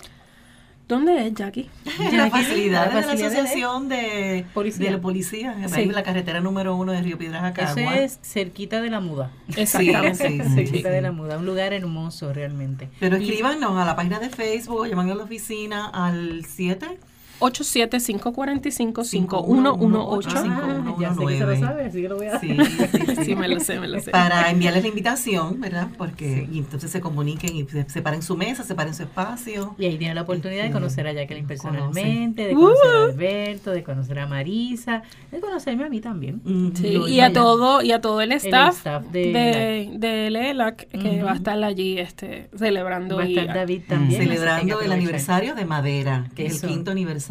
¿Dónde 0.86 1.26
es, 1.26 1.34
Jackie? 1.34 1.70
En 1.98 2.04
la 2.04 2.10
de 2.10 2.16
la 2.16 2.30
facilidad 2.30 2.92
de- 2.92 2.98
Asociación 2.98 3.88
de 3.88 4.44
Policía. 4.52 4.86
de 4.86 4.92
la 4.92 5.00
Policía, 5.00 5.54
en 5.58 5.68
Sí. 5.70 5.86
la 5.86 6.02
carretera 6.02 6.40
número 6.40 6.76
uno 6.76 6.92
de 6.92 7.00
Río 7.00 7.16
Piedras 7.16 7.42
a 7.42 7.62
Eso 7.62 7.78
es 7.90 8.18
cerquita 8.22 8.82
de 8.82 8.90
la 8.90 9.00
muda. 9.00 9.30
Exactamente. 9.56 10.28
Sí, 10.28 10.40
sí, 10.42 10.54
cerquita 10.54 10.88
sí. 10.90 10.94
de 10.94 11.00
la 11.00 11.10
muda. 11.12 11.38
Un 11.38 11.46
lugar 11.46 11.72
hermoso 11.72 12.32
realmente. 12.34 12.90
Pero 13.00 13.16
Y- 13.16 13.24
escríbanos 13.24 13.78
a 13.78 13.84
la 13.86 13.96
página 13.96 14.18
de 14.18 14.28
Facebook 14.28 14.86
llaman 14.86 15.10
a 15.10 15.14
la 15.14 15.24
oficina 15.24 15.86
al 15.88 16.44
7 16.44 16.98
87-545-5118. 17.40 20.24
Ah, 20.34 20.94
ya 21.00 21.14
sé 21.14 21.26
que 21.26 21.38
se 21.38 21.46
lo 21.46 21.56
sabe, 21.56 21.84
así 21.86 22.02
que 22.02 22.08
lo 22.08 22.16
voy 22.16 22.26
a 22.26 22.38
Sí, 22.40 22.56
sí, 22.56 22.98
sí. 23.16 23.24
Sí, 23.24 23.36
me 23.36 23.48
lo 23.48 23.60
sé, 23.60 23.78
me 23.80 23.88
lo 23.88 24.00
sé. 24.00 24.10
Para 24.10 24.50
enviarles 24.50 24.82
la 24.82 24.88
invitación, 24.88 25.60
¿verdad? 25.60 25.88
Porque 25.96 26.46
y 26.50 26.58
entonces 26.58 26.90
se 26.90 27.00
comuniquen 27.00 27.56
y 27.56 27.64
se 27.64 27.88
separen 27.88 28.22
su 28.22 28.36
mesa, 28.36 28.64
separen 28.64 28.94
su 28.94 29.02
espacio. 29.04 29.74
Y 29.78 29.86
ahí 29.86 29.96
tiene 29.98 30.14
la 30.14 30.22
oportunidad 30.22 30.62
de 30.62 30.68
Este, 30.68 30.78
conocer 30.78 31.06
a 31.06 31.12
Jacqueline 31.12 31.46
conoce. 31.46 31.62
personalmente, 31.68 32.46
de 32.46 32.54
conocer 32.54 32.90
a 32.90 33.04
Alberto, 33.04 33.70
de 33.70 33.82
conocer 33.82 34.18
a 34.18 34.26
Marisa, 34.26 35.02
de 35.30 35.40
conocerme 35.40 35.84
a 35.84 35.88
mí 35.88 36.00
también. 36.00 36.40
Y 36.82 37.20
a 37.20 37.32
todo 37.32 37.82
y 37.82 37.92
a 37.92 38.00
todo 38.00 38.20
el 38.20 38.32
staff, 38.32 38.76
staff 38.78 39.04
de, 39.06 39.32
de 39.32 39.90
de, 39.94 40.30
LELAC 40.30 40.88
que 40.88 41.22
va 41.22 41.32
a 41.32 41.36
estar 41.36 41.62
allí 41.62 41.98
este 41.98 42.48
celebrando 42.56 43.16
Va 43.16 43.22
a 43.22 43.28
y 43.28 43.38
estar 43.38 43.54
David 43.54 43.82
también. 43.88 44.22
Celebrando 44.22 44.80
el 44.80 44.92
aniversario 44.92 45.54
de 45.54 45.64
Madera, 45.64 46.28
que 46.34 46.46
es 46.46 46.62
el 46.62 46.70
quinto 46.70 46.90
aniversario 46.90 47.23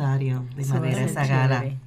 de 0.55 0.61
Eso 0.61 0.73
va 0.73 0.77
a 0.77 0.81
Madera, 0.81 0.97
ser 0.97 1.09
esa 1.09 1.25
gala. 1.27 1.59
chévere. 1.61 1.77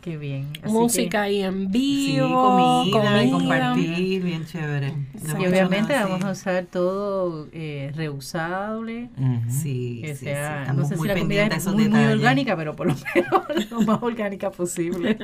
Qué 0.00 0.16
bien. 0.16 0.48
Así 0.62 0.72
música 0.72 1.22
ahí 1.22 1.42
en 1.42 1.70
Sí, 1.70 1.78
vivo, 1.78 2.42
comida, 2.42 3.22
y 3.22 3.30
comida. 3.30 3.38
compartir, 3.72 4.22
bien 4.22 4.46
chévere. 4.46 4.94
No 5.22 5.42
y 5.42 5.46
obviamente 5.46 5.92
nada 5.92 6.06
vamos 6.06 6.24
a 6.24 6.30
usar 6.30 6.64
todo 6.64 7.48
eh, 7.52 7.92
reusable. 7.94 9.10
Sí, 9.50 10.00
Que 10.02 10.14
sí, 10.14 10.24
sea, 10.24 10.64
sí, 10.64 10.72
no 10.74 10.84
estamos 10.84 10.88
sé 10.88 10.94
si 10.94 10.98
muy 11.00 11.08
la 11.08 11.14
comida 11.14 11.20
pendientes 11.48 11.50
de 11.50 11.56
es 11.56 11.62
esos 11.62 11.74
muy, 11.74 12.12
orgánica, 12.12 12.56
pero 12.56 12.76
por 12.76 12.86
lo 12.86 12.94
menos 13.14 13.70
lo 13.70 13.80
más 13.82 14.02
orgánica 14.02 14.50
posible. 14.50 15.18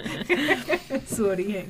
Su 1.09 1.25
origen, 1.25 1.67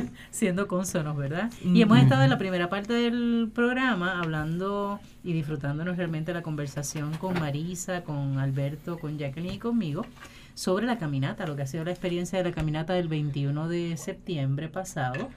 siendo 0.30 0.66
consonos, 0.66 1.16
¿verdad? 1.16 1.50
Y 1.62 1.82
hemos 1.82 1.98
estado 1.98 2.22
en 2.22 2.30
la 2.30 2.38
primera 2.38 2.68
parte 2.68 2.92
del 2.92 3.50
programa 3.54 4.20
hablando 4.20 5.00
y 5.24 5.32
disfrutándonos 5.32 5.96
realmente 5.96 6.32
la 6.32 6.42
conversación 6.42 7.12
con 7.14 7.38
Marisa, 7.38 8.02
con 8.02 8.38
Alberto, 8.38 8.98
con 8.98 9.18
Jacqueline 9.18 9.54
y 9.54 9.58
conmigo 9.58 10.06
sobre 10.54 10.86
la 10.86 10.98
caminata, 10.98 11.46
lo 11.46 11.54
que 11.56 11.62
ha 11.62 11.66
sido 11.66 11.84
la 11.84 11.90
experiencia 11.90 12.38
de 12.38 12.44
la 12.48 12.54
caminata 12.54 12.94
del 12.94 13.08
21 13.08 13.68
de 13.68 13.96
septiembre 13.96 14.68
pasado. 14.68 15.28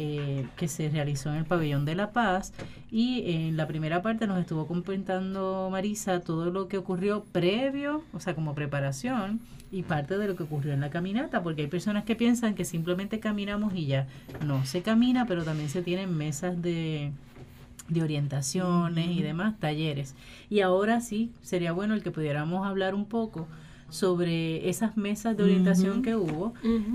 eh, 0.00 0.46
que 0.56 0.68
se 0.68 0.88
realizó 0.90 1.30
en 1.30 1.36
el 1.36 1.44
pabellón 1.44 1.84
de 1.84 1.96
la 1.96 2.12
paz 2.12 2.52
y 2.88 3.32
en 3.32 3.56
la 3.56 3.66
primera 3.66 4.00
parte 4.00 4.28
nos 4.28 4.38
estuvo 4.38 4.68
comentando 4.68 5.68
Marisa 5.72 6.20
todo 6.20 6.52
lo 6.52 6.68
que 6.68 6.78
ocurrió 6.78 7.24
previo, 7.32 8.04
o 8.12 8.20
sea, 8.20 8.36
como 8.36 8.54
preparación 8.54 9.40
y 9.70 9.82
parte 9.82 10.18
de 10.18 10.26
lo 10.26 10.36
que 10.36 10.44
ocurrió 10.44 10.72
en 10.72 10.80
la 10.80 10.90
caminata, 10.90 11.42
porque 11.42 11.62
hay 11.62 11.68
personas 11.68 12.04
que 12.04 12.16
piensan 12.16 12.54
que 12.54 12.64
simplemente 12.64 13.20
caminamos 13.20 13.74
y 13.74 13.86
ya. 13.86 14.06
No, 14.44 14.64
se 14.64 14.82
camina, 14.82 15.26
pero 15.26 15.44
también 15.44 15.68
se 15.68 15.82
tienen 15.82 16.16
mesas 16.16 16.60
de, 16.62 17.12
de 17.88 18.02
orientaciones 18.02 19.10
y 19.16 19.22
demás, 19.22 19.58
talleres. 19.58 20.14
Y 20.48 20.60
ahora 20.60 21.00
sí, 21.00 21.32
sería 21.42 21.72
bueno 21.72 21.94
el 21.94 22.02
que 22.02 22.10
pudiéramos 22.10 22.66
hablar 22.66 22.94
un 22.94 23.06
poco 23.06 23.46
sobre 23.90 24.68
esas 24.68 24.96
mesas 24.96 25.36
de 25.36 25.44
orientación 25.44 26.02
que 26.02 26.14
hubo, 26.14 26.52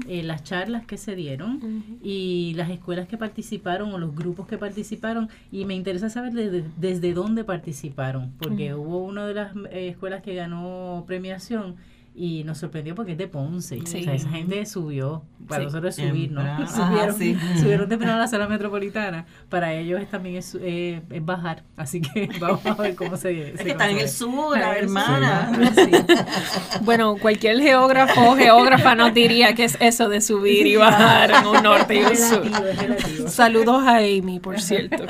eh, 0.07 0.21
las 0.21 0.43
charlas 0.43 0.86
que 0.86 0.97
se 0.97 1.15
dieron 1.15 1.84
y 2.03 2.53
las 2.55 2.69
escuelas 2.69 3.07
que 3.07 3.17
participaron 3.17 3.91
o 3.93 3.97
los 3.97 4.15
grupos 4.15 4.47
que 4.47 4.57
participaron. 4.57 5.30
Y 5.51 5.65
me 5.65 5.74
interesa 5.74 6.09
saber 6.09 6.34
desde, 6.34 6.63
desde 6.78 7.13
dónde 7.13 7.43
participaron 7.43 8.32
porque 8.38 8.76
hubo 8.76 9.03
una 9.03 9.26
de 9.26 9.34
las 9.34 9.55
eh, 9.71 9.89
escuelas 9.89 10.21
que 10.21 10.36
ganó 10.36 11.03
premiación 11.07 11.78
y 12.16 12.43
nos 12.43 12.59
sorprendió 12.59 12.93
porque 12.93 13.14
es 13.14 13.18
de 13.18 13.28
Ponce 13.28 13.80
Sí. 13.86 14.01
o 14.01 14.03
sea, 14.03 14.14
esa 14.14 14.30
gente 14.30 14.64
subió 14.68 15.24
para 15.47 15.61
Sí. 15.61 15.66
nosotros 15.66 15.97
es 15.97 16.07
subir 16.09 16.32
¿no? 16.32 16.41
Subieron, 16.68 17.09
Ajá, 17.09 17.11
sí. 17.14 17.36
subieron 17.59 17.89
temprano 17.89 18.14
a 18.14 18.18
la 18.20 18.28
sala 18.28 18.47
metropolitana 18.47 19.26
para 19.49 19.74
ellos 19.74 19.99
es 19.99 20.09
también 20.11 20.36
es, 20.36 20.55
eh, 20.61 21.01
es 21.09 21.26
bajar 21.26 21.64
así 21.76 22.01
que 22.01 22.30
vamos 22.39 22.64
a 22.66 22.76
ver 22.76 22.93
cómo 22.95 23.18
se, 23.18 23.53
Es 23.53 23.57
se 23.57 23.64
que 23.66 23.72
está 23.72 23.89
en 23.89 23.97
el 23.97 24.07
sur, 24.09 24.55
el 24.55 24.64
hermana. 24.84 25.51
sur, 25.55 25.86
sí. 25.86 25.91
Bueno, 26.84 27.16
cualquier 27.18 27.59
geógrafo 27.59 28.32
o 28.32 28.36
geógrafa 28.36 28.93
nos 28.93 29.11
diría 29.14 29.55
que 29.55 29.64
es 29.64 29.76
eso 29.80 30.07
de 30.07 30.22
subir 30.22 30.68
y 30.68 30.76
bajar 30.76 31.32
en 31.32 31.47
un 31.47 31.64
norte 31.64 31.95
y 31.95 32.03
un 32.03 32.11
es 32.11 32.30
sur. 32.30 32.43
relativo, 32.43 32.68
es 32.68 32.78
relativo. 32.80 33.28
Saludos 33.30 33.84
a 33.88 33.97
Amy, 33.97 34.39
por 34.39 34.61
cierto. 34.61 35.03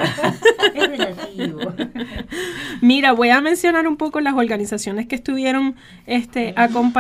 es 0.73 0.87
relativo 0.89 1.59
Mira, 2.81 3.11
voy 3.11 3.29
a 3.29 3.41
mencionar 3.41 3.87
un 3.87 3.97
poco 3.97 4.21
las 4.21 4.33
organizaciones 4.35 5.07
que 5.07 5.15
estuvieron 5.15 5.75
este, 6.05 6.53
acompañando 6.55 6.92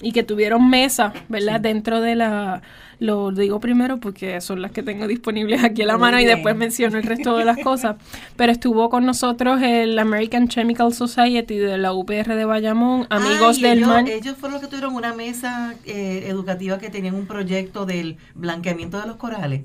y 0.00 0.12
que 0.12 0.22
tuvieron 0.22 0.68
mesa, 0.68 1.12
¿verdad? 1.28 1.60
Dentro 1.60 2.00
de 2.00 2.16
la... 2.16 2.62
Lo 2.98 3.32
digo 3.32 3.58
primero 3.58 3.98
porque 3.98 4.40
son 4.40 4.62
las 4.62 4.70
que 4.70 4.84
tengo 4.84 5.08
disponibles 5.08 5.64
aquí 5.64 5.82
a 5.82 5.86
la 5.86 5.94
Muy 5.94 6.02
mano 6.02 6.20
y 6.20 6.24
después 6.24 6.54
menciono 6.54 6.98
el 6.98 7.02
resto 7.02 7.36
de 7.36 7.44
las 7.44 7.58
cosas. 7.64 7.96
Pero 8.36 8.52
estuvo 8.52 8.88
con 8.90 9.04
nosotros 9.04 9.60
el 9.60 9.98
American 9.98 10.46
Chemical 10.46 10.94
Society 10.94 11.56
de 11.56 11.78
la 11.78 11.92
UPR 11.92 12.36
de 12.36 12.44
Bayamón, 12.44 13.08
Amigos 13.10 13.56
Ay, 13.56 13.62
del 13.62 13.78
ellos, 13.78 13.88
Mar. 13.88 14.08
Ellos 14.08 14.36
fueron 14.36 14.52
los 14.52 14.60
que 14.60 14.68
tuvieron 14.68 14.94
una 14.94 15.14
mesa 15.14 15.74
eh, 15.84 16.26
educativa 16.28 16.78
que 16.78 16.90
tenían 16.90 17.16
un 17.16 17.26
proyecto 17.26 17.86
del 17.86 18.18
blanqueamiento 18.36 19.00
de 19.00 19.08
los 19.08 19.16
corales. 19.16 19.62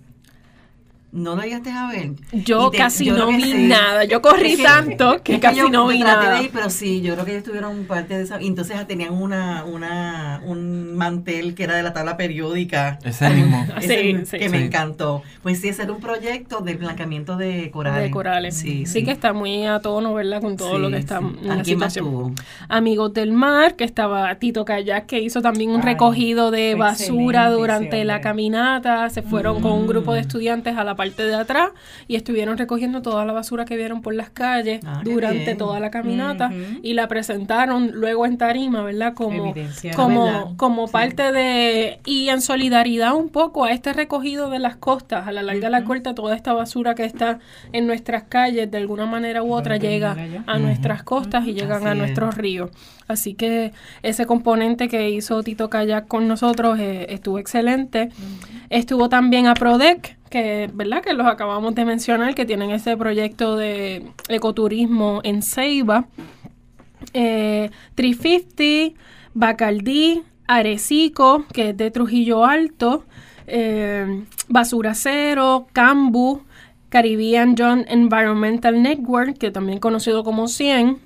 ¿No 1.09 1.35
lo 1.37 1.41
llegaste 1.41 1.71
a 1.71 1.87
ver? 1.87 2.11
Yo 2.33 2.69
te- 2.69 2.77
casi 2.77 3.05
yo 3.05 3.17
no 3.17 3.27
que 3.29 3.37
vi 3.37 3.43
sí. 3.43 3.67
nada. 3.67 4.03
Yo 4.03 4.21
corrí 4.21 4.51
Es 4.51 4.57
que- 4.57 4.63
tanto 4.63 5.23
que 5.23 5.35
es 5.35 5.39
casi 5.39 5.57
yo 5.57 5.69
no 5.69 5.87
vi 5.87 6.01
traté 6.01 6.19
de 6.19 6.31
nada. 6.31 6.43
ir, 6.43 6.49
pero 6.53 6.69
sí, 6.69 7.01
yo 7.01 7.13
creo 7.13 7.25
que 7.25 7.31
ellos 7.31 7.43
tuvieron 7.45 7.85
parte 7.85 8.17
de 8.17 8.23
esa. 8.25 8.41
y 8.41 8.47
Entonces 8.47 8.85
tenían 8.87 9.13
una, 9.13 9.63
una, 9.63 10.41
un 10.45 10.95
mantel 10.97 11.55
que 11.55 11.63
era 11.63 11.75
de 11.77 11.83
la 11.83 11.93
tabla 11.93 12.17
periódica. 12.17 12.99
Ese 13.03 13.29
mismo. 13.29 13.65
Ese 13.77 13.87
Sí, 14.01 14.25
sí. 14.25 14.37
que 14.37 14.49
me 14.49 14.63
encantó. 14.65 15.23
Pues 15.43 15.61
sí, 15.61 15.69
ese 15.69 15.83
era 15.83 15.93
un 15.93 16.01
proyecto 16.01 16.59
del 16.59 16.77
blanqueamiento 16.77 17.37
de 17.37 17.71
corales. 17.71 18.03
de 18.03 18.11
corales. 18.11 18.57
Sí, 18.57 18.85
Sí, 18.85 19.03
que 19.05 19.11
está 19.11 19.31
muy 19.31 19.65
a 19.65 19.79
tono, 19.79 20.13
¿verdad? 20.13 20.41
Con 20.41 20.57
todo 20.57 20.75
Sí, 20.75 20.81
lo 20.81 20.89
que 20.91 20.97
está 20.97 21.19
sí. 21.19 21.25
en 21.41 21.47
la 21.47 21.53
¿A 21.55 21.61
quién 21.63 21.79
más 21.79 21.93
situación. 21.93 22.05
tuvo? 22.05 22.31
Amigos 22.67 23.13
del 23.13 23.31
Mar, 23.31 23.75
que 23.75 23.85
estaba 23.85 24.35
Tito 24.35 24.65
Kayak, 24.65 25.05
que 25.05 25.19
hizo 25.21 25.41
también 25.41 25.69
un 25.71 25.77
Ay, 25.77 25.83
recogido 25.93 26.51
de 26.51 26.75
basura 26.75 27.49
durante 27.49 28.03
la 28.03 28.19
caminata. 28.21 29.09
Se 29.09 29.21
fueron 29.21 29.61
con 29.61 29.71
un 29.71 29.87
grupo 29.87 30.13
de 30.13 30.19
Mm. 30.19 30.21
estudiantes 30.27 30.77
a 30.77 30.83
la 30.83 30.95
parte 30.95 31.06
de 31.15 31.35
atrás 31.35 31.71
y 32.07 32.15
estuvieron 32.15 32.57
recogiendo 32.57 33.01
toda 33.01 33.25
la 33.25 33.33
basura 33.33 33.65
que 33.65 33.77
vieron 33.77 34.01
por 34.01 34.13
las 34.13 34.29
calles 34.29 34.81
Ah, 34.85 35.01
durante 35.03 35.55
toda 35.55 35.79
la 35.79 35.91
caminata 35.91 36.51
y 36.81 36.93
la 36.93 37.07
presentaron 37.07 37.91
luego 37.93 38.25
en 38.25 38.37
tarima, 38.37 38.83
¿verdad? 38.83 39.13
Como, 39.13 39.53
como, 39.95 40.25
¿verdad? 40.25 40.43
como 40.57 40.87
parte 40.87 41.31
de... 41.31 41.99
Y 42.05 42.29
en 42.29 42.41
solidaridad 42.41 43.15
un 43.15 43.29
poco 43.29 43.65
a 43.65 43.71
este 43.71 43.93
recogido 43.93 44.49
de 44.49 44.59
las 44.59 44.75
costas, 44.77 45.27
a 45.27 45.31
la 45.31 45.43
larga 45.43 45.63
y 45.63 45.65
a 45.65 45.69
la 45.69 45.83
corta, 45.83 46.15
toda 46.15 46.35
esta 46.35 46.53
basura 46.53 46.95
que 46.95 47.05
está 47.05 47.39
en 47.73 47.87
nuestras 47.87 48.23
calles, 48.23 48.69
de 48.69 48.77
alguna 48.77 49.05
manera 49.05 49.43
u 49.43 49.53
otra, 49.53 49.77
llega 49.77 50.15
a 50.45 50.57
nuestras 50.59 51.03
costas 51.03 51.45
y 51.47 51.53
llegan 51.53 51.77
Así 51.77 51.87
a 51.87 51.91
es. 51.91 51.97
nuestros 51.97 52.35
ríos. 52.35 52.69
Así 53.07 53.35
que 53.35 53.71
ese 54.03 54.25
componente 54.25 54.89
que 54.89 55.09
hizo 55.09 55.41
Tito 55.41 55.69
Kayak 55.69 56.07
con 56.07 56.27
nosotros 56.27 56.77
eh, 56.79 57.07
estuvo 57.09 57.39
excelente. 57.39 58.09
Estuvo 58.69 59.07
también 59.07 59.47
a 59.47 59.53
Prodec, 59.53 60.16
que 60.29 60.69
verdad 60.73 61.01
que 61.01 61.13
los 61.13 61.27
acabamos 61.27 61.75
de 61.75 61.85
mencionar, 61.85 62.35
que 62.35 62.45
tienen 62.45 62.71
ese 62.71 62.97
proyecto 62.97 63.55
de 63.55 64.05
ecoturismo 64.29 65.21
en 65.23 65.41
Ceiba. 65.41 66.07
Eh, 67.13 67.69
350, 67.95 68.99
Bacardí, 69.33 70.23
Arecico, 70.47 71.45
que 71.53 71.69
es 71.69 71.77
de 71.77 71.91
Trujillo 71.91 72.45
Alto, 72.45 73.05
eh, 73.47 74.23
Basura 74.47 74.93
Cero, 74.93 75.67
Cambu, 75.73 76.41
Caribbean 76.89 77.55
John 77.57 77.85
Environmental 77.87 78.81
Network, 78.81 79.37
que 79.37 79.51
también 79.51 79.79
conocido 79.79 80.23
como 80.23 80.47
100, 80.47 80.99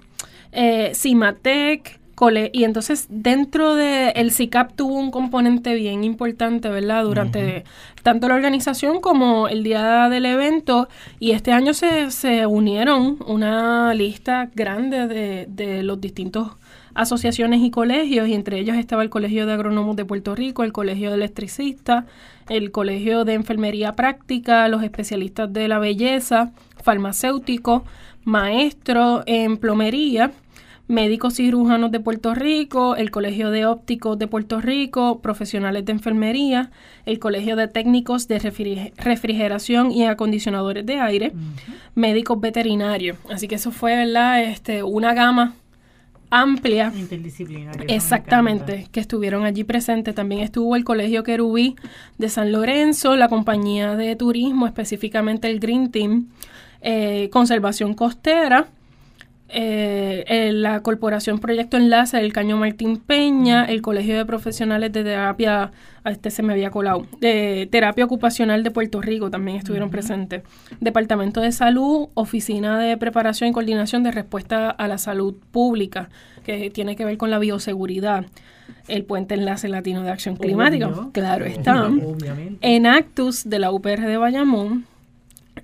eh, 0.52 0.92
Cimatec, 0.94 2.01
Cole, 2.22 2.52
y 2.54 2.66
entonces 2.66 3.08
dentro 3.10 3.74
de 3.74 4.10
el 4.10 4.32
CICAP 4.32 4.76
tuvo 4.76 4.94
un 4.94 5.10
componente 5.10 5.74
bien 5.74 6.04
importante, 6.04 6.70
¿verdad? 6.70 7.04
Durante 7.04 7.64
tanto 8.04 8.28
la 8.28 8.36
organización 8.36 9.02
como 9.02 9.48
el 9.48 9.64
día 9.64 10.08
del 10.08 10.28
evento, 10.28 10.88
y 11.20 11.32
este 11.32 11.52
año 11.52 11.74
se, 11.74 12.12
se 12.12 12.46
unieron 12.46 13.18
una 13.26 13.96
lista 13.96 14.52
grande 14.54 15.08
de, 15.08 15.48
de 15.50 15.82
los 15.82 16.00
distintos 16.00 16.50
asociaciones 16.94 17.62
y 17.64 17.72
colegios, 17.72 18.28
y 18.28 18.36
entre 18.36 18.60
ellos 18.60 18.78
estaba 18.78 19.02
el 19.02 19.10
Colegio 19.10 19.48
de 19.48 19.54
Agrónomos 19.54 19.96
de 19.96 20.06
Puerto 20.06 20.36
Rico, 20.36 20.64
el 20.64 20.74
Colegio 20.74 21.10
de 21.10 21.16
Electricistas, 21.16 22.06
el 22.50 22.70
Colegio 22.70 23.26
de 23.26 23.34
Enfermería 23.34 23.94
Práctica, 23.94 24.68
los 24.68 24.84
especialistas 24.84 25.52
de 25.52 25.68
la 25.68 25.80
belleza, 25.80 26.52
farmacéuticos, 26.84 27.82
maestros 28.26 29.24
en 29.26 29.58
plomería, 29.58 30.32
médicos 30.92 31.36
cirujanos 31.36 31.90
de 31.92 32.00
Puerto 32.00 32.36
Rico, 32.36 32.96
el 32.96 33.10
Colegio 33.12 33.50
de 33.50 33.66
Ópticos 33.66 34.20
de 34.20 34.28
Puerto 34.28 34.60
Rico, 34.62 35.22
profesionales 35.22 35.86
de 35.86 35.94
enfermería, 35.94 36.70
el 37.06 37.18
Colegio 37.18 37.56
de 37.56 37.68
Técnicos 37.68 38.28
de 38.28 38.40
refri- 38.40 38.92
Refrigeración 38.98 39.92
y 39.92 40.06
Acondicionadores 40.06 40.86
de 40.86 41.00
Aire, 41.00 41.32
médicos 41.96 42.40
veterinarios. 42.40 43.18
Así 43.30 43.48
que 43.48 43.56
eso 43.56 43.72
fue, 43.72 43.96
¿verdad? 43.96 44.44
Este, 44.44 44.84
una 44.84 45.14
gama 45.14 45.56
amplia 46.30 46.92
me 46.92 47.02
Exactamente, 47.88 48.88
que 48.92 49.00
estuvieron 49.00 49.44
allí 49.46 49.64
presentes. 49.64 50.14
También 50.16 50.42
estuvo 50.42 50.76
el 50.76 50.84
Colegio 50.84 51.24
Querubí 51.24 51.76
de 52.18 52.30
San 52.30 52.52
Lorenzo, 52.52 53.16
la 53.16 53.28
compañía 53.30 53.96
de 53.96 54.16
turismo, 54.16 54.66
específicamente 54.66 55.50
el 55.50 55.60
Green 55.60 55.90
Team, 55.92 56.28
eh, 56.82 57.30
Conservación 57.32 57.94
Costera, 57.94 58.68
eh, 59.54 60.24
eh, 60.28 60.52
la 60.54 60.82
Corporación 60.82 61.40
Proyecto 61.40 61.76
Enlace 61.76 62.18
del 62.18 62.32
Caño 62.32 62.56
Martín 62.56 62.98
Peña, 62.98 63.66
el 63.66 63.82
Colegio 63.82 64.16
de 64.18 64.26
Profesionales 64.26 64.94
de 64.94 65.04
Terapia, 65.04 65.72
este 66.06 66.32
se 66.32 66.42
me 66.42 66.54
había 66.54 66.72
colado, 66.72 67.06
de 67.20 67.68
Terapia 67.70 68.06
Ocupacional 68.06 68.64
de 68.64 68.72
Puerto 68.72 69.02
Rico 69.02 69.30
también 69.30 69.58
estuvieron 69.58 69.90
presentes, 69.90 70.44
Departamento 70.80 71.42
de 71.42 71.52
Salud, 71.52 72.08
Oficina 72.14 72.80
de 72.80 72.96
Preparación 72.96 73.50
y 73.50 73.54
Coordinación 73.54 74.04
de 74.04 74.12
Respuesta 74.12 74.70
a 74.70 74.88
la 74.88 74.98
Salud 74.98 75.36
Pública, 75.52 76.10
que 76.46 76.70
tiene 76.70 76.96
que 76.96 77.04
ver 77.04 77.18
con 77.18 77.30
la 77.30 77.38
bioseguridad, 77.38 78.26
el 78.88 79.04
Puente 79.04 79.36
Enlace 79.36 79.68
Latino 79.68 80.02
de 80.02 80.12
Acción 80.12 80.38
Climática, 80.38 80.88
Obvio. 80.88 81.12
claro 81.12 81.44
está, 81.46 81.88
Obviamente. 81.88 82.58
en 82.62 82.86
Actus 82.86 83.50
de 83.50 83.60
la 83.60 83.72
UPR 83.72 84.08
de 84.08 84.16
Bayamón, 84.16 84.86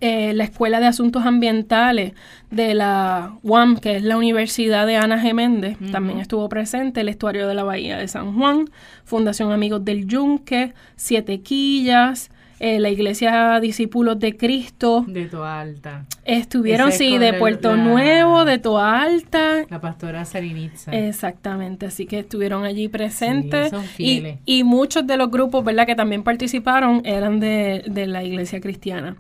eh, 0.02 0.34
la 0.34 0.44
Escuela 0.44 0.80
de 0.80 0.88
Asuntos 0.88 1.26
Ambientales 1.26 2.14
de 2.52 2.74
la 2.74 3.38
UAM, 3.44 3.78
que 3.78 3.98
es 3.98 4.04
la 4.04 4.18
Universidad 4.18 4.88
de 4.88 4.96
Ana 4.96 5.20
Geméndez, 5.20 5.78
también 5.92 6.20
estuvo 6.20 6.48
presente, 6.50 7.02
el 7.02 7.10
Estuario 7.10 7.48
de 7.48 7.56
la 7.56 7.64
Bahía 7.64 7.98
de 7.98 8.08
San 8.08 8.34
Juan, 8.36 8.70
Fundación 9.04 9.52
Amigos 9.52 9.84
del 9.84 10.08
Yunque, 10.08 10.74
Siete 10.96 11.42
Quillas, 11.42 12.30
eh, 12.60 12.80
la 12.80 12.90
Iglesia 12.90 13.60
Discípulos 13.60 14.20
de 14.20 14.36
Cristo, 14.36 15.04
De 15.08 15.26
Toa 15.26 15.60
Alta. 15.62 16.06
estuvieron, 16.26 16.90
Ese 16.90 16.98
sí, 16.98 17.18
de 17.18 17.34
Puerto 17.34 17.76
la- 17.76 17.84
Nuevo, 17.84 18.46
de 18.46 18.58
Toa 18.58 19.02
Alta, 19.02 19.66
La 19.70 19.80
pastora 19.82 20.26
Sarinitza. 20.26 20.92
Exactamente, 20.92 21.86
así 21.86 22.06
que 22.06 22.20
estuvieron 22.20 22.64
allí 22.66 22.88
presentes 22.88 23.70
son 23.70 23.84
y, 23.84 23.88
fieles. 23.88 24.40
y 24.46 24.64
muchos 24.64 25.06
de 25.06 25.18
los 25.18 25.30
grupos, 25.30 25.64
¿verdad?, 25.64 25.86
que 25.86 25.96
también 25.96 26.24
participaron 26.24 27.02
eran 27.06 27.40
de, 27.40 27.84
de 27.88 28.08
la 28.08 28.24
iglesia 28.24 28.60
cristiana. 28.60 29.16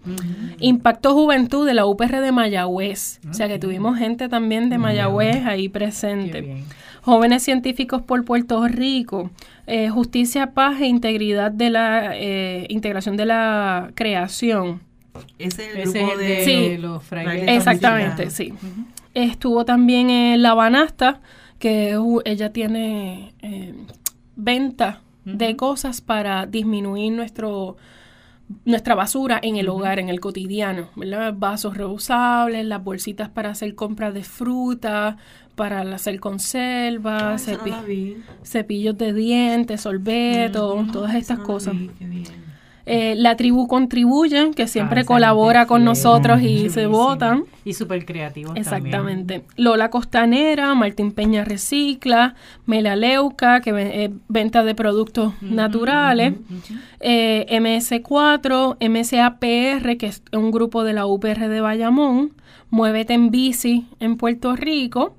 Impacto 0.60 1.14
Juventud 1.14 1.66
de 1.66 1.74
la 1.74 1.86
UPR 1.86 2.20
de 2.22 2.32
Mayagüez, 2.32 3.20
o 3.30 3.34
sea 3.34 3.48
que 3.48 3.60
tuvimos 3.60 3.98
gente 3.98 4.30
también 4.30 4.70
de 4.70 4.78
Mayagüez 4.78 5.46
ahí 5.46 5.64
Qué 5.64 5.70
presente. 5.70 6.42
bien. 6.42 6.64
Jóvenes 7.08 7.41
científicos 7.41 8.01
por 8.01 8.26
Puerto 8.26 8.68
Rico, 8.68 9.32
eh, 9.66 9.88
justicia, 9.88 10.51
paz 10.51 10.82
e 10.82 10.88
integridad 10.88 11.51
de 11.53 11.70
la 11.70 12.12
eh, 12.18 12.66
integración 12.68 13.16
de 13.16 13.26
la 13.26 13.91
creación. 13.95 14.82
Ese 15.39 15.68
es 15.70 15.76
el 15.76 15.82
Ese 15.84 15.99
grupo 15.99 16.18
de, 16.18 16.28
de 16.28 16.43
Sí. 16.43 16.78
los 16.78 17.01
frailes. 17.01 17.47
Exactamente, 17.47 18.30
sí. 18.30 18.53
Estuvo 19.14 19.64
también 19.64 20.10
en 20.10 20.41
La 20.41 20.53
Banasta, 20.53 21.22
que 21.60 21.97
uh, 21.97 22.20
ella 22.26 22.51
tiene 22.51 23.32
eh, 23.41 23.74
venta 24.36 24.99
de 25.24 25.55
cosas 25.55 26.01
para 26.01 26.45
disminuir 26.45 27.14
nuestro 27.14 27.78
nuestra 28.64 28.95
basura 28.95 29.39
en 29.43 29.58
el 29.58 29.68
hogar, 29.68 29.99
en 29.99 30.08
el 30.10 30.20
cotidiano, 30.22 30.88
¿verdad? 30.95 31.34
Vasos 31.38 31.76
reusables, 31.76 32.66
las 32.66 32.82
bolsitas 32.82 33.28
para 33.30 33.49
hacer 33.49 33.76
compras 33.76 34.14
de 34.14 34.24
fruta, 34.24 35.18
para 35.58 35.82
hacer 35.82 36.14
Ay, 36.14 36.20
conservas, 36.20 37.47
cepi- 37.49 37.86
vi. 37.86 38.18
cepillos 38.43 38.97
de 38.97 39.12
dientes, 39.12 39.82
sorbetos, 39.82 40.89
todas 40.93 41.16
estas 41.16 41.39
no 41.39 41.43
cosas. 41.43 41.74
vi, 41.74 41.89
qué 41.99 42.05
bien. 42.05 42.24
Eh, 42.89 43.16
la 43.18 43.36
tribu 43.36 43.68
contribuye, 43.68 44.51
que 44.55 44.66
siempre 44.66 44.99
Ah, 44.99 45.01
esa 45.01 45.08
colabora 45.08 45.66
con 45.66 45.84
nosotros 45.84 46.41
y 46.41 46.70
se 46.70 46.86
votan. 46.88 47.43
Y 47.66 47.74
súper 47.74 48.05
creativos 48.05 48.53
también. 48.53 48.64
Exactamente. 48.66 49.43
Lola 49.58 49.89
Costanera, 49.89 50.74
Martín 50.74 51.12
Peña 51.12 51.43
Recicla, 51.43 52.36
Melaleuca, 52.66 53.60
que 53.60 53.74
ve- 53.74 54.05
eh, 54.05 54.14
venta 54.30 54.64
de 54.64 54.74
productos 54.74 55.34
naturales, 55.41 56.36
eh, 57.01 57.45
MS4, 57.49 58.78
MSAPR, 58.80 59.97
que 59.97 60.05
es 60.05 60.22
un 60.32 60.51
grupo 60.51 60.86
de 60.86 60.93
la 60.93 61.05
UPR 61.08 61.49
de 61.49 61.60
Bayamón, 61.60 62.32
Muévete 62.70 63.14
en 63.14 63.32
Bici 63.32 63.88
en 63.99 64.16
Puerto 64.18 64.55
Rico, 64.55 65.16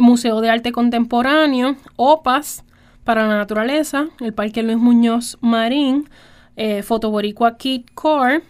Museo 0.00 0.40
de 0.40 0.50
Arte 0.50 0.72
Contemporáneo, 0.72 1.76
OPAS 1.96 2.64
para 3.04 3.26
la 3.26 3.36
Naturaleza, 3.38 4.06
el 4.20 4.34
Parque 4.34 4.62
Luis 4.62 4.76
Muñoz 4.78 5.38
Marín, 5.40 6.08
eh, 6.56 6.82
Fotoboricua 6.82 7.56
Kid 7.56 7.82
Core, 7.94 8.42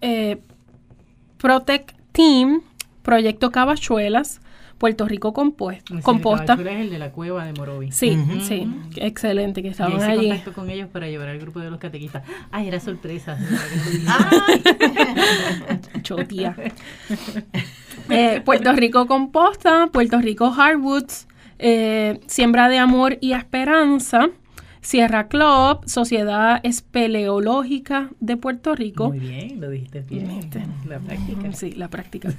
eh, 0.00 0.38
Protect 1.38 1.92
Team, 2.12 2.62
Proyecto 3.02 3.50
Cabachuelas, 3.50 4.40
Puerto 4.78 5.08
Rico 5.08 5.32
Compuest- 5.32 5.86
Ese 5.86 5.94
de 5.96 6.02
Composta. 6.02 6.44
Cabalchura 6.46 6.72
es 6.72 6.80
el 6.82 6.90
de 6.90 6.98
la 6.98 7.10
cueva 7.10 7.46
de 7.46 7.54
Morovi. 7.54 7.90
Sí, 7.92 8.16
sí, 8.42 8.68
excelente, 8.96 9.62
que 9.62 9.68
Y 9.68 9.70
estaban 9.70 9.96
hice 9.96 10.04
allí. 10.04 10.28
contacto 10.28 10.52
con 10.52 10.68
ellos 10.70 10.88
para 10.92 11.08
llevar 11.08 11.28
al 11.28 11.38
grupo 11.38 11.60
de 11.60 11.70
los 11.70 11.80
catequistas. 11.80 12.22
Ay, 12.50 12.68
era 12.68 12.78
sorpresa. 12.78 13.38
Chotía. 16.02 16.54
Eh, 18.10 18.40
Puerto 18.44 18.72
Rico 18.72 19.06
Composta, 19.06 19.88
Puerto 19.92 20.20
Rico 20.20 20.50
Hardwoods, 20.50 21.26
eh, 21.58 22.20
Siembra 22.26 22.68
de 22.68 22.78
Amor 22.78 23.18
y 23.20 23.32
Esperanza, 23.32 24.28
Sierra 24.80 25.26
Club, 25.26 25.80
Sociedad 25.86 26.60
Espeleológica 26.62 28.10
de 28.20 28.36
Puerto 28.36 28.76
Rico. 28.76 29.08
Muy 29.08 29.18
bien, 29.18 29.60
lo 29.60 29.70
dijiste 29.70 30.04
bien. 30.08 30.28
Viste. 30.28 30.62
La 30.88 31.00
práctica. 31.00 31.52
Sí, 31.52 31.72
la 31.72 31.88
práctica. 31.88 32.32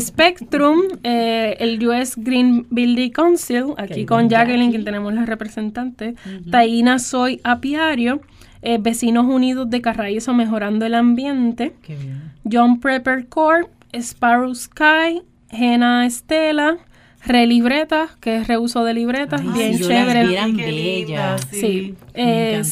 Spectrum, 0.00 0.80
eh, 1.04 1.56
el 1.60 1.86
US 1.86 2.14
Green 2.16 2.66
Building 2.70 3.10
Council, 3.10 3.66
aquí 3.76 4.04
con 4.04 4.28
Jacqueline, 4.28 4.70
quien 4.70 4.84
tenemos 4.84 5.14
la 5.14 5.26
representante. 5.26 6.16
Taína 6.50 6.98
Soy 6.98 7.40
Apiario, 7.44 8.20
eh, 8.62 8.78
Vecinos 8.80 9.26
Unidos 9.26 9.70
de 9.70 9.80
Carraízo 9.80 10.34
Mejorando 10.34 10.86
el 10.86 10.94
Ambiente. 10.94 11.76
Qué 11.82 11.94
bien. 11.94 12.32
John 12.50 12.80
Prepper 12.80 13.28
Corp, 13.28 13.70
Sparrow 14.02 14.54
Sky, 14.54 15.22
Jena 15.50 16.06
Estela, 16.06 16.78
Relibreta, 17.24 18.08
que 18.20 18.36
es 18.36 18.46
reuso 18.46 18.84
de 18.84 18.94
libretas, 18.94 19.40
Ay, 19.40 19.48
bien 19.52 19.72
sí, 19.74 19.82
yo 19.82 19.88
las 19.88 19.98
chévere. 20.06 20.26
vi, 20.26 20.32
eran 20.34 20.56
bellas. 20.56 21.48
Sí, 21.50 21.94
eh, 22.14 22.62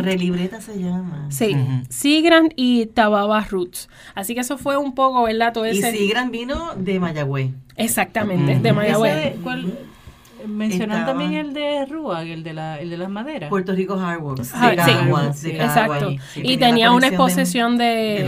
Relibreta 0.00 0.60
se 0.60 0.78
llama. 0.80 1.26
sí, 1.30 1.54
Ujú. 1.54 1.82
Seagrand 1.88 2.52
y 2.56 2.86
Tababa 2.86 3.40
Roots. 3.48 3.88
Así 4.14 4.34
que 4.34 4.40
eso 4.40 4.58
fue 4.58 4.76
un 4.76 4.94
poco, 4.94 5.22
¿verdad? 5.22 5.52
Todo 5.52 5.66
Y 5.66 5.78
ese... 5.78 5.92
Sigran 5.92 6.30
vino 6.32 6.74
de 6.76 6.98
Mayagüez. 6.98 7.50
Exactamente, 7.76 8.54
de 8.54 8.58
Ese 8.68 8.72
Mayagüez. 8.72 9.14
de- 9.14 9.38
¿cuál? 9.42 9.72
Mencionan 10.46 11.00
Estaba- 11.00 11.18
también 11.18 11.34
el 11.34 11.52
de 11.52 11.84
Rúa, 11.86 12.22
el 12.22 12.42
de, 12.42 12.52
la, 12.54 12.80
el 12.80 12.90
de 12.90 12.96
las 12.96 13.08
maderas. 13.08 13.50
Puerto 13.50 13.72
Rico 13.74 13.96
Hardworks. 13.98 14.52
Ah, 14.54 15.32
sí. 15.34 15.50
Exacto. 15.50 16.10
Sí, 16.32 16.40
y 16.44 16.56
tenía 16.56 16.92
una 16.92 17.08
de- 17.08 17.14
exposición 17.14 17.76
de, 17.78 17.84
de 17.84 18.22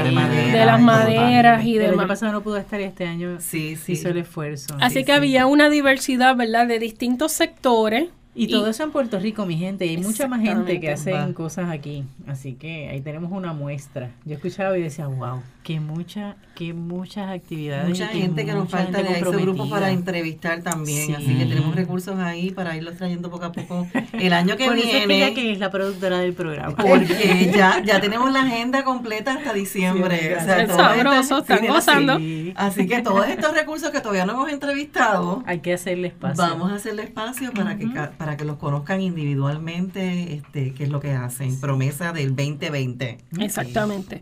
de, 0.52 0.64
las 0.64 0.80
maderas, 0.80 1.64
y 1.64 1.70
y 1.72 1.76
el 1.76 1.82
año 1.82 1.90
demás. 1.92 2.06
pasado 2.08 2.32
no 2.32 2.42
pudo 2.42 2.56
estar 2.56 2.80
y 2.80 2.84
este 2.84 3.06
año 3.06 3.36
Sí, 3.40 3.76
sí. 3.76 3.92
hizo 3.92 4.08
el 4.08 4.18
esfuerzo. 4.18 4.76
Así 4.80 4.98
Sí, 4.98 5.04
que 5.04 5.12
sí. 5.12 5.16
había 5.18 5.46
una 5.46 5.68
diversidad, 5.70 6.36
¿verdad?, 6.36 6.66
de 6.66 6.78
distintos 6.78 7.32
sectores. 7.32 8.08
Y 8.38 8.48
todo 8.48 8.68
eso 8.68 8.82
en 8.84 8.90
Puerto 8.92 9.18
Rico, 9.18 9.44
mi 9.46 9.56
gente. 9.56 9.84
Y 9.86 9.90
hay 9.90 9.98
mucha 9.98 10.28
más 10.28 10.40
gente 10.40 10.80
que 10.80 10.92
hacen 10.92 11.14
Va. 11.14 11.32
cosas 11.34 11.70
aquí. 11.70 12.04
Así 12.26 12.54
que 12.54 12.88
ahí 12.88 13.00
tenemos 13.00 13.32
una 13.32 13.52
muestra. 13.52 14.10
Yo 14.24 14.34
escuchaba 14.34 14.76
y 14.78 14.82
decía, 14.82 15.06
wow, 15.06 15.42
que 15.62 15.80
mucha, 15.80 16.36
que 16.54 16.72
muchas 16.72 17.28
actividades. 17.30 17.88
Mucha 17.88 18.06
gente 18.08 18.44
que 18.46 18.52
nos 18.52 18.68
falta 18.70 19.02
de 19.02 19.12
ese 19.18 19.30
grupo 19.36 19.68
para 19.68 19.90
entrevistar 19.90 20.62
también. 20.62 21.06
Sí. 21.06 21.14
Así 21.14 21.36
que 21.38 21.46
tenemos 21.46 21.74
recursos 21.74 22.18
ahí 22.18 22.50
para 22.50 22.76
irlos 22.76 22.96
trayendo 22.96 23.30
poco 23.30 23.46
a 23.46 23.52
poco. 23.52 23.86
El 24.12 24.32
año 24.32 24.56
que 24.56 24.66
Por 24.66 24.76
eso 24.78 24.86
es 24.86 24.90
que 24.92 24.96
ella 25.04 25.06
viene. 25.06 25.34
que 25.34 25.52
es 25.52 25.58
la 25.58 25.70
productora 25.70 26.18
del 26.20 26.32
programa. 26.34 26.74
Porque 26.76 27.50
ya, 27.56 27.82
ya 27.84 28.00
tenemos 28.00 28.32
la 28.32 28.42
agenda 28.42 28.84
completa 28.84 29.34
hasta 29.34 29.52
diciembre. 29.52 30.18
Sí, 30.18 30.26
o 30.40 30.44
sea, 30.44 30.62
Es 30.62 30.68
todas 30.68 30.96
sabroso, 30.96 31.38
están 31.38 31.66
gozando. 31.66 32.18
Sí. 32.18 32.52
Así 32.56 32.86
que 32.86 33.02
todos 33.02 33.28
estos 33.28 33.54
recursos 33.54 33.90
que 33.90 34.00
todavía 34.00 34.24
no 34.26 34.32
hemos 34.32 34.50
entrevistado, 34.50 35.42
Hay 35.46 35.60
que 35.60 35.74
hacerle 35.74 36.08
espacio. 36.08 36.42
vamos 36.42 36.70
a 36.72 36.76
hacerle 36.76 37.02
espacio 37.02 37.52
para 37.52 37.76
que 37.76 37.86
para 38.28 38.36
que 38.36 38.44
los 38.44 38.58
conozcan 38.58 39.00
individualmente, 39.00 40.34
este, 40.34 40.74
qué 40.74 40.84
es 40.84 40.90
lo 40.90 41.00
que 41.00 41.12
hacen. 41.12 41.58
Promesa 41.58 42.12
del 42.12 42.36
2020. 42.36 43.16
Exactamente. 43.40 44.20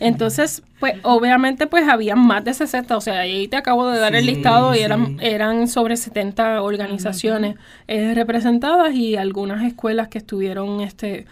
Entonces, 0.00 0.62
pues 0.80 0.94
obviamente 1.02 1.66
pues 1.66 1.86
había 1.86 2.16
más 2.16 2.42
de 2.44 2.54
60, 2.54 2.96
o 2.96 3.00
sea, 3.02 3.20
ahí 3.20 3.48
te 3.48 3.58
acabo 3.58 3.90
de 3.90 3.98
dar 3.98 4.14
el 4.14 4.24
listado 4.24 4.74
y 4.74 4.78
sí. 4.78 4.84
eran 4.84 5.18
eran 5.20 5.68
sobre 5.68 5.98
70 5.98 6.62
organizaciones 6.62 7.56
eh, 7.88 8.14
representadas 8.14 8.94
y 8.94 9.16
algunas 9.16 9.62
escuelas 9.64 10.08
que 10.08 10.16
estuvieron 10.16 10.80
este 10.80 11.26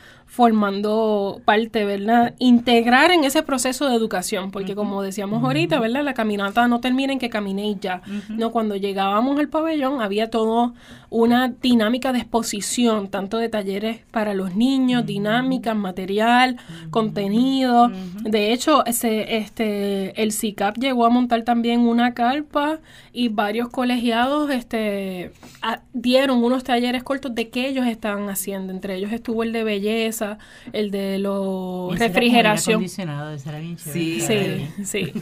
formando 0.45 1.43
parte, 1.45 1.84
¿verdad? 1.84 2.34
Integrar 2.38 3.11
en 3.11 3.24
ese 3.24 3.43
proceso 3.43 3.88
de 3.88 3.95
educación, 3.95 4.51
porque 4.51 4.74
como 4.74 5.03
decíamos 5.03 5.45
ahorita, 5.45 5.78
¿verdad? 5.78 6.03
La 6.03 6.14
caminata 6.14 6.66
no 6.66 6.80
termina 6.80 7.12
en 7.12 7.18
que 7.18 7.28
caminéis 7.28 7.76
ya. 7.80 8.01
No, 8.30 8.51
cuando 8.51 8.74
llegábamos 8.76 9.38
al 9.38 9.49
pabellón 9.49 10.01
había 10.01 10.30
todo 10.30 10.72
una 11.11 11.49
dinámica 11.49 12.12
de 12.12 12.20
exposición, 12.20 13.09
tanto 13.09 13.36
de 13.36 13.49
talleres 13.51 14.01
para 14.12 14.32
los 14.32 14.55
niños, 14.57 15.05
dinámicas, 15.05 15.76
material, 15.76 16.57
contenido. 16.91 17.91
De 18.22 18.53
hecho, 18.53 18.84
ese, 18.86 19.36
este, 19.36 20.22
el 20.22 20.32
CICAP 20.32 20.78
llegó 20.78 21.05
a 21.05 21.11
montar 21.11 21.43
también 21.43 21.80
una 21.80 22.14
carpa 22.14 22.78
y 23.12 23.28
varios 23.28 23.68
colegiados 23.68 24.51
este, 24.51 25.32
a- 25.62 25.80
dieron 25.93 26.43
unos 26.45 26.64
talleres 26.64 27.03
cortos 27.03 27.34
de 27.34 27.49
qué 27.51 27.68
ellos 27.68 27.86
estaban 27.86 28.28
haciendo. 28.30 28.72
Entre 28.72 28.95
ellos 28.97 29.12
estuvo 29.12 29.43
el 29.43 29.53
de 29.53 29.64
belleza, 29.64 30.30
el 30.72 30.91
de 30.91 31.18
los 31.18 31.99
refrigeración. 31.99 32.74
acondicionado, 32.76 33.31
ese 33.33 33.49
era 33.49 33.59
bien 33.59 33.78
Sí, 33.78 34.22
chévere. 34.26 34.68
Sí, 34.85 34.85
sí. 34.85 35.12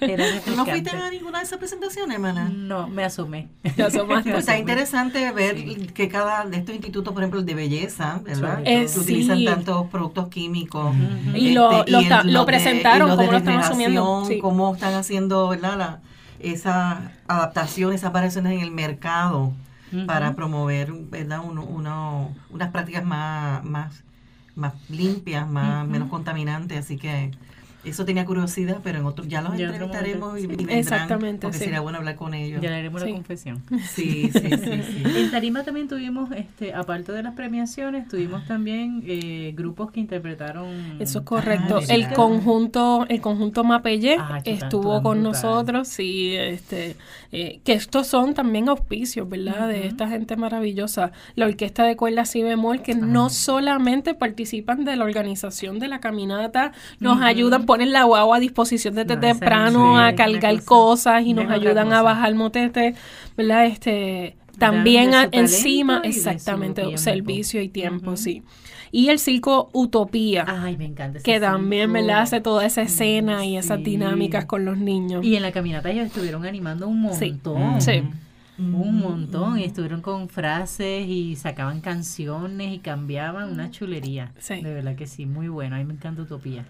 Era 0.00 0.24
¿Tú 0.44 0.50
no 0.56 0.64
fuiste 0.66 0.90
a 0.90 1.10
ninguna 1.10 1.38
de 1.38 1.44
esas 1.44 1.58
presentaciones, 1.58 2.14
hermana? 2.16 2.48
No, 2.54 2.88
me. 2.88 3.02
Te 3.76 3.82
asomaste. 3.82 4.30
Pues 4.30 4.40
está 4.40 4.58
interesante 4.58 5.30
ver 5.32 5.56
que 5.92 6.08
cada 6.08 6.44
de 6.44 6.58
estos 6.58 6.74
institutos, 6.74 7.12
por 7.12 7.22
ejemplo, 7.22 7.40
el 7.40 7.46
de 7.46 7.54
belleza, 7.54 8.20
¿verdad? 8.24 8.60
Eh, 8.64 8.86
que 8.92 9.00
utilizan 9.00 9.38
sí. 9.38 9.44
tantos 9.44 9.86
productos 9.88 10.28
químicos. 10.28 10.94
Y 11.34 11.52
lo- 11.52 11.84
lo 11.86 11.98
el- 12.00 12.08
ta- 12.08 12.22
lo 12.24 12.32
los 12.32 12.42
de- 12.42 12.52
presentaron, 12.52 13.08
y 13.12 13.16
cómo 13.16 13.30
lo 13.32 13.38
están 13.38 13.58
asumiendo, 13.58 14.24
sí. 14.26 14.38
Cómo 14.38 14.74
están 14.74 14.94
haciendo, 14.94 15.48
¿verdad? 15.48 15.76
La, 15.78 16.00
esa 16.40 17.12
adaptación, 17.28 17.92
esas 17.92 18.12
variaciones 18.12 18.52
en 18.52 18.60
el 18.60 18.70
mercado 18.70 19.52
para 20.06 20.34
promover, 20.34 20.92
¿verdad? 20.92 21.40
Uno, 21.44 21.64
uno, 21.64 22.34
unas 22.50 22.70
prácticas 22.70 23.04
más, 23.04 23.64
más, 23.64 24.02
más 24.56 24.74
limpias, 24.90 25.48
más, 25.48 25.86
menos 25.86 26.08
contaminantes. 26.10 26.78
Así 26.78 26.98
que 26.98 27.32
eso 27.90 28.04
tenía 28.04 28.24
curiosidad, 28.24 28.78
pero 28.82 28.98
en 28.98 29.06
otro, 29.06 29.24
ya 29.24 29.42
los 29.42 29.56
Ya 29.56 29.66
entrevistaremos 29.66 30.38
y, 30.38 30.42
y 30.42 30.46
vendrán, 30.46 30.78
Exactamente, 30.78 31.42
porque 31.46 31.58
sí. 31.58 31.64
sería 31.64 31.80
bueno 31.80 31.98
hablar 31.98 32.16
con 32.16 32.34
ellos. 32.34 32.60
Ya 32.60 32.70
le 32.70 32.76
haremos 32.76 33.02
Sí. 33.02 33.08
la 33.08 33.14
confesión. 33.14 33.62
Sí, 33.88 34.30
sí, 34.32 34.40
sí, 34.40 34.50
sí. 34.60 35.02
En 35.16 35.30
Tarima 35.30 35.62
también 35.64 35.88
tuvimos, 35.88 36.30
este, 36.32 36.74
aparte 36.74 37.12
de 37.12 37.22
las 37.22 37.34
premiaciones, 37.34 38.08
tuvimos 38.08 38.46
también 38.46 39.02
eh, 39.06 39.52
grupos 39.56 39.90
que 39.90 40.00
interpretaron. 40.00 40.96
Eso 41.00 41.20
es 41.20 41.24
correcto. 41.24 41.78
Ah, 41.82 41.84
el 41.92 42.12
conjunto, 42.12 43.06
el 43.08 43.20
conjunto 43.20 43.64
Mapelle 43.64 44.16
Ah, 44.18 44.40
estuvo 44.44 45.02
con 45.02 45.20
brutal. 45.20 45.22
nosotros, 45.22 45.88
sí, 45.88 46.34
este, 46.36 46.96
eh, 47.32 47.60
que 47.64 47.72
estos 47.74 48.06
son 48.06 48.34
también 48.34 48.68
auspicios, 48.68 49.28
¿verdad? 49.28 49.68
De 49.68 49.86
esta 49.86 50.08
gente 50.08 50.36
maravillosa. 50.36 51.12
La 51.34 51.46
orquesta 51.46 51.84
de 51.84 51.96
cuerdas 51.96 52.30
si 52.30 52.42
bemol, 52.42 52.82
que 52.82 52.94
no 52.94 53.30
solamente 53.30 54.14
participan 54.14 54.84
de 54.84 54.96
la 54.96 55.04
organización 55.04 55.78
de 55.78 55.88
la 55.88 56.00
caminata, 56.00 56.72
nos 57.00 57.20
ayudan, 57.22 57.66
ponen 57.76 57.92
la 57.92 58.04
guagua 58.04 58.36
a 58.36 58.40
disposición 58.40 58.94
desde 58.94 59.14
No, 59.14 59.20
temprano 59.20 59.98
a 59.98 60.14
cargar 60.14 60.54
cosa. 60.56 60.66
cosas 60.66 61.22
y 61.26 61.34
No 61.34 61.44
nos 61.44 61.52
ayudan 61.52 61.92
a 61.92 62.02
bajar 62.02 62.34
motete, 62.34 62.94
¿verdad? 63.36 63.66
Este, 63.66 64.36
también 64.58 65.14
a- 65.14 65.28
encima, 65.32 66.00
y 66.04 66.08
exactamente, 66.08 66.82
tiempo. 66.82 66.98
servicio 66.98 67.60
y 67.62 67.68
tiempo, 67.68 68.16
sí. 68.16 68.42
Y 68.92 69.08
el 69.08 69.18
circo 69.18 69.68
Utopía 69.74 70.44
Ay, 70.48 70.76
me 70.78 70.86
encanta. 70.86 71.18
ese 71.18 71.24
que 71.24 71.38
también, 71.40 71.90
circo. 71.90 71.92
¿verdad? 72.06 72.22
Hace 72.22 72.40
toda 72.40 72.64
esa 72.64 72.82
escena 72.82 73.44
y 73.44 73.56
esas 73.58 73.78
Sí. 73.78 73.84
dinámicas 73.84 74.46
con 74.46 74.64
los 74.64 74.78
niños. 74.78 75.24
Y 75.24 75.36
en 75.36 75.42
la 75.42 75.52
caminata 75.52 75.90
ellos 75.90 76.06
estuvieron 76.06 76.46
animando 76.46 76.88
un 76.88 77.12
Sí. 77.12 77.30
montón. 77.32 77.80
Sí. 77.82 78.02
Un 78.58 79.00
montón. 79.00 79.58
Y 79.58 79.64
estuvieron 79.64 80.00
con 80.00 80.30
frases 80.30 81.06
y 81.06 81.36
sacaban 81.36 81.82
canciones 81.82 82.72
y 82.72 82.78
cambiaban 82.78 83.50
una 83.52 83.70
chulería. 83.70 84.32
Sí. 84.38 84.62
De 84.62 84.72
verdad 84.72 84.94
que 84.96 85.06
sí, 85.06 85.26
muy 85.26 85.48
bueno. 85.48 85.76
A 85.76 85.78
mí 85.78 85.84
me 85.84 85.92
encanta 85.92 86.22
Utopía. 86.22 86.64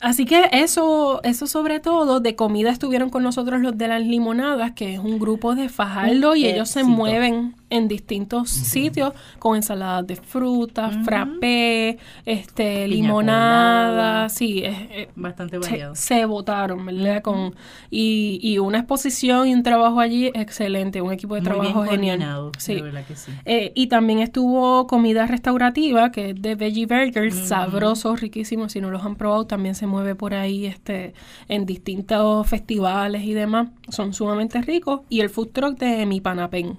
Así 0.00 0.26
que 0.26 0.48
eso, 0.52 1.20
eso 1.24 1.46
sobre 1.46 1.80
todo, 1.80 2.20
de 2.20 2.36
comida 2.36 2.70
estuvieron 2.70 3.10
con 3.10 3.22
nosotros 3.22 3.60
los 3.60 3.76
de 3.76 3.88
las 3.88 4.02
limonadas, 4.02 4.72
que 4.72 4.94
es 4.94 5.00
un 5.00 5.18
grupo 5.18 5.54
de 5.54 5.68
Fajardo 5.68 6.36
y 6.36 6.46
ellos 6.46 6.68
se 6.68 6.84
mueven 6.84 7.54
en 7.70 7.86
distintos 7.88 8.48
sitios 8.50 9.12
con 9.38 9.56
ensaladas 9.56 10.06
de 10.06 10.16
frutas, 10.16 10.96
frappé, 11.04 11.98
este, 12.24 12.84
Piña 12.84 12.86
limonada, 12.88 13.90
colada. 13.90 14.28
sí, 14.30 14.62
es- 14.64 14.76
es- 14.90 15.08
Bastante 15.14 15.58
variado. 15.58 15.94
se 15.94 16.24
votaron, 16.24 16.86
¿verdad? 16.86 17.22
Con, 17.22 17.54
y, 17.90 18.38
y 18.42 18.58
una 18.58 18.78
exposición 18.78 19.48
y 19.48 19.54
un 19.54 19.62
trabajo 19.62 20.00
allí 20.00 20.26
excelente, 20.34 21.02
un 21.02 21.12
equipo 21.12 21.34
de 21.34 21.42
Muy 21.42 21.50
bien 21.50 21.62
trabajo 21.72 21.90
genial. 21.90 22.50
Sí. 22.58 22.74
De 22.76 22.82
verdad 22.82 23.04
que 23.06 23.16
sí. 23.16 23.32
Eh, 23.44 23.72
y 23.74 23.88
también 23.88 24.20
estuvo 24.20 24.86
comida 24.86 25.26
restaurativa, 25.26 26.10
que 26.10 26.30
es 26.30 26.40
de 26.42 26.54
Veggie 26.54 26.86
Burgers, 26.86 27.34
sabroso, 27.48 28.16
riquísimo. 28.16 28.68
Si 28.68 28.80
no 28.80 28.90
los 28.90 29.04
han 29.04 29.16
probado, 29.16 29.46
también 29.46 29.74
se 29.74 29.86
mueve 29.86 30.14
por 30.14 30.34
ahí 30.34 30.66
este 30.66 31.12
en 31.48 31.66
distintos 31.66 32.46
festivales 32.46 33.22
y 33.24 33.34
demás. 33.34 33.68
Son 33.90 34.12
sumamente 34.12 34.60
ricos. 34.62 35.00
Y 35.08 35.20
el 35.20 35.30
food 35.30 35.48
truck 35.52 35.78
de 35.78 36.04
Mi 36.06 36.20
Panapén 36.20 36.76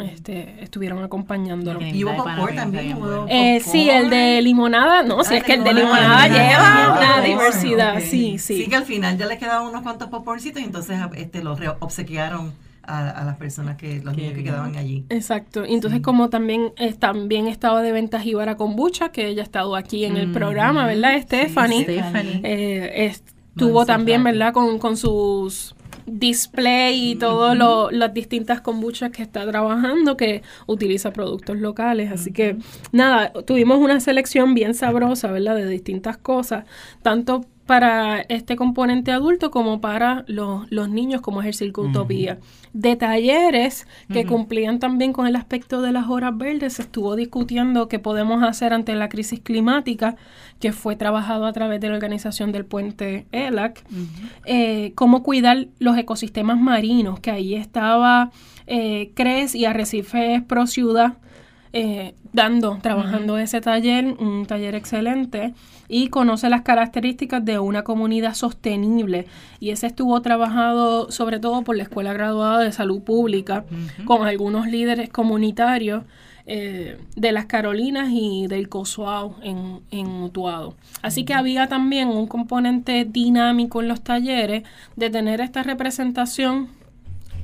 este, 0.00 0.62
estuvieron 0.62 1.02
acompañándolo. 1.02 1.80
Y 1.84 2.04
hubo 2.04 2.16
popcorn 2.16 2.56
también. 2.56 2.96
hubo. 2.96 3.26
Eh, 3.28 3.60
sí, 3.60 3.88
el 3.90 4.10
de 4.10 4.40
limonada, 4.42 5.02
no, 5.02 5.24
si 5.24 5.34
Ah, 5.34 5.38
es 5.38 5.44
que 5.44 5.54
el 5.54 5.64
de 5.64 5.74
limonada, 5.74 6.26
limonada 6.28 6.28
lleva 6.28 6.98
una 6.98 7.20
diversidad, 7.26 8.00
sí, 8.00 8.38
sí. 8.38 8.62
Sí, 8.62 8.68
que 8.68 8.76
al 8.76 8.84
final 8.84 9.18
ya 9.18 9.26
les 9.26 9.38
quedaban 9.38 9.66
unos 9.66 9.82
cuantos 9.82 10.08
popcorncitos 10.08 10.62
y 10.62 10.64
entonces 10.64 10.98
este, 11.16 11.42
los 11.42 11.58
obsequiaron 11.80 12.52
a, 12.84 13.10
a 13.10 13.24
las 13.24 13.36
personas 13.36 13.76
que, 13.76 14.00
los 14.02 14.14
Qué 14.14 14.20
niños 14.22 14.34
que 14.36 14.44
quedaban 14.44 14.76
allí. 14.76 15.04
Exacto. 15.08 15.64
Y 15.64 15.74
entonces 15.74 16.00
como 16.00 16.30
también 16.30 16.72
eh, 16.78 16.92
también 16.94 17.46
estaba 17.46 17.80
de 17.82 17.92
venta 17.92 18.20
Jíbara 18.20 18.56
Kombucha, 18.56 19.10
que 19.10 19.28
ella 19.28 19.42
ha 19.42 19.44
estado 19.44 19.76
aquí 19.76 20.04
en 20.04 20.16
el 20.16 20.28
Mm. 20.28 20.32
programa, 20.32 20.86
¿verdad, 20.86 21.20
Stephanie? 21.22 21.84
Stephanie. 21.84 22.40
Eh, 22.42 23.06
estuvo 23.06 23.84
también, 23.86 24.24
¿verdad? 24.24 24.52
Con, 24.52 24.78
con 24.78 24.96
sus 24.96 25.74
display 26.06 27.12
y 27.12 27.16
todas 27.16 27.56
las 27.92 28.14
distintas 28.14 28.60
kombuchas 28.60 29.10
que 29.10 29.22
está 29.22 29.46
trabajando, 29.46 30.16
que 30.16 30.42
utiliza 30.66 31.12
productos 31.12 31.58
locales. 31.58 32.10
Así 32.12 32.32
que, 32.32 32.56
nada, 32.92 33.32
tuvimos 33.46 33.78
una 33.78 34.00
selección 34.00 34.54
bien 34.54 34.74
sabrosa, 34.74 35.30
¿verdad? 35.30 35.56
De 35.56 35.68
distintas 35.68 36.16
cosas, 36.16 36.64
tanto 37.02 37.44
para 37.72 38.20
este 38.28 38.54
componente 38.54 39.12
adulto 39.12 39.50
como 39.50 39.80
para 39.80 40.26
los, 40.26 40.70
los 40.70 40.90
niños, 40.90 41.22
como 41.22 41.40
es 41.40 41.46
el 41.46 41.54
Circo 41.54 41.80
Utopía. 41.80 42.38
De 42.74 42.96
talleres 42.96 43.86
que 44.12 44.26
cumplían 44.26 44.78
también 44.78 45.14
con 45.14 45.26
el 45.26 45.36
aspecto 45.36 45.80
de 45.80 45.90
las 45.90 46.06
horas 46.10 46.36
verdes, 46.36 46.74
se 46.74 46.82
estuvo 46.82 47.16
discutiendo 47.16 47.88
qué 47.88 47.98
podemos 47.98 48.42
hacer 48.42 48.74
ante 48.74 48.94
la 48.94 49.08
crisis 49.08 49.40
climática, 49.40 50.16
que 50.60 50.72
fue 50.72 50.96
trabajado 50.96 51.46
a 51.46 51.52
través 51.54 51.80
de 51.80 51.88
la 51.88 51.94
organización 51.94 52.52
del 52.52 52.66
puente 52.66 53.24
ELAC, 53.32 53.82
eh, 54.44 54.92
cómo 54.94 55.22
cuidar 55.22 55.68
los 55.78 55.96
ecosistemas 55.96 56.60
marinos, 56.60 57.20
que 57.20 57.30
ahí 57.30 57.54
estaba 57.54 58.32
eh, 58.66 59.12
CRES 59.14 59.54
y 59.54 59.64
Arrecifes 59.64 60.42
Pro 60.42 60.66
Ciudad, 60.66 61.14
eh, 61.72 62.14
dando, 62.32 62.78
trabajando 62.82 63.38
ese 63.38 63.60
taller, 63.60 64.16
un 64.18 64.46
taller 64.46 64.74
excelente, 64.74 65.54
y 65.88 66.08
conoce 66.08 66.48
las 66.48 66.62
características 66.62 67.44
de 67.44 67.58
una 67.58 67.82
comunidad 67.82 68.34
sostenible. 68.34 69.26
Y 69.60 69.70
ese 69.70 69.86
estuvo 69.86 70.20
trabajado 70.22 71.10
sobre 71.10 71.38
todo 71.38 71.62
por 71.62 71.76
la 71.76 71.82
Escuela 71.82 72.12
Graduada 72.12 72.60
de 72.60 72.72
Salud 72.72 73.02
Pública, 73.02 73.64
con 74.04 74.26
algunos 74.26 74.66
líderes 74.66 75.10
comunitarios 75.10 76.04
eh, 76.44 76.98
de 77.14 77.32
las 77.32 77.46
Carolinas 77.46 78.08
y 78.10 78.46
del 78.48 78.68
Cosuao 78.68 79.36
en, 79.42 79.80
en 79.90 80.08
Utuado. 80.08 80.74
Así 81.00 81.24
que 81.24 81.34
había 81.34 81.68
también 81.68 82.08
un 82.08 82.26
componente 82.26 83.04
dinámico 83.04 83.80
en 83.80 83.88
los 83.88 84.00
talleres 84.02 84.64
de 84.96 85.10
tener 85.10 85.40
esta 85.40 85.62
representación 85.62 86.68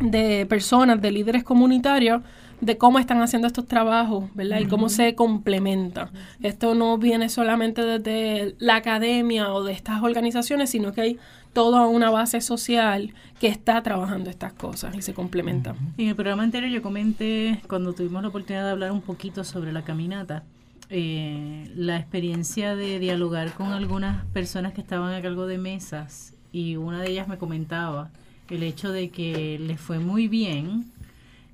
de 0.00 0.46
personas, 0.46 1.00
de 1.00 1.12
líderes 1.12 1.44
comunitarios, 1.44 2.22
de 2.60 2.76
cómo 2.76 2.98
están 2.98 3.22
haciendo 3.22 3.46
estos 3.46 3.66
trabajos, 3.66 4.24
¿verdad? 4.34 4.58
Y 4.60 4.66
cómo 4.66 4.88
se 4.88 5.14
complementa. 5.14 6.10
Esto 6.42 6.74
no 6.74 6.98
viene 6.98 7.28
solamente 7.28 7.84
desde 7.84 8.56
la 8.58 8.76
academia 8.76 9.52
o 9.52 9.62
de 9.62 9.72
estas 9.72 10.02
organizaciones, 10.02 10.70
sino 10.70 10.92
que 10.92 11.00
hay 11.00 11.18
toda 11.52 11.86
una 11.86 12.10
base 12.10 12.40
social 12.40 13.12
que 13.40 13.48
está 13.48 13.82
trabajando 13.82 14.30
estas 14.30 14.52
cosas 14.52 14.96
y 14.96 15.02
se 15.02 15.14
complementa. 15.14 15.74
En 15.96 16.08
el 16.08 16.16
programa 16.16 16.42
anterior 16.42 16.70
yo 16.70 16.82
comenté, 16.82 17.60
cuando 17.68 17.92
tuvimos 17.92 18.22
la 18.22 18.28
oportunidad 18.28 18.64
de 18.64 18.70
hablar 18.70 18.92
un 18.92 19.02
poquito 19.02 19.44
sobre 19.44 19.72
la 19.72 19.82
caminata, 19.82 20.44
eh, 20.90 21.70
la 21.76 21.98
experiencia 21.98 22.74
de 22.74 22.98
dialogar 22.98 23.52
con 23.52 23.72
algunas 23.72 24.24
personas 24.26 24.72
que 24.72 24.80
estaban 24.80 25.12
a 25.12 25.20
cargo 25.20 25.46
de 25.46 25.58
mesas 25.58 26.34
y 26.50 26.76
una 26.76 27.02
de 27.02 27.10
ellas 27.10 27.28
me 27.28 27.38
comentaba 27.38 28.10
el 28.48 28.62
hecho 28.62 28.90
de 28.90 29.10
que 29.10 29.58
les 29.58 29.78
fue 29.78 29.98
muy 29.98 30.28
bien, 30.28 30.86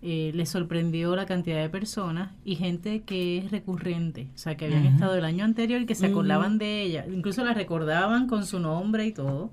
eh, 0.06 0.32
les 0.34 0.50
sorprendió 0.50 1.16
la 1.16 1.24
cantidad 1.24 1.62
de 1.62 1.70
personas 1.70 2.30
y 2.44 2.56
gente 2.56 3.00
que 3.04 3.38
es 3.38 3.50
recurrente, 3.50 4.28
o 4.34 4.36
sea, 4.38 4.54
que 4.54 4.66
habían 4.66 4.84
estado 4.84 5.16
el 5.16 5.24
año 5.24 5.46
anterior 5.46 5.80
y 5.80 5.86
que 5.86 5.94
se 5.94 6.04
acordaban 6.04 6.58
de 6.58 6.82
ella, 6.82 7.06
incluso 7.10 7.42
la 7.42 7.54
recordaban 7.54 8.26
con 8.26 8.44
su 8.44 8.60
nombre 8.60 9.06
y 9.06 9.12
todo. 9.12 9.50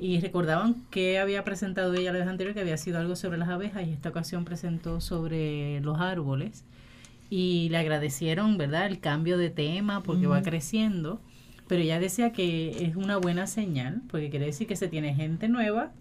Y 0.00 0.18
recordaban 0.18 0.74
que 0.90 1.20
había 1.20 1.44
presentado 1.44 1.94
ella 1.94 2.12
la 2.12 2.18
vez 2.18 2.28
anterior, 2.28 2.54
que 2.54 2.60
había 2.60 2.76
sido 2.76 2.98
algo 2.98 3.14
sobre 3.14 3.38
las 3.38 3.48
abejas, 3.50 3.86
y 3.86 3.92
esta 3.92 4.08
ocasión 4.08 4.44
presentó 4.44 5.00
sobre 5.00 5.80
los 5.80 6.00
árboles. 6.00 6.64
y 7.30 7.68
le 7.70 7.76
agradecieron, 7.78 8.58
¿verdad?, 8.58 8.86
el 8.86 9.00
cambio 9.00 9.38
de 9.38 9.50
tema 9.50 10.02
porque 10.02 10.26
va 10.26 10.42
creciendo. 10.42 11.20
Pero 11.68 11.82
ella 11.82 12.00
decía 12.00 12.32
que 12.32 12.84
es 12.86 12.96
una 12.96 13.16
buena 13.18 13.46
señal, 13.46 14.02
porque 14.10 14.30
quiere 14.30 14.46
decir 14.46 14.66
que 14.66 14.76
se 14.76 14.88
tiene 14.88 15.14
gente 15.14 15.48
nueva 15.48 15.92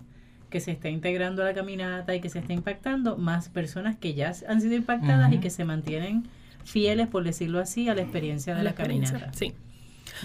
que 0.50 0.60
se 0.60 0.72
está 0.72 0.90
integrando 0.90 1.42
a 1.42 1.46
la 1.46 1.54
caminata 1.54 2.16
y 2.16 2.22
que 2.22 2.30
se 2.30 2.40
está 2.40 2.54
impactando, 2.54 3.18
más 3.18 3.50
personas 3.50 3.98
que 3.98 4.14
ya 4.14 4.34
han 4.48 4.62
sido 4.62 4.76
impactadas 4.76 5.32
y 5.34 5.40
que 5.40 5.50
se 5.50 5.66
mantienen 5.66 6.28
fieles, 6.64 7.08
por 7.08 7.24
decirlo 7.24 7.60
así, 7.60 7.90
a 7.90 7.96
la 7.96 8.02
experiencia 8.02 8.56
de 8.56 8.64
la, 8.64 8.72
experiencia, 8.72 9.20
caminata. 9.20 9.38
Sí. 9.38 9.54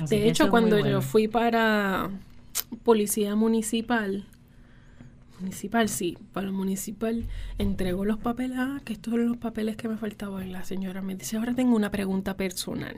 Así 0.00 0.16
De 0.16 0.28
hecho, 0.28 0.48
cuando 0.48 0.76
bueno. 0.76 0.90
yo 0.90 1.00
fui 1.00 1.28
para 1.28 2.10
policía 2.84 3.34
municipal, 3.36 4.24
municipal, 5.42 5.88
sí, 5.88 6.16
para 6.32 6.46
la 6.46 6.52
municipal, 6.52 7.24
entregó 7.58 8.04
los 8.04 8.18
papeles, 8.18 8.56
ah, 8.60 8.80
que 8.84 8.92
estos 8.92 9.12
son 9.12 9.26
los 9.28 9.36
papeles 9.36 9.76
que 9.76 9.88
me 9.88 9.96
faltaban. 9.96 10.52
La 10.52 10.64
señora 10.64 11.02
me 11.02 11.16
dice, 11.16 11.36
ahora 11.36 11.54
tengo 11.54 11.74
una 11.74 11.90
pregunta 11.90 12.36
personal. 12.36 12.96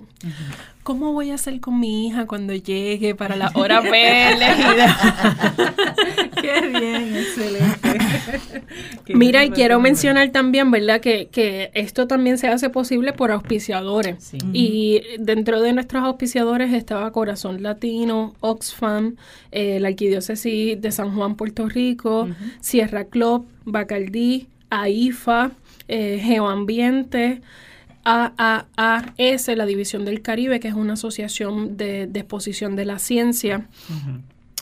¿Cómo 0.83 1.13
voy 1.13 1.31
a 1.31 1.35
hacer 1.35 1.61
con 1.61 1.81
mi 1.81 2.07
hija 2.07 2.27
cuando 2.27 2.55
llegue 2.55 3.15
para 3.15 3.37
la 3.37 3.51
hora 3.55 3.79
elegida? 3.79 4.97
Qué 6.41 6.61
bien, 6.69 7.17
excelente. 7.17 8.65
Qué 9.07 9.17
Mira, 9.17 9.45
y 9.45 9.51
quiero 9.51 9.81
mencionar 9.81 10.31
también, 10.31 10.71
¿verdad? 10.71 11.01
Que, 11.01 11.29
que 11.29 11.71
esto 11.73 12.07
también 12.07 12.37
se 12.37 12.49
hace 12.49 12.69
posible 12.69 13.15
por 13.15 13.31
auspiciadores. 13.31 14.23
Sí. 14.23 14.39
Y 14.53 15.03
dentro 15.19 15.63
de 15.63 15.73
nuestros 15.73 16.05
auspiciadores 16.05 16.73
estaba 16.75 17.11
Corazón 17.13 17.63
Latino, 17.63 18.35
Oxfam, 18.41 19.17
eh, 19.51 19.81
la 19.81 19.89
Arquidiócesis 19.89 20.81
de 20.81 20.93
San 20.93 21.15
Juan, 21.15 21.37
Puerto 21.37 21.69
Rico, 21.69 22.29
Sierra 22.61 23.05
Club, 23.05 23.47
Bacardí, 23.65 24.49
AIFA, 24.71 25.53
eh, 25.89 26.21
Geoambiente, 26.23 27.43
AAAS, 28.05 29.49
la 29.57 29.67
División 29.67 30.05
del 30.05 30.21
Caribe, 30.23 30.61
que 30.61 30.69
es 30.69 30.75
una 30.75 30.95
asociación 30.95 31.77
de, 31.77 32.03
exposición 32.03 32.77
de 32.77 32.85
la 32.85 32.99
ciencia. 32.99 33.67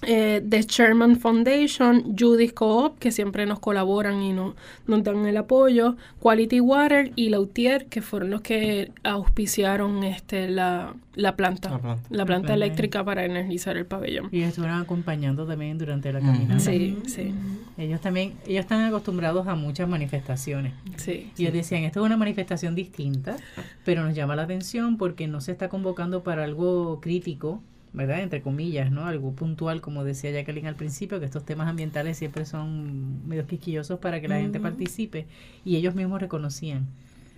Eh, 0.06 0.42
The 0.48 0.62
Sherman 0.62 1.16
Foundation, 1.18 2.16
Judith 2.18 2.54
Co-op, 2.54 2.98
que 2.98 3.12
siempre 3.12 3.46
nos 3.46 3.60
colaboran 3.60 4.22
y 4.22 4.32
no- 4.32 4.54
nos 4.86 5.04
dan 5.04 5.24
el 5.26 5.36
apoyo, 5.36 5.96
Quality 6.20 6.60
Water 6.60 7.12
y 7.16 7.28
Lautier, 7.30 7.86
que 7.86 8.02
fueron 8.02 8.30
los 8.30 8.40
que 8.40 8.90
auspiciaron 9.04 10.02
este 10.04 10.48
la, 10.48 10.94
la 11.14 11.36
planta, 11.36 11.70
La 11.70 11.78
planta. 11.78 12.02
la 12.10 12.26
planta 12.26 12.46
planta. 12.48 12.54
eléctrica 12.54 13.04
para 13.04 13.24
energizar 13.24 13.76
el 13.76 13.86
pabellón. 13.86 14.28
Y 14.32 14.42
estuvieron 14.42 14.80
acompañando 14.80 15.46
también 15.46 15.78
durante 15.78 16.12
la 16.12 16.20
caminata. 16.20 16.58
Sí, 16.60 16.98
sí, 17.06 17.32
Ellos 17.78 18.00
también, 18.00 18.34
ellos 18.46 18.60
están 18.60 18.82
acostumbrados 18.84 19.46
a 19.46 19.54
muchas 19.54 19.88
manifestaciones. 19.88 20.72
sí. 20.96 21.30
Y 21.36 21.42
ellos 21.42 21.54
decían, 21.54 21.84
esto 21.84 22.00
es 22.00 22.06
una 22.06 22.16
manifestación 22.16 22.74
distinta, 22.74 23.36
pero 23.84 24.04
nos 24.04 24.14
llama 24.14 24.36
la 24.36 24.42
atención 24.42 24.96
porque 24.98 25.26
no 25.28 25.40
se 25.40 25.52
está 25.52 25.68
convocando 25.68 26.22
para 26.22 26.44
algo 26.44 27.00
crítico, 27.00 27.62
¿verdad? 27.92 28.20
Entre 28.22 28.40
comillas, 28.42 28.90
¿no? 28.90 29.06
Algo 29.06 29.32
puntual, 29.32 29.80
como 29.80 30.04
decía 30.04 30.30
Jacqueline 30.30 30.66
al 30.66 30.76
principio, 30.76 31.18
que 31.20 31.26
estos 31.26 31.44
temas 31.44 31.68
ambientales 31.68 32.16
siempre 32.16 32.44
son 32.46 33.26
medio 33.28 33.46
quisquillosos 33.46 33.98
para 33.98 34.20
que 34.20 34.28
la 34.28 34.38
gente 34.38 34.60
participe. 34.60 35.26
Y 35.64 35.76
ellos 35.76 35.94
mismos 35.94 36.20
reconocían, 36.20 36.86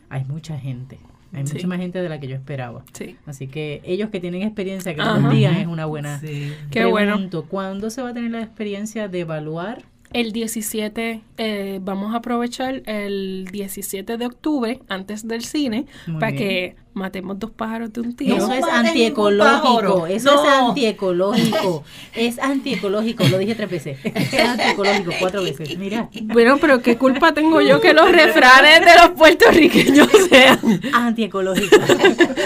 hay 0.08 0.24
mucha 0.24 0.58
gente, 0.58 0.98
hay 1.32 1.46
Sí. 1.46 1.54
mucha 1.54 1.66
más 1.66 1.78
gente 1.80 2.00
de 2.00 2.08
la 2.08 2.20
que 2.20 2.28
yo 2.28 2.36
esperaba. 2.36 2.84
Sí. 2.92 3.16
Así 3.26 3.48
que 3.48 3.80
ellos 3.84 4.10
que 4.10 4.20
tienen 4.20 4.42
experiencia, 4.42 4.94
que 4.94 5.00
Ajá. 5.00 5.18
nos 5.18 5.32
digan, 5.34 5.56
es 5.56 5.66
una 5.66 5.86
buena... 5.86 6.20
Sí. 6.20 6.52
Qué 6.70 6.84
bueno. 6.84 7.18
¿Cuándo 7.48 7.90
se 7.90 8.02
va 8.02 8.10
a 8.10 8.14
tener 8.14 8.30
la 8.30 8.42
experiencia 8.42 9.08
de 9.08 9.20
evaluar? 9.20 9.82
El 10.12 10.30
17, 10.30 11.22
eh, 11.38 11.80
vamos 11.82 12.14
a 12.14 12.18
aprovechar 12.18 12.82
el 12.86 13.48
17 13.50 14.16
de 14.16 14.26
octubre, 14.26 14.78
antes 14.88 15.26
del 15.26 15.42
cine, 15.42 15.86
Muy 16.06 16.20
para 16.20 16.30
bien. 16.30 16.38
que 16.48 16.76
matemos 16.94 17.38
dos 17.38 17.50
pájaros 17.50 17.92
de 17.92 18.00
un 18.00 18.14
tiro. 18.16 18.36
Eso 18.36 18.52
es 18.52 18.64
antiecológico, 18.64 20.06
eso 20.06 20.34
No. 20.34 20.42
es 20.44 20.48
antiecológico, 20.48 21.84
es 22.14 22.38
antiecológico, 22.38 23.24
lo 23.28 23.38
dije 23.38 23.54
tres 23.54 23.70
veces, 23.70 23.98
es 24.04 24.40
antiecológico 24.40 25.12
cuatro 25.20 25.42
veces, 25.42 25.76
mira, 25.78 26.08
Bueno, 26.22 26.56
pero 26.60 26.80
qué 26.80 26.96
culpa 26.96 27.32
tengo 27.34 27.60
yo 27.60 27.80
que 27.80 27.92
los 27.92 28.10
refranes 28.10 28.80
de 28.80 28.94
los 29.00 29.10
puertorriqueños 29.18 30.08
sean. 30.30 30.58
antiecológico. 30.92 31.76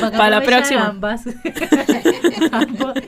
Van 0.01 0.15
a 0.15 0.19
Para 0.19 0.31
la 0.31 0.43
próxima. 0.43 0.87
Ambas. 0.89 1.23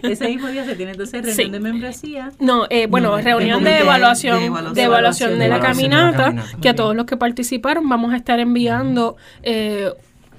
Ese 0.02 0.28
mismo 0.28 0.48
día 0.48 0.64
se 0.64 0.74
tiene 0.76 0.92
entonces 0.92 1.22
reunión 1.22 1.36
Sí. 1.46 1.50
de 1.50 1.60
membresía. 1.60 2.32
No, 2.38 2.66
eh, 2.70 2.86
bueno, 2.86 3.10
No, 3.16 3.22
reunión 3.22 3.64
de 3.64 3.70
de 3.70 3.78
evaluación, 3.80 4.38
de 4.40 4.46
evaluación 4.46 4.74
de 4.74 4.80
la 4.82 4.86
evaluación 4.86 5.38
de 5.38 5.48
la 5.48 5.60
caminata, 5.60 6.24
caminata. 6.24 6.58
que 6.60 6.68
a 6.68 6.74
todos 6.74 6.94
los 6.94 7.06
que 7.06 7.16
participaron 7.16 7.88
vamos 7.88 8.12
a 8.12 8.16
estar 8.16 8.38
enviando 8.40 9.16
eh, 9.42 9.90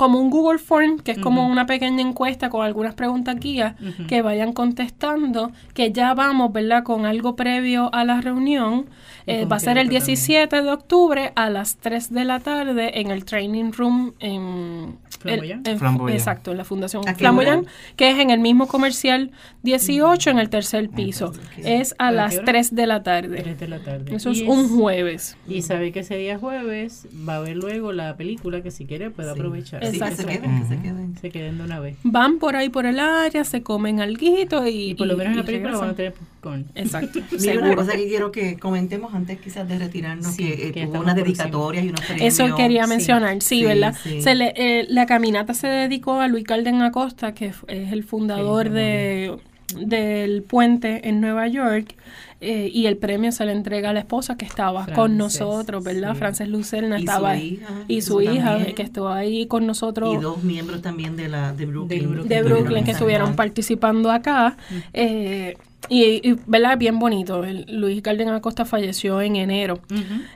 como 0.01 0.19
un 0.19 0.31
Google 0.31 0.57
Form, 0.57 0.97
que 0.97 1.11
es 1.11 1.19
como 1.19 1.45
una 1.47 1.67
pequeña 1.67 2.01
encuesta 2.01 2.49
con 2.49 2.65
algunas 2.65 2.95
preguntas 2.95 3.35
guías 3.39 3.75
que 4.07 4.23
vayan 4.23 4.51
contestando, 4.51 5.51
que 5.75 5.91
ya 5.91 6.15
vamos, 6.15 6.51
¿verdad? 6.51 6.83
Con 6.83 7.05
algo 7.05 7.35
previo 7.35 7.93
a 7.93 8.03
la 8.03 8.19
reunión. 8.19 8.87
Eh, 9.27 9.45
va 9.45 9.57
a 9.57 9.59
ser 9.59 9.77
el 9.77 9.85
concreto 9.85 9.99
también. 10.05 10.15
17 10.17 10.61
de 10.63 10.71
octubre 10.71 11.31
a 11.35 11.51
las 11.51 11.77
3 11.77 12.11
de 12.11 12.25
la 12.25 12.39
tarde 12.39 12.99
en 12.99 13.11
el 13.11 13.23
Training 13.25 13.71
Room 13.73 14.13
en... 14.19 14.97
Flamboyant. 15.19 15.67
en- 15.67 15.77
Flamboyant. 15.77 16.17
Exacto, 16.19 16.49
en 16.51 16.57
la 16.57 16.65
Fundación 16.65 17.07
¿A 17.07 17.13
qué 17.13 17.19
Flamboyant, 17.19 17.67
que 17.95 18.09
es 18.09 18.17
en 18.17 18.31
el 18.31 18.39
mismo 18.39 18.65
comercial 18.67 19.29
18 19.61 20.31
en 20.31 20.39
el 20.39 20.49
tercer 20.49 20.89
piso. 20.89 21.31
Es 21.57 21.93
a 21.99 22.07
¿A 22.07 22.09
qué 22.09 22.15
las 22.15 22.35
hora? 22.37 22.45
3 22.45 22.73
de 22.75 22.87
la 22.87 23.03
tarde. 23.03 23.41
Tres 23.43 23.59
de 23.59 23.67
la 23.67 23.77
tarde. 23.79 24.15
Eso 24.15 24.31
es 24.31 24.41
un 24.41 24.67
jueves. 24.75 25.37
Y 25.47 25.61
sabe 25.61 25.91
que 25.91 25.99
ese 25.99 26.17
día 26.17 26.39
jueves 26.39 27.07
va 27.29 27.33
a 27.33 27.37
haber 27.37 27.55
luego 27.57 27.91
la 27.91 28.17
película 28.17 28.63
que 28.63 28.71
si 28.71 28.87
quiere 28.87 29.11
puede 29.11 29.31
Sí. 29.31 29.39
aprovechar. 29.39 29.83
Sí, 29.91 29.99
que 29.99 30.05
Exacto. 30.05 30.21
se 30.23 30.27
queden, 30.39 30.61
que 30.61 30.67
se 30.67 30.81
queden. 30.81 31.17
Se 31.21 31.29
queden 31.29 31.57
de 31.59 31.63
una 31.63 31.79
vez. 31.79 31.97
Van 32.03 32.39
por 32.39 32.55
ahí 32.55 32.69
por 32.69 32.85
el 32.85 32.99
área, 32.99 33.43
se 33.43 33.61
comen 33.63 33.99
alguito 33.99 34.65
y, 34.67 34.91
Y 34.91 34.95
por 34.95 35.07
lo 35.07 35.17
menos 35.17 35.31
en 35.33 35.39
la 35.39 35.45
película 35.45 35.77
van 35.77 35.89
a 35.91 35.93
tener 35.95 36.13
popcorn. 36.13 36.65
Exacto, 36.75 37.19
Mira, 37.39 37.59
una 37.61 37.75
cosa 37.75 37.93
que 37.95 38.07
quiero 38.07 38.31
que 38.31 38.57
comentemos 38.57 39.13
antes 39.13 39.39
quizás 39.39 39.67
de 39.67 39.77
retirarnos, 39.77 40.33
Sí, 40.33 40.43
que, 40.45 40.67
eh, 40.67 40.71
que 40.71 40.87
tuvo 40.87 41.03
por 41.03 41.13
dedicatorias 41.13 41.85
y 41.85 41.89
unos 41.89 42.01
premios. 42.01 42.27
Eso 42.39 42.55
quería 42.55 42.87
mencionar, 42.87 43.41
sí, 43.41 43.59
Sí, 43.59 43.65
¿verdad? 43.65 43.95
sí. 44.01 44.21
Se 44.21 44.35
le- 44.35 44.53
eh, 44.55 44.85
la 44.89 45.05
caminata 45.05 45.53
se 45.53 45.67
dedicó 45.67 46.19
a 46.19 46.27
Luis 46.27 46.43
Calden 46.45 46.81
Acosta, 46.81 47.33
que 47.33 47.47
es 47.47 47.55
el 47.67 48.03
fundador 48.03 48.67
Sí, 48.67 48.73
de, 48.73 49.37
del 49.79 50.43
puente 50.43 51.07
en 51.07 51.21
Nueva 51.21 51.47
York, 51.47 51.95
eh, 52.41 52.69
y 52.73 52.87
el 52.87 52.97
premio 52.97 53.31
se 53.31 53.45
le 53.45 53.51
entrega 53.51 53.91
a 53.91 53.93
la 53.93 53.99
esposa 53.99 54.35
que 54.35 54.45
estaba 54.45 54.87
con 54.87 55.15
nosotros, 55.17 55.83
¿verdad? 55.83 56.13
sí. 56.13 56.17
Frances 56.19 56.47
Lucerna 56.49 56.97
Y 56.97 57.01
su 57.01 57.05
estaba 57.11 57.37
hija, 57.37 57.67
y 57.87 58.01
su 58.01 58.21
hija 58.21 58.51
también. 58.53 58.75
que 58.75 58.81
estuvo 58.81 59.09
ahí 59.09 59.45
con 59.45 59.67
nosotros 59.67 60.13
Y 60.15 60.17
dos 60.21 60.43
miembros 60.43 60.81
también 60.81 61.15
de 61.15 61.27
la 61.29 61.53
de 61.53 61.65
Brooklyn. 61.67 61.99
Del 61.99 62.07
Brooklyn. 62.07 62.27
de 62.29 62.43
Brooklyn 62.43 62.83
que 62.83 62.91
estuvieron 62.91 63.35
participando 63.35 64.11
acá. 64.11 64.57
eh, 64.93 65.55
y, 65.89 66.27
y, 66.29 66.35
¿verdad? 66.45 66.77
Bien 66.77 66.99
bonito. 66.99 67.43
El- 67.43 67.65
Luis 67.67 68.01
Calden 68.01 68.29
Acosta 68.29 68.65
falleció 68.65 69.19
en 69.21 69.35
enero. 69.35 69.79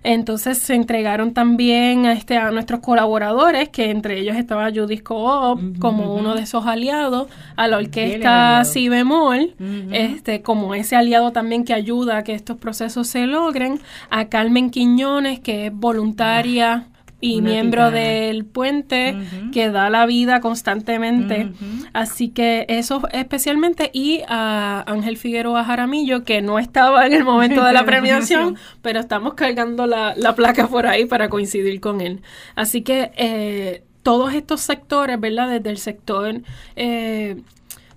Entonces 0.03 0.57
se 0.57 0.73
entregaron 0.75 1.33
también 1.33 2.05
a, 2.05 2.13
este, 2.13 2.37
a 2.37 2.51
nuestros 2.51 2.79
colaboradores, 2.81 3.69
que 3.69 3.89
entre 3.91 4.19
ellos 4.19 4.35
estaba 4.35 4.69
Judith 4.71 5.03
Co-op 5.03 5.59
como 5.79 6.15
uno 6.15 6.35
de 6.35 6.41
esos 6.41 6.65
aliados, 6.65 7.27
a 7.55 7.67
la 7.67 7.77
orquesta. 7.77 8.63
Si 8.65 8.89
bemol, 8.89 9.53
este, 9.91 10.41
como 10.41 10.75
ese 10.75 10.95
aliado 10.95 11.31
también 11.31 11.63
que 11.63 11.73
ayuda 11.73 12.17
a 12.17 12.23
que 12.23 12.33
estos 12.33 12.57
procesos 12.57 13.07
se 13.07 13.27
logren, 13.27 13.79
a 14.09 14.25
Carmen 14.29 14.69
Quiñones, 14.71 15.39
que 15.39 15.67
es 15.67 15.73
voluntaria 15.73 16.87
y 17.21 17.39
Una 17.39 17.49
miembro 17.49 17.87
titana. 17.87 17.97
del 17.97 18.45
puente, 18.45 19.17
que 19.53 19.69
da 19.69 19.89
la 19.89 20.05
vida 20.05 20.41
constantemente. 20.41 21.49
Así 21.93 22.29
que 22.29 22.65
eso 22.69 23.01
especialmente 23.11 23.89
y 23.93 24.21
a 24.27 24.83
Ángel 24.85 25.17
Figueroa 25.17 25.63
Jaramillo, 25.63 26.23
que 26.23 26.41
no 26.41 26.59
estaba 26.59 27.05
en 27.07 27.13
el 27.13 27.23
momento 27.23 27.63
de 27.63 27.73
la 27.79 27.85
premiación, 27.85 28.57
pero 28.81 28.99
estamos 28.99 29.33
cargando 29.33 29.87
la, 29.87 30.13
la 30.15 30.35
placa 30.35 30.67
por 30.67 30.87
ahí 30.87 31.05
para 31.05 31.29
coincidir 31.29 31.79
con 31.79 32.01
él. 32.01 32.21
Así 32.55 32.81
que 32.81 33.11
eh, 33.15 33.83
todos 34.03 34.33
estos 34.33 34.61
sectores, 34.61 35.19
¿verdad? 35.19 35.49
Desde 35.49 35.69
el 35.69 35.77
sector... 35.77 36.41
eh, 36.75 37.37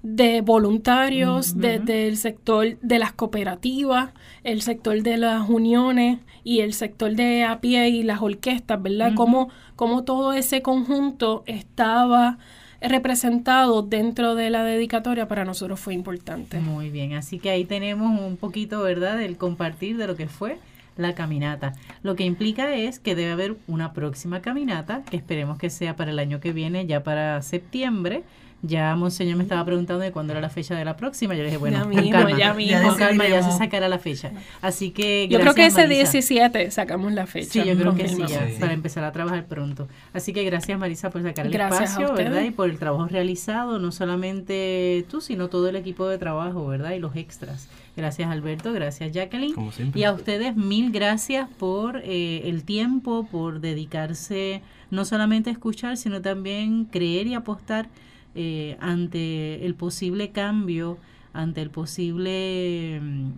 de 0.02 0.40
voluntarios, 0.40 1.56
desde 1.56 2.08
el 2.08 2.16
sector 2.16 2.78
de 2.80 2.98
las 2.98 3.12
cooperativas, 3.12 4.10
el 4.44 4.62
sector 4.62 5.02
de 5.02 5.16
las 5.16 5.48
uniones 5.48 6.20
y 6.44 6.60
el 6.60 6.72
sector 6.72 7.14
de 7.14 7.44
a 7.44 7.60
pie 7.60 7.88
y 7.88 8.02
las 8.02 8.22
orquestas, 8.22 8.80
¿verdad? 8.80 9.12
Cómo, 9.14 9.50
cómo 9.76 10.04
todo 10.04 10.32
ese 10.32 10.62
conjunto 10.62 11.42
estaba 11.46 12.38
representado 12.80 13.82
dentro 13.82 14.34
de 14.34 14.50
la 14.50 14.62
dedicatoria 14.62 15.26
para 15.26 15.44
nosotros 15.44 15.80
fue 15.80 15.94
importante. 15.94 16.60
Muy 16.60 16.90
bien, 16.90 17.14
así 17.14 17.38
que 17.38 17.50
ahí 17.50 17.64
tenemos 17.64 18.20
un 18.20 18.36
poquito, 18.36 18.82
¿verdad?, 18.82 19.18
del 19.18 19.36
compartir 19.36 19.96
de 19.96 20.06
lo 20.06 20.16
que 20.16 20.28
fue 20.28 20.58
la 20.96 21.14
caminata. 21.14 21.74
Lo 22.02 22.16
que 22.16 22.24
implica 22.24 22.74
es 22.74 22.98
que 22.98 23.14
debe 23.14 23.32
haber 23.32 23.56
una 23.66 23.92
próxima 23.92 24.42
caminata, 24.42 25.02
que 25.08 25.16
esperemos 25.16 25.58
que 25.58 25.70
sea 25.70 25.96
para 25.96 26.10
el 26.10 26.18
año 26.18 26.40
que 26.40 26.52
viene, 26.52 26.86
ya 26.86 27.02
para 27.02 27.40
septiembre, 27.42 28.24
Ya 28.60 28.96
Monseñor 28.96 29.36
me 29.36 29.44
estaba 29.44 29.64
preguntando 29.64 30.02
de 30.02 30.10
cuándo 30.10 30.32
era 30.32 30.40
la 30.40 30.48
fecha 30.50 30.74
de 30.74 30.84
la 30.84 30.96
próxima. 30.96 31.34
Yo 31.34 31.40
le 31.42 31.46
dije, 31.46 31.58
bueno, 31.58 31.78
Ya 31.78 31.84
mismo, 31.84 32.10
calma, 32.10 32.36
ya 32.36 32.48
con 32.48 32.56
mismo. 32.56 32.96
calma, 32.96 33.28
ya 33.28 33.42
se 33.42 33.56
sacará 33.56 33.88
la 33.88 34.00
fecha. 34.00 34.32
Así 34.60 34.90
que 34.90 35.28
Yo 35.28 35.38
creo 35.38 35.54
que 35.54 35.66
ese 35.66 35.82
Marisa. 35.82 36.10
17 36.10 36.70
sacamos 36.72 37.12
la 37.12 37.26
fecha. 37.28 37.50
Sí, 37.52 37.58
yo 37.64 37.76
creo 37.76 37.94
que 37.94 38.08
sí, 38.08 38.16
confirmamos. 38.16 38.30
ya, 38.32 38.48
Sí. 38.54 38.60
para 38.60 38.72
empezar 38.72 39.04
a 39.04 39.12
trabajar 39.12 39.46
pronto. 39.46 39.86
Así 40.12 40.32
que 40.32 40.42
gracias 40.42 40.76
Marisa 40.76 41.10
por 41.10 41.22
sacar 41.22 41.46
el 41.46 41.52
Gracias 41.52 41.90
espacio. 41.92 42.14
¿verdad? 42.14 42.42
Y 42.42 42.50
por 42.50 42.68
el 42.68 42.78
trabajo 42.80 43.06
realizado, 43.06 43.78
no 43.78 43.92
solamente 43.92 45.04
tú, 45.08 45.20
sino 45.20 45.48
todo 45.48 45.68
el 45.68 45.76
equipo 45.76 46.08
de 46.08 46.18
trabajo, 46.18 46.66
¿verdad? 46.66 46.92
Y 46.94 46.98
los 46.98 47.14
extras. 47.14 47.68
Gracias 47.96 48.28
Alberto, 48.30 48.72
gracias 48.72 49.12
Jacqueline. 49.12 49.54
Como 49.54 49.70
siempre. 49.70 50.00
Y 50.00 50.04
a 50.04 50.12
ustedes 50.12 50.56
mil 50.56 50.90
gracias 50.90 51.48
por 51.58 52.00
eh, 52.04 52.42
el 52.44 52.64
tiempo, 52.64 53.26
por 53.30 53.60
dedicarse 53.60 54.62
no 54.90 55.04
solamente 55.04 55.50
a 55.50 55.52
escuchar, 55.52 55.96
sino 55.96 56.20
también 56.22 56.84
creer 56.86 57.26
y 57.28 57.34
apostar 57.34 57.86
eh, 58.34 58.76
ante 58.80 59.64
el 59.64 59.74
posible 59.74 60.30
cambio, 60.30 60.98
ante 61.32 61.62
el 61.62 61.70
posible... 61.70 63.00
mm, 63.02 63.30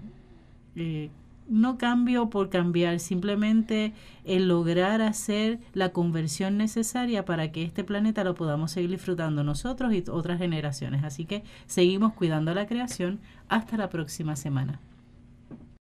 eh, 0.77 1.11
no 1.51 1.79
cambio 1.79 2.31
por 2.31 2.49
cambiar, 2.49 3.01
simplemente 3.01 3.93
el 4.25 4.47
lograr 4.47 5.03
hacer 5.03 5.59
la 5.75 5.89
conversión 5.89 6.57
necesaria 6.57 7.25
para 7.25 7.51
que 7.51 7.65
este 7.65 7.83
planeta 7.83 8.23
lo 8.23 8.35
podamos 8.37 8.71
seguir 8.71 8.91
disfrutando 8.91 9.43
nosotros 9.43 9.93
y 9.93 10.05
otras 10.09 10.39
generaciones. 10.39 11.03
Así 11.03 11.25
que 11.25 11.43
seguimos 11.67 12.13
cuidando 12.13 12.55
la 12.55 12.67
creación. 12.67 13.19
Hasta 13.49 13.77
la 13.77 13.91
próxima 13.91 14.37
semana. 14.37 14.79